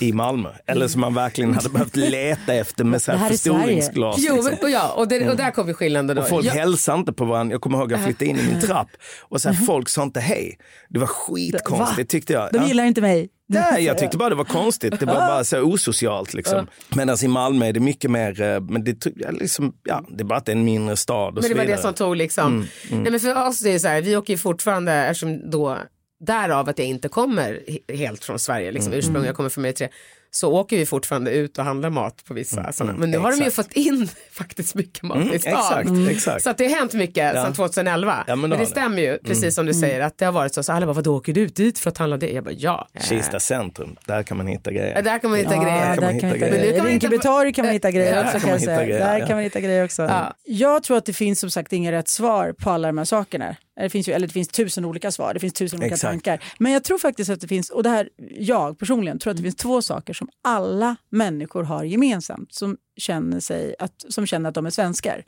i 0.00 0.12
Malmö. 0.12 0.48
Eller 0.66 0.88
som 0.88 1.00
man 1.00 1.14
verkligen 1.14 1.54
hade 1.54 1.68
behövt 1.68 1.96
leta 1.96 2.54
efter 2.54 2.84
med 2.84 3.02
så 3.02 3.12
här 3.12 3.28
förstoringsglas. 3.28 4.16
Jo, 4.18 4.34
liksom. 4.34 4.70
ja, 4.70 4.92
och, 4.92 5.08
det, 5.08 5.30
och 5.30 5.36
där 5.36 5.50
kom 5.50 5.66
vi 5.66 5.74
skillnaden 5.74 6.16
då. 6.16 6.22
Och 6.22 6.28
folk 6.28 6.46
jag, 6.46 6.52
hälsade 6.52 6.98
inte 6.98 7.12
på 7.12 7.24
varandra. 7.24 7.54
Jag 7.54 7.60
kommer 7.60 7.78
ihåg 7.78 7.92
att 7.92 7.98
jag 7.98 8.04
flyttade 8.06 8.30
in 8.30 8.38
i 8.38 8.42
min 8.52 8.60
trapp 8.60 8.88
och 9.20 9.40
så 9.40 9.48
här, 9.48 9.66
folk 9.66 9.88
sa 9.88 10.02
inte 10.02 10.20
hej. 10.20 10.58
Det 10.88 10.98
var 10.98 11.06
skitkonstigt 11.06 12.10
tyckte 12.10 12.32
jag. 12.32 12.52
De 12.52 12.66
gillar 12.66 12.84
inte 12.84 13.00
mig. 13.00 13.28
Nej, 13.48 13.84
jag 13.84 13.98
tyckte 13.98 14.16
bara 14.16 14.28
det 14.28 14.34
var 14.34 14.44
konstigt. 14.44 15.00
Det 15.00 15.06
var 15.06 15.14
bara 15.14 15.44
så 15.44 15.62
osocialt. 15.62 16.34
Liksom. 16.34 16.66
Medan 16.96 17.16
i 17.24 17.28
Malmö 17.28 17.66
är 17.66 17.72
det 17.72 17.80
mycket 17.80 18.10
mer, 18.10 18.40
eh, 18.40 18.60
men 18.60 18.84
det, 18.84 19.06
liksom, 19.30 19.72
ja, 19.84 20.04
det 20.08 20.22
är 20.22 20.24
bara 20.24 20.38
att 20.38 20.46
det 20.46 20.52
är 20.52 20.56
en 20.56 20.64
mindre 20.64 20.96
stad 20.96 21.28
och 21.28 21.34
men 21.34 21.42
så 21.42 21.48
det 21.48 21.54
var 21.54 21.62
vidare. 21.62 21.76
det 21.76 21.82
som 21.82 21.94
tog 21.94 22.16
liksom. 22.16 22.66
Nej, 22.90 23.10
men 23.10 23.20
för 23.20 23.46
oss 23.48 23.64
är 23.64 23.72
det 23.72 23.78
så 23.78 23.88
här, 23.88 24.02
vi 24.02 24.16
åker 24.16 24.32
ju 24.32 24.38
fortfarande, 24.38 24.92
eftersom 24.92 25.50
då, 25.50 25.78
därav 26.20 26.68
att 26.68 26.78
jag 26.78 26.88
inte 26.88 27.08
kommer 27.08 27.60
he- 27.68 27.96
helt 27.96 28.24
från 28.24 28.38
Sverige, 28.38 28.72
liksom, 28.72 28.92
ursprungligen, 28.92 29.26
jag 29.26 29.36
kommer 29.36 29.50
från 29.50 29.64
Eritrea, 29.64 29.88
så 30.30 30.52
åker 30.52 30.76
vi 30.76 30.86
fortfarande 30.86 31.30
ut 31.30 31.58
och 31.58 31.64
handlar 31.64 31.90
mat 31.90 32.24
på 32.24 32.34
vissa 32.34 32.72
sådana. 32.72 32.98
Men 32.98 33.10
nu 33.10 33.18
har 33.18 33.30
de 33.30 33.36
ju 33.36 33.46
exakt. 33.46 33.68
fått 33.68 33.76
in 33.76 34.08
faktiskt 34.32 34.74
mycket 34.74 35.02
mat 35.02 35.16
Mm, 35.16 35.34
i 35.34 35.38
stan. 35.38 35.52
exakt, 35.52 35.90
exakt. 36.10 36.42
Så 36.42 36.50
att 36.50 36.58
det 36.58 36.64
har 36.68 36.76
hänt 36.78 36.94
mycket 36.94 37.34
Ja. 37.34 37.42
sedan 37.44 37.52
2011. 37.54 38.24
Ja, 38.26 38.36
men 38.36 38.50
men, 38.50 38.58
det 38.58 38.66
stämmer 38.66 39.02
ju, 39.02 39.18
precis 39.18 39.54
som 39.54 39.66
du 39.66 39.74
säger, 39.74 40.00
att 40.00 40.18
det 40.18 40.24
har 40.24 40.32
varit 40.32 40.54
så. 40.54 40.62
Så 40.62 40.72
alla 40.72 40.86
bara, 40.86 40.92
vadå 40.92 41.16
åker 41.16 41.32
du 41.32 41.40
ut 41.40 41.56
dit 41.56 41.78
för 41.78 41.90
att 41.90 41.98
handla 41.98 42.16
det? 42.16 42.30
Jag 42.32 42.44
bara, 42.44 42.54
ja. 42.58 42.88
Kista 43.00 43.40
centrum, 43.40 43.96
där 44.06 44.22
kan 44.22 44.36
man 44.36 44.46
hitta 44.46 44.72
grejer. 44.72 44.96
Eh, 44.96 45.02
Där 45.04 45.18
kan 45.18 45.30
man 45.30 45.38
hitta 45.38 45.54
Ja, 45.54 45.62
grejer. 45.62 45.86
där 45.86 45.94
kan 45.94 46.04
man 46.04 46.14
hitta 46.14 46.26
grejer. 46.28 46.40
Men 46.40 46.50
nu 46.50 46.58
grejer. 46.58 46.72
kan 46.76 46.82
man 46.84 46.90
Rinkeby 46.92 47.16
hitta- 47.16 47.22
torg 47.28 47.52
kan 47.52 47.64
man 47.64 47.72
hitta 47.74 47.90
grejer 47.90 48.16
Ja, 48.16 48.24
också. 48.24 48.38
kan 48.40 48.48
jag 48.50 48.58
hitta 48.58 48.74
säga. 48.74 48.84
grejer, 48.86 48.98
Där 49.00 49.18
ja. 49.18 49.26
kan 49.26 49.36
man 49.36 49.44
hitta 49.44 49.60
grejer 49.60 49.84
också. 49.84 50.02
Ja. 50.02 50.34
Jag 50.44 50.82
tror 50.82 50.96
att 50.96 51.06
det 51.06 51.12
finns 51.12 51.40
som 51.40 51.50
sagt 51.50 51.72
inga 51.72 51.92
rätt 51.92 52.08
svar 52.08 52.52
på 52.58 52.70
alla 52.70 52.88
de 52.88 52.98
här 52.98 53.04
sakerna. 53.04 53.56
Det 53.76 53.90
finns, 53.90 54.08
ju, 54.08 54.12
eller 54.12 54.26
det 54.26 54.32
finns 54.32 54.48
tusen 54.48 54.84
olika 54.84 55.10
svar, 55.10 55.34
det 55.34 55.40
finns 55.40 55.52
tusen 55.52 55.78
olika 55.78 55.94
Exakt. 55.94 56.10
tankar. 56.10 56.44
Men 56.58 56.72
jag 56.72 56.84
tror 56.84 56.98
faktiskt 56.98 57.30
att 57.30 57.40
det 57.40 57.48
finns, 57.48 57.70
och 57.70 57.82
det 57.82 57.88
här, 57.88 58.08
jag 58.38 58.78
personligen 58.78 59.18
tror 59.18 59.30
att 59.30 59.36
det 59.36 59.42
finns 59.42 59.56
två 59.56 59.82
saker 59.82 60.14
som 60.14 60.28
alla 60.42 60.96
människor 61.10 61.62
har 61.62 61.84
gemensamt 61.84 62.54
som 62.54 62.76
känner, 62.96 63.40
sig 63.40 63.74
att, 63.78 64.04
som 64.08 64.26
känner 64.26 64.48
att 64.48 64.54
de 64.54 64.66
är 64.66 64.70
svenskar. 64.70 65.24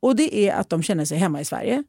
Och 0.00 0.16
det 0.16 0.36
är 0.36 0.54
att 0.54 0.70
de 0.70 0.82
känner 0.82 1.04
sig 1.04 1.18
hemma 1.18 1.40
i 1.40 1.44
Sverige. 1.44 1.84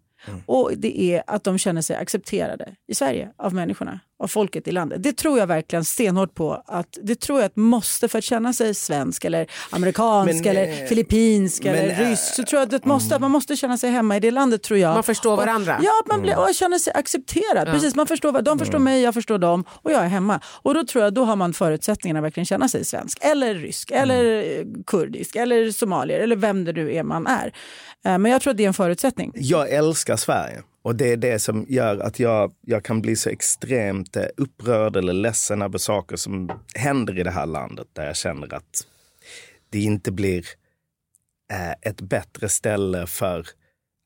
Och 0.45 0.71
det 0.77 1.01
är 1.01 1.23
att 1.27 1.43
de 1.43 1.57
känner 1.57 1.81
sig 1.81 1.95
accepterade 1.95 2.75
i 2.87 2.95
Sverige 2.95 3.31
av 3.37 3.53
människorna, 3.53 3.99
av 4.19 4.27
folket 4.27 4.67
i 4.67 4.71
landet. 4.71 5.03
Det 5.03 5.13
tror 5.17 5.39
jag 5.39 5.47
verkligen 5.47 5.85
stenhårt 5.85 6.35
på. 6.35 6.63
Att, 6.65 6.97
det 7.03 7.15
tror 7.15 7.39
jag 7.39 7.45
att 7.45 7.55
måste 7.55 8.07
för 8.07 8.17
att 8.17 8.23
känna 8.23 8.53
sig 8.53 8.73
svensk 8.73 9.25
eller 9.25 9.47
amerikansk 9.69 10.45
Men, 10.45 10.47
eller 10.57 10.81
eh, 10.81 10.87
filippinsk 10.87 11.63
men, 11.63 11.75
eller 11.75 11.89
eh, 11.89 11.99
mm. 11.99 12.09
rysk. 12.09 12.23
Så 12.35 12.43
tror 12.43 12.59
jag 12.59 12.65
att 12.65 12.71
det 12.71 12.85
måste, 12.85 13.15
att 13.15 13.21
man 13.21 13.31
måste 13.31 13.55
känna 13.55 13.77
sig 13.77 13.91
hemma 13.91 14.17
i 14.17 14.19
det 14.19 14.31
landet 14.31 14.63
tror 14.63 14.79
jag. 14.79 14.93
Man 14.93 15.03
förstår 15.03 15.31
Och- 15.31 15.37
varandra. 15.37 15.79
Ja, 15.83 15.91
att 16.03 16.07
man 16.07 16.21
blir, 16.21 16.39
och 16.39 16.55
känner 16.55 16.77
sig 16.77 16.93
accepterad. 16.93 17.67
Precis, 17.67 17.95
man 17.95 18.07
förstår, 18.07 18.31
vad- 18.31 18.43
de 18.43 18.59
förstår 18.59 18.79
mig, 18.79 19.01
jag 19.01 19.13
förstår 19.13 19.37
dem 19.37 19.63
och 19.69 19.91
jag 19.91 20.03
är 20.03 20.07
hemma. 20.07 20.39
Och 20.45 20.73
då 20.73 20.83
tror 20.83 21.03
jag 21.03 21.13
då 21.13 21.23
har 21.25 21.35
man 21.35 21.53
förutsättningarna 21.53 22.19
att 22.19 22.25
verkligen 22.25 22.45
känna 22.45 22.67
sig 22.67 22.85
svensk 22.85 23.17
eller 23.21 23.55
rysk 23.55 23.91
eller 23.91 24.43
eh, 24.59 24.65
kurdisk 24.87 25.35
eller 25.35 25.71
somalier 25.71 26.19
eller 26.19 26.35
vem 26.35 26.65
det 26.65 26.73
nu 26.73 26.93
är 26.95 27.03
man 27.03 27.27
är. 27.27 27.53
Men 28.03 28.25
jag 28.25 28.41
tror 28.41 28.51
att 28.51 28.57
det 28.57 28.63
är 28.63 28.67
en 28.67 28.73
förutsättning. 28.73 29.31
Jag 29.35 29.69
älskar 29.69 30.15
Sverige. 30.15 30.61
Och 30.81 30.95
det 30.95 31.11
är 31.11 31.17
det 31.17 31.39
som 31.39 31.65
gör 31.69 31.97
att 31.99 32.19
jag, 32.19 32.53
jag 32.61 32.83
kan 32.83 33.01
bli 33.01 33.15
så 33.15 33.29
extremt 33.29 34.15
eh, 34.15 34.25
upprörd 34.37 34.95
eller 34.95 35.13
ledsen 35.13 35.61
över 35.61 35.77
saker 35.77 36.15
som 36.15 36.51
händer 36.75 37.19
i 37.19 37.23
det 37.23 37.31
här 37.31 37.45
landet 37.45 37.87
där 37.93 38.05
jag 38.05 38.15
känner 38.15 38.53
att 38.53 38.87
det 39.69 39.79
inte 39.79 40.11
blir 40.11 40.45
eh, 41.51 41.71
ett 41.81 42.01
bättre 42.01 42.49
ställe 42.49 43.07
för, 43.07 43.39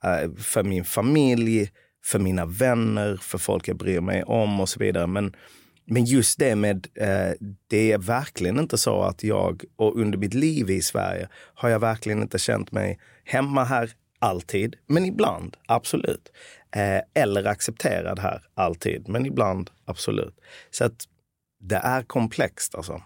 eh, 0.04 0.34
för 0.38 0.64
min 0.64 0.86
familj, 0.86 1.72
för 2.06 2.20
mina 2.20 2.46
vänner, 2.46 3.18
för 3.22 3.38
folk 3.38 3.68
jag 3.68 3.78
bryr 3.78 4.02
mig 4.02 4.24
om 4.24 4.60
och 4.60 4.70
så 4.70 4.80
vidare. 4.80 5.08
Men, 5.08 5.36
men 5.86 6.06
just 6.06 6.40
det 6.40 6.56
med, 6.56 6.88
eh, 6.96 7.32
det 7.68 7.92
är 7.92 7.98
verkligen 7.98 8.60
inte 8.60 8.78
så 8.78 9.02
att 9.02 9.24
jag, 9.24 9.64
och 9.76 10.00
under 10.00 10.18
mitt 10.18 10.34
liv 10.34 10.70
i 10.70 10.82
Sverige, 10.82 11.30
har 11.54 11.70
jag 11.70 11.80
verkligen 11.80 12.22
inte 12.22 12.40
känt 12.40 12.72
mig 12.72 13.00
hemma 13.24 13.64
här 13.64 13.92
alltid, 14.20 14.76
men 14.88 15.06
ibland 15.06 15.58
absolut. 15.68 16.32
Eh, 16.76 17.02
eller 17.24 17.46
accepterad 17.48 18.20
här 18.20 18.42
alltid, 18.56 19.10
men 19.10 19.26
ibland 19.26 19.70
absolut. 19.86 20.36
Så 20.72 20.86
att 20.86 21.08
det 21.60 21.76
är 21.76 22.02
komplext 22.04 22.76
alltså. 22.76 23.02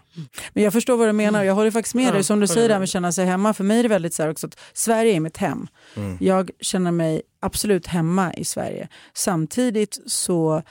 Men 0.52 0.64
jag 0.64 0.72
förstår 0.72 0.96
vad 0.96 1.08
du 1.08 1.12
menar. 1.12 1.44
Jag 1.44 1.54
håller 1.54 1.70
faktiskt 1.70 1.94
med 1.94 2.08
Ja, 2.08 2.12
dig. 2.12 2.24
Som 2.24 2.40
du 2.40 2.46
säger, 2.46 2.68
det 2.68 2.74
här 2.74 2.78
med 2.80 2.84
att 2.84 2.90
känna 2.90 3.12
sig 3.12 3.26
hemma. 3.26 3.54
För 3.54 3.64
mig 3.64 3.78
är 3.78 3.82
det 3.82 3.88
väldigt 3.88 4.14
så 4.14 4.22
här 4.22 4.30
också 4.30 4.46
att 4.46 4.58
Sverige 4.72 5.12
är 5.16 5.20
mitt 5.20 5.36
hem. 5.36 5.66
Mm. 5.96 6.16
Jag 6.20 6.50
känner 6.60 6.90
mig 6.92 7.22
absolut 7.40 7.86
hemma 7.86 8.34
i 8.34 8.44
Sverige. 8.44 8.88
Samtidigt 9.14 9.98
så 10.06 10.62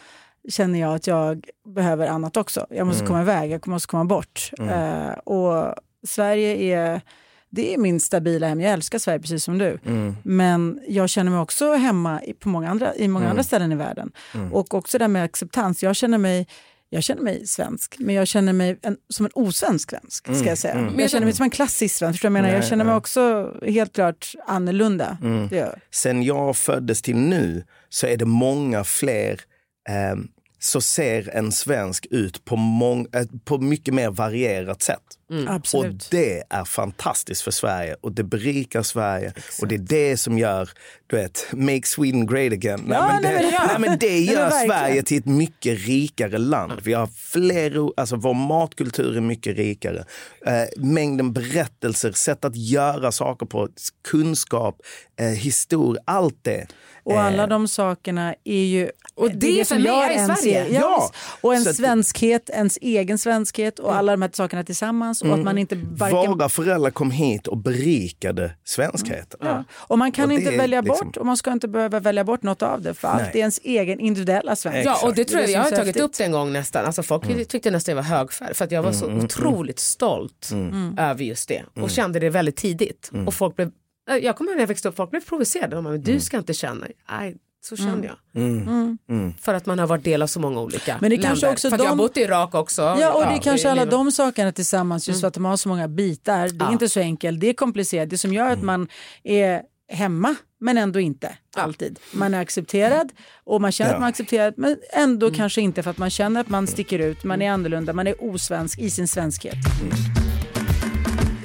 känner 0.49 0.79
jag 0.79 0.95
att 0.95 1.07
jag 1.07 1.45
behöver 1.75 2.07
annat 2.07 2.37
också. 2.37 2.67
Jag 2.69 2.87
måste 2.87 2.99
Mm. 3.03 3.07
komma 3.07 3.21
iväg, 3.21 3.51
jag 3.51 3.67
måste 3.67 3.87
komma 3.87 4.05
bort. 4.05 4.51
Mm. 4.59 4.69
Eh, 5.07 5.13
och 5.13 5.75
Sverige 6.07 6.77
är, 6.77 7.01
det 7.49 7.73
är 7.73 7.77
min 7.77 7.99
stabila 7.99 8.47
hem. 8.47 8.61
Jag 8.61 8.73
älskar 8.73 8.99
Sverige 8.99 9.19
precis 9.19 9.43
som 9.43 9.57
du. 9.57 9.79
Mm. 9.85 10.15
Men 10.23 10.79
jag 10.87 11.09
känner 11.09 11.31
mig 11.31 11.39
också 11.39 11.73
hemma 11.73 12.23
i, 12.23 12.33
på 12.33 12.49
många 12.49 12.69
andra, 12.69 12.95
i 12.95 13.07
många 13.07 13.25
Mm. 13.25 13.31
andra 13.31 13.43
ställen 13.43 13.71
i 13.71 13.75
världen. 13.75 14.11
Mm. 14.33 14.53
Och 14.53 14.73
också 14.73 14.97
det 14.97 15.03
här 15.03 15.09
med 15.09 15.23
acceptans. 15.23 15.83
Jag 15.83 15.95
känner 15.95 16.17
mig 16.17 16.47
jag 16.89 17.03
känner 17.03 17.21
mig 17.21 17.47
svensk, 17.47 17.95
men 17.99 18.15
jag 18.15 18.27
känner 18.27 18.53
mig 18.53 18.79
en, 18.81 18.97
som 19.09 19.25
en 19.25 19.31
osvensk 19.35 19.89
svensk. 19.89 20.23
Ska 20.25 20.31
Mm, 20.33 20.45
jag 20.47 20.57
säga. 20.57 20.73
mm. 20.73 20.99
Jag 20.99 21.09
känner 21.09 21.25
mig 21.25 21.33
som 21.35 21.43
en 21.43 21.49
klassisk 21.49 21.95
svensk. 21.95 22.23
Jag 22.23 22.31
menar? 22.31 22.49
Jag 22.49 22.65
känner 22.65 22.85
mig 22.85 22.95
också 22.95 23.53
helt 23.65 23.93
klart 23.93 24.33
annorlunda. 24.47 25.17
Mm. 25.21 25.49
Sen 25.91 26.23
jag 26.23 26.57
föddes 26.57 27.01
till 27.01 27.15
nu 27.17 27.63
så 27.89 28.07
är 28.07 28.17
det 28.17 28.25
många 28.25 28.83
fler 28.83 29.41
eh, 29.89 30.15
så 30.59 30.81
ser 30.81 31.29
en 31.35 31.51
svensk 31.51 32.07
ut 32.11 32.45
på, 32.45 32.55
mång, 32.55 33.07
eh, 33.13 33.25
på 33.45 33.57
mycket 33.57 33.93
mer 33.93 34.09
varierat 34.09 34.81
sätt. 34.81 35.03
Mm. 35.31 35.47
Och 35.47 35.53
Absolut. 35.53 36.07
det 36.11 36.43
är 36.49 36.63
fantastiskt 36.63 37.41
för 37.41 37.51
Sverige 37.51 37.95
och 38.01 38.11
det 38.11 38.23
berikar 38.23 38.83
Sverige 38.83 39.33
och 39.61 39.67
det 39.67 39.75
är 39.75 39.79
det 39.79 40.17
som 40.17 40.37
gör, 40.37 40.69
du 41.07 41.15
vet, 41.15 41.47
make 41.51 41.87
Sweden 41.87 42.27
great 42.27 42.53
again. 42.53 42.85
Ja, 42.89 43.07
men 43.07 43.21
nej, 43.21 43.33
det, 43.33 43.41
men 43.41 43.53
ja. 43.53 43.65
nej, 43.67 43.79
men 43.79 43.99
det 43.99 44.07
Nej, 44.07 44.25
gör 44.25 44.49
verkligen. 44.49 44.67
Sverige 44.67 45.03
till 45.03 45.17
ett 45.17 45.25
mycket 45.25 45.79
rikare 45.85 46.37
land. 46.37 46.73
Vi 46.83 46.93
har 46.93 47.07
fler, 47.07 47.99
alltså 47.99 48.15
vår 48.15 48.33
matkultur 48.33 49.17
är 49.17 49.21
mycket 49.21 49.57
rikare. 49.57 50.05
Eh, 50.45 50.63
mängden 50.77 51.33
berättelser, 51.33 52.11
sätt 52.11 52.45
att 52.45 52.55
göra 52.55 53.11
saker 53.11 53.45
på, 53.45 53.69
kunskap, 54.09 54.81
eh, 55.19 55.27
historia, 55.27 56.03
allt 56.05 56.43
det. 56.43 56.67
Och 57.07 57.19
alla 57.21 57.47
de 57.47 57.67
sakerna 57.67 58.35
är 58.43 58.63
ju... 58.63 58.89
Och 59.15 59.31
det 59.31 59.59
är 59.61 59.65
för 59.65 59.79
mig 59.79 59.91
är 59.91 60.11
i 60.11 60.15
en 60.17 60.35
Sverige. 60.35 60.67
Ja. 60.69 61.11
Och 61.41 61.55
en 61.55 61.63
svenskhet, 61.65 62.49
ens 62.49 62.77
egen 62.81 63.17
svenskhet 63.17 63.79
och 63.79 63.95
alla 63.95 64.11
de 64.11 64.21
här 64.21 64.29
sakerna 64.33 64.63
tillsammans. 64.63 65.21
Och 65.21 65.33
att 65.33 65.39
man 65.43 65.57
inte 65.57 65.75
varken... 65.75 66.31
Våra 66.31 66.49
föräldrar 66.49 66.91
kom 66.91 67.11
hit 67.11 67.47
och 67.47 67.57
berikade 67.57 68.51
svenskheten. 68.63 69.39
Ja. 69.43 69.63
Och 69.73 69.97
man 69.97 70.11
kan 70.11 70.23
Och 70.23 70.29
det 70.29 70.35
inte 70.35 70.57
välja 70.57 70.81
liksom- 70.81 71.07
bort 71.07 71.17
och 71.17 71.25
man 71.25 71.37
ska 71.37 71.51
inte 71.51 71.67
behöva 71.67 71.99
välja 71.99 72.23
bort 72.23 72.43
något 72.43 72.61
av 72.61 72.81
det 72.81 72.93
för 72.93 73.07
Nej. 73.13 73.25
allt 73.25 73.35
är 73.35 73.39
ens 73.39 73.59
egen 73.63 73.99
individuella 73.99 74.55
svenskhet. 74.55 74.85
Ja, 74.85 75.07
och 75.07 75.15
det 75.15 75.25
tror 75.25 75.41
jag, 75.41 75.49
är 75.49 75.53
jag 75.53 75.61
har 75.63 75.69
tagit 75.69 75.85
häftigt. 75.85 76.03
upp 76.03 76.13
det 76.17 76.23
en 76.23 76.31
gång 76.31 76.53
nästan. 76.53 76.85
Alltså 76.85 77.03
folk 77.03 77.25
Mm. 77.25 77.45
tyckte 77.45 77.71
nästan 77.71 77.95
jag 77.95 78.03
var 78.03 78.09
högfärd 78.17 78.55
för 78.55 78.65
att 78.65 78.71
jag 78.71 78.83
var 78.83 78.91
så 78.91 79.05
otroligt 79.11 79.79
stolt 79.79 80.49
över 80.97 81.23
just 81.23 81.47
det 81.49 81.63
och 81.81 81.89
kände 81.89 82.19
det 82.19 82.29
väldigt 82.29 82.55
tidigt. 82.57 83.09
Mm. 83.13 83.27
Och 83.27 83.33
folk 83.33 83.55
blev, 83.55 83.71
jag 84.07 84.35
kommer 84.35 84.51
ihåg 84.51 84.55
när 84.57 84.61
jag 84.63 84.67
växte 84.67 84.89
upp, 84.89 84.95
folk 84.95 85.09
blev 85.11 85.21
provocerade. 85.25 85.75
De 85.75 85.83
bara, 85.83 85.91
men 85.91 86.01
du 86.03 86.19
ska 86.19 86.37
inte 86.37 86.53
känna, 86.53 86.87
nej 87.11 87.37
så 87.61 87.77
kände 87.77 88.07
jag. 88.07 88.17
Mm. 88.35 89.33
För 89.41 89.53
att 89.53 89.65
man 89.65 89.79
har 89.79 89.87
varit 89.87 90.03
del 90.03 90.21
av 90.21 90.27
så 90.27 90.39
många 90.39 90.61
olika 90.61 90.97
Men 91.01 91.09
det 91.09 91.15
länder. 91.15 91.27
kanske 91.27 91.49
också 91.49 91.69
för 91.69 91.75
att 91.75 91.83
jag 91.83 91.89
har 91.89 91.95
de- 91.95 92.03
bott 92.03 92.17
i 92.17 92.21
Irak 92.21 92.55
också. 92.55 92.81
Ja, 92.81 93.13
och 93.13 93.21
det 93.21 93.27
är 93.37 93.41
kanske 93.41 93.71
alla 93.71 93.85
de 93.85 94.11
sakerna 94.11 94.51
tillsammans, 94.51 95.07
just 95.07 95.21
för 95.21 95.27
att 95.27 95.33
de 95.33 95.45
har 95.45 95.57
så 95.57 95.69
många 95.69 95.87
bitar. 95.87 96.37
Det 96.39 96.43
är 96.45 96.49
Mm. 96.49 96.57
Ja. 96.59 96.71
inte 96.71 96.89
så 96.89 96.99
enkelt, 96.99 97.39
det 97.39 97.49
är 97.49 97.53
komplicerat. 97.53 98.09
Det 98.09 98.17
som 98.17 98.33
gör 98.33 98.49
att 98.49 98.63
man 98.63 98.87
är 99.23 99.61
hemma, 99.89 100.35
men 100.59 100.77
ändå 100.77 100.99
inte 100.99 101.37
alltid. 101.55 101.99
Man 102.13 102.33
är 102.33 102.41
accepterad 102.41 103.11
och 103.43 103.61
man 103.61 103.71
känner 103.71 103.91
Ja. 103.91 103.95
att 103.95 103.99
man 104.01 104.07
är 104.07 104.09
accepterad, 104.11 104.53
men 104.57 104.77
ändå 104.93 105.25
Mm. 105.27 105.37
kanske 105.37 105.61
inte 105.61 105.83
för 105.83 105.91
att 105.91 105.97
man 105.97 106.09
känner 106.09 106.41
att 106.41 106.49
man 106.49 106.67
sticker 106.67 106.99
ut, 106.99 107.23
man 107.23 107.41
är 107.41 107.51
annorlunda, 107.51 107.93
man 107.93 108.07
är 108.07 108.23
osvensk 108.23 108.79
i 108.79 108.89
sin 108.89 109.07
svenskhet. 109.07 109.55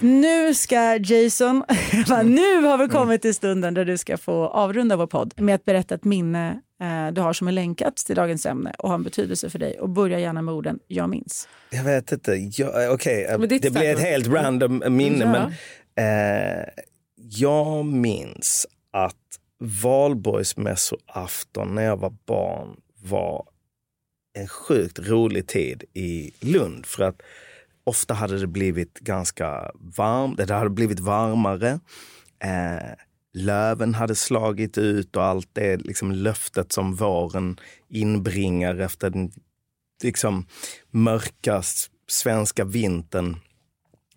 Nu 0.02 0.54
ska 0.54 0.96
Jason, 0.96 1.64
nu 2.24 2.62
har 2.62 2.78
vi 2.78 2.88
kommit 2.88 3.22
till 3.22 3.34
stunden 3.34 3.74
där 3.74 3.84
du 3.84 3.98
ska 3.98 4.16
få 4.18 4.46
avrunda 4.48 4.96
vår 4.96 5.06
podd 5.06 5.40
med 5.40 5.54
att 5.54 5.64
berätta 5.64 5.94
ett 5.94 6.04
minne 6.04 6.60
eh, 6.82 7.08
du 7.12 7.20
har 7.20 7.32
som 7.32 7.48
är 7.48 7.52
länkat 7.52 7.96
till 7.96 8.16
dagens 8.16 8.46
ämne 8.46 8.72
och 8.78 8.88
har 8.88 8.94
en 8.94 9.02
betydelse 9.02 9.50
för 9.50 9.58
dig. 9.58 9.80
Och 9.80 9.88
börja 9.88 10.18
gärna 10.18 10.42
med 10.42 10.54
orden 10.54 10.78
jag 10.86 11.10
minns. 11.10 11.48
Jag 11.70 11.84
vet 11.84 12.12
inte. 12.12 12.32
Jag- 12.32 12.92
Okej, 12.94 13.24
eh, 13.24 13.38
Men 13.38 13.48
det, 13.48 13.58
det 13.58 13.70
blir 13.70 13.92
ett 13.94 14.00
helt 14.00 14.28
random 14.28 14.82
minne. 14.88 15.24
Ja. 15.24 15.50
Men, 15.96 16.58
eh, 16.60 16.64
jag 17.16 17.84
minns 17.84 18.66
att 18.92 19.16
valborgsmässoafton 19.58 21.74
när 21.74 21.82
jag 21.82 21.96
var 21.96 22.14
barn 22.26 22.76
var 23.02 23.44
en 24.38 24.48
sjukt 24.48 24.98
rolig 24.98 25.46
tid 25.46 25.84
i 25.94 26.30
Lund. 26.40 26.86
För 26.86 27.04
att 27.04 27.22
ofta 27.84 28.14
hade 28.14 28.38
det 28.38 28.46
blivit 28.46 28.98
ganska 28.98 29.70
varmt, 29.96 30.36
det 30.36 30.54
hade 30.54 30.70
blivit 30.70 31.00
varmare. 31.00 31.80
Eh, 32.44 32.94
löven 33.34 33.94
hade 33.94 34.14
slagit 34.14 34.78
ut 34.78 35.16
och 35.16 35.24
allt 35.24 35.48
det 35.52 35.76
liksom 35.76 36.12
löftet 36.12 36.72
som 36.72 36.94
våren 36.94 37.60
inbringar 37.88 38.78
efter 38.78 39.10
den 39.10 39.32
liksom 40.02 40.46
mörka 40.90 41.62
svenska 42.08 42.64
vintern 42.64 43.36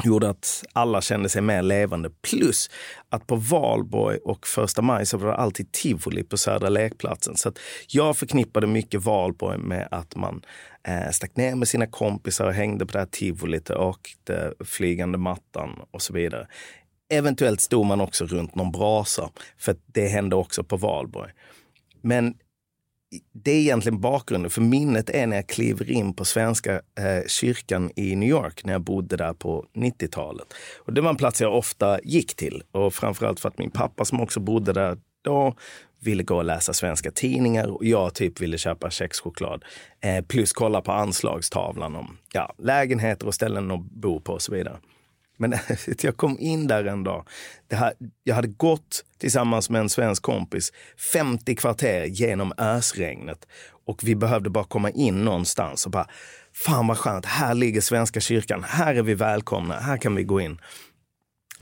gjorde 0.04 0.30
att 0.30 0.64
alla 0.74 1.02
kände 1.02 1.30
sig 1.30 1.42
mer 1.42 1.62
levande. 1.62 2.10
Plus 2.22 2.70
att 3.10 3.28
på 3.28 3.36
valborg 3.36 4.18
och 4.18 4.48
första 4.48 4.82
maj 4.82 5.06
så 5.06 5.18
var 5.18 5.28
det 5.28 5.36
alltid 5.36 5.72
tivoli 5.72 6.24
på 6.24 6.38
Södra 6.38 6.70
lekplatsen. 6.70 7.38
Så 7.38 7.50
att 7.50 7.60
jag 7.88 8.18
förknippade 8.18 8.68
mycket 8.68 9.02
valborg 9.02 9.58
med 9.58 9.88
att 9.92 10.16
man 10.16 10.42
eh, 10.88 11.12
stack 11.12 11.36
ner 11.36 11.56
med 11.56 11.68
sina 11.68 11.88
kompisar 11.88 12.48
och 12.48 12.54
hängde 12.54 12.86
på 12.86 12.92
det 12.92 13.00
här 13.00 13.06
tivolit 13.06 13.70
och 13.70 13.88
åkte 13.88 14.54
flygande 14.66 15.18
mattan 15.18 15.80
och 15.92 16.02
så 16.02 16.14
vidare. 16.14 16.48
Eventuellt 17.10 17.62
stod 17.62 17.86
man 17.86 18.02
också 18.02 18.26
runt 18.26 18.56
någon 18.56 18.72
brasa, 18.72 19.30
för 19.58 19.76
det 19.86 20.08
hände 20.08 20.36
också 20.36 20.64
på 20.64 20.78
valborg. 20.78 21.32
Men 22.02 22.36
det 23.34 23.52
är 23.52 23.60
egentligen 23.60 24.02
bakgrunden, 24.02 24.52
för 24.52 24.62
minnet 24.62 25.10
är 25.10 25.28
när 25.28 25.36
jag 25.36 25.48
kliver 25.48 25.92
in 25.92 26.14
på 26.14 26.26
Svenska 26.26 26.74
eh, 26.74 27.28
kyrkan 27.28 27.92
i 27.96 28.16
New 28.16 28.30
York 28.30 28.66
när 28.66 28.74
jag 28.74 28.82
bodde 28.82 29.18
där 29.18 29.34
på 29.34 29.66
90-talet. 29.74 30.54
Och 30.86 30.94
det 30.94 31.02
var 31.02 31.10
en 31.10 31.16
plats 31.16 31.42
jag 31.42 31.58
ofta 31.58 32.00
gick 32.04 32.36
till 32.36 32.64
och 32.72 32.94
framförallt 32.94 33.40
för 33.40 33.50
att 33.50 33.58
min 33.58 33.72
pappa 33.72 34.06
som 34.06 34.22
också 34.22 34.40
bodde 34.40 34.74
där 34.74 34.98
då 35.24 35.56
ville 36.00 36.24
gå 36.24 36.36
och 36.36 36.46
läsa 36.46 36.74
svenska 36.74 37.12
tidningar 37.12 37.68
och 37.68 37.86
jag 37.86 38.14
typ 38.14 38.42
ville 38.42 38.58
köpa 38.58 38.90
kexchoklad. 38.90 39.64
Eh, 40.02 40.26
plus 40.26 40.54
kolla 40.54 40.82
på 40.82 40.92
anslagstavlan 40.92 41.96
om 41.96 42.18
ja, 42.34 42.54
lägenheter 42.58 43.28
och 43.28 43.34
ställen 43.34 43.72
att 43.72 43.82
bo 43.82 44.20
på 44.20 44.34
och 44.34 44.42
så 44.42 44.52
vidare. 44.52 44.78
Men 45.38 45.54
jag 46.02 46.18
kom 46.18 46.40
in 46.40 46.68
där 46.68 46.86
en 46.86 47.04
dag. 47.04 47.28
Det 47.68 47.76
här, 47.76 47.94
jag 48.24 48.36
hade 48.36 48.48
gått 48.48 49.04
tillsammans 49.20 49.70
med 49.70 49.82
en 49.82 49.90
svensk 49.90 50.24
kompis 50.24 50.72
50 51.14 51.56
kvarter 51.56 52.06
genom 52.06 52.54
ösregnet. 52.58 53.48
Och 53.86 54.04
vi 54.04 54.16
behövde 54.16 54.50
bara 54.50 54.64
komma 54.64 54.90
in 54.90 55.26
någonstans 55.26 55.86
och 55.86 55.92
bara, 55.92 56.08
fan 56.54 56.88
vad 56.88 56.98
skönt, 56.98 57.26
här 57.26 57.54
ligger 57.54 57.82
Svenska 57.82 58.20
kyrkan, 58.20 58.64
här 58.64 58.96
är 58.96 59.02
vi 59.02 59.14
välkomna, 59.14 59.80
här 59.80 59.98
kan 59.98 60.16
vi 60.16 60.24
gå 60.24 60.42
in. 60.42 60.60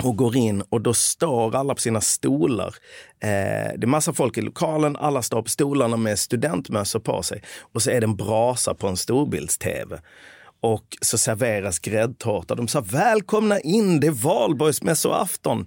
Och 0.03 0.15
går 0.15 0.36
in 0.36 0.61
och 0.61 0.82
då 0.82 0.93
står 0.93 1.55
alla 1.55 1.76
på 1.76 1.82
sina 1.82 2.01
stolar. 2.01 2.76
Eh, 3.19 3.30
det 3.78 3.84
är 3.84 3.88
massa 3.88 4.13
folk 4.13 4.38
i 4.38 4.41
lokalen, 4.41 4.95
alla 4.95 5.21
står 5.21 5.41
på 5.41 5.49
stolarna 5.49 5.97
med 5.97 6.19
studentmössor 6.19 6.99
på 6.99 7.24
sig. 7.24 7.43
Och 7.74 7.82
så 7.82 7.91
är 7.91 8.01
det 8.01 8.05
en 8.05 8.15
brasa 8.15 8.74
på 8.74 8.88
en 8.88 8.97
storbilds-tv. 8.97 9.99
Och 10.64 10.97
så 11.01 11.18
serveras 11.18 11.80
gräddtårta. 11.80 12.55
De 12.55 12.68
sa 12.68 12.82
välkomna 12.82 13.59
in, 13.59 13.99
det 13.99 14.07
är 14.07 14.11
valborgsmässoafton. 14.11 15.66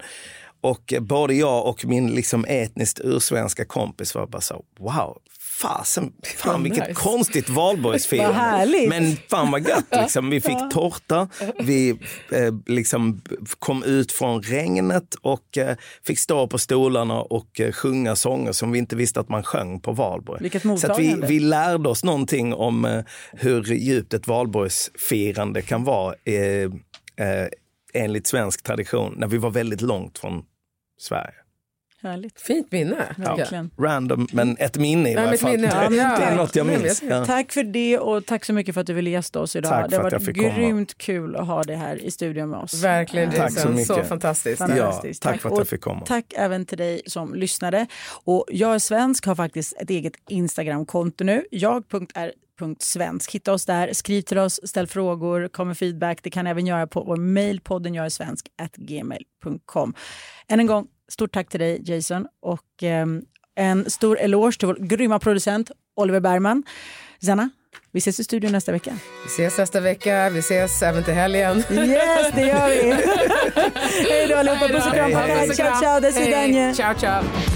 Och 0.60 0.94
både 1.00 1.34
jag 1.34 1.66
och 1.66 1.84
min 1.84 2.14
liksom 2.14 2.44
etniskt 2.44 3.00
ursvenska 3.04 3.64
kompis 3.64 4.14
var 4.14 4.26
bara 4.26 4.42
så 4.42 4.64
wow, 4.78 5.18
fasen, 5.62 6.12
fan 6.36 6.52
Vad 6.52 6.62
vilket 6.62 6.88
nice. 6.88 7.00
konstigt 7.00 7.48
valborgsfirande. 7.48 8.86
Men 8.88 9.16
fan 9.30 9.50
vad 9.50 9.68
gött, 9.68 9.86
liksom. 9.90 10.30
vi 10.30 10.40
fick 10.40 10.58
tårta, 10.70 11.28
vi 11.60 11.90
eh, 12.32 12.54
liksom 12.66 13.22
kom 13.58 13.82
ut 13.82 14.12
från 14.12 14.42
regnet 14.42 15.14
och 15.14 15.58
eh, 15.58 15.76
fick 16.06 16.18
stå 16.18 16.46
på 16.46 16.58
stolarna 16.58 17.20
och 17.20 17.60
eh, 17.60 17.72
sjunga 17.72 18.16
sånger 18.16 18.52
som 18.52 18.72
vi 18.72 18.78
inte 18.78 18.96
visste 18.96 19.20
att 19.20 19.28
man 19.28 19.42
sjöng 19.42 19.80
på 19.80 19.92
valborg. 19.92 20.42
Vilket 20.42 20.62
Så 20.62 20.68
att 20.68 20.82
vi, 20.82 20.88
mottagande. 20.88 21.26
vi 21.26 21.40
lärde 21.40 21.88
oss 21.88 22.04
någonting 22.04 22.54
om 22.54 22.84
eh, 22.84 23.04
hur 23.32 23.62
djupt 23.64 24.14
ett 24.14 24.26
valborgsfirande 24.26 25.62
kan 25.62 25.84
vara 25.84 26.14
eh, 26.24 26.70
eh, 27.26 27.48
enligt 27.94 28.26
svensk 28.26 28.62
tradition 28.62 29.14
när 29.16 29.26
vi 29.26 29.38
var 29.38 29.50
väldigt 29.50 29.80
långt 29.80 30.18
från 30.18 30.42
Sverige. 31.00 31.45
Härligt. 32.06 32.40
Fint 32.40 32.72
minne. 32.72 33.14
Verkligen. 33.16 33.70
Random, 33.78 34.28
men 34.32 34.56
ett 34.58 34.76
minne 34.78 35.10
i 35.10 35.12
Ja, 35.14 35.24
varje 35.24 35.38
fall. 35.38 35.50
minne, 35.50 35.66
ja. 35.82 35.88
det, 35.88 35.96
Ja. 36.06 36.16
det 36.18 36.24
är 36.24 36.36
något 36.36 36.56
jag 36.56 36.66
minns. 36.66 37.02
Ja. 37.02 37.24
Tack 37.26 37.52
för 37.52 37.62
det 37.64 37.98
och 37.98 38.26
tack 38.26 38.44
så 38.44 38.52
mycket 38.52 38.74
för 38.74 38.80
att 38.80 38.86
du 38.86 38.92
ville 38.92 39.10
gästa 39.10 39.40
oss 39.40 39.56
idag. 39.56 39.70
Tack 39.70 39.84
det 39.90 39.96
för 39.96 40.02
har 40.02 40.10
varit 40.10 40.24
fick 40.24 40.36
komma. 40.36 40.48
grymt 40.48 40.98
kul 40.98 41.36
att 41.36 41.46
ha 41.46 41.62
dig 41.62 41.76
här 41.76 41.96
i 41.96 42.10
studion 42.10 42.50
med 42.50 42.58
oss. 42.60 42.82
Verkligen 42.84 43.30
Tack 43.30 43.52
så 43.52 43.68
mycket. 43.68 43.86
så 43.86 44.02
fantastiskt. 44.04 44.58
Fantastiskt. 44.58 45.24
Ja, 45.24 45.30
tack 45.32 45.40
för 45.40 45.48
att 45.50 45.58
jag 45.58 45.68
fick 45.68 45.80
komma. 45.80 46.00
Tack 46.06 46.32
även 46.36 46.66
till 46.66 46.78
dig 46.78 47.00
som 47.06 47.34
lyssnade. 47.34 47.86
Och 48.24 48.44
jag 48.48 48.74
är 48.74 48.78
svensk 48.78 49.26
har 49.26 49.34
faktiskt 49.34 49.72
ett 49.82 49.90
eget 49.90 50.12
Instagramkonto 50.28 51.24
nu. 51.24 51.44
Jag.är.svensk. 51.50 53.34
Hitta 53.34 53.52
oss 53.52 53.66
där, 53.66 53.92
skriv 53.92 54.22
till 54.22 54.38
oss, 54.38 54.60
ställ 54.64 54.86
frågor, 54.86 55.48
kom 55.48 55.68
med 55.68 55.78
feedback. 55.78 56.18
Det 56.22 56.30
kan 56.30 56.46
även 56.46 56.66
göra 56.66 56.86
på 56.86 57.02
vår 57.04 57.16
mejl, 57.16 57.60
podden 57.60 57.94
jag 57.94 58.04
är 58.06 58.10
svensk, 58.10 58.46
gmail.com. 58.76 59.94
Än 60.48 60.60
en 60.60 60.66
gång, 60.66 60.86
Stort 61.12 61.32
tack 61.34 61.48
till 61.48 61.60
dig 61.60 61.82
Jason 61.84 62.26
och 62.42 62.82
eh, 62.82 63.06
en 63.56 63.90
stor 63.90 64.18
eloge 64.18 64.58
till 64.58 64.66
vår 64.66 64.76
grymma 64.80 65.18
producent 65.18 65.70
Oliver 65.96 66.20
Bergman. 66.20 66.62
Zanna, 67.22 67.50
vi 67.92 67.98
ses 67.98 68.20
i 68.20 68.24
studion 68.24 68.52
nästa 68.52 68.72
vecka. 68.72 68.90
Vi 69.24 69.26
ses 69.26 69.58
nästa 69.58 69.80
vecka. 69.80 70.30
Vi 70.30 70.38
ses 70.38 70.82
även 70.82 71.04
till 71.04 71.14
helgen. 71.14 71.56
Yes, 71.58 72.32
det 72.34 72.46
gör 72.46 72.68
vi. 72.68 72.92
Hej 74.10 74.26
då 74.28 74.36
allihopa. 74.36 74.68
Puss 74.68 74.86
och 74.86 74.92
kram. 74.94 75.10
Ciao, 75.54 76.00
ciao. 76.00 76.12
Hej. 76.12 76.74
Ciao. 76.74 77.55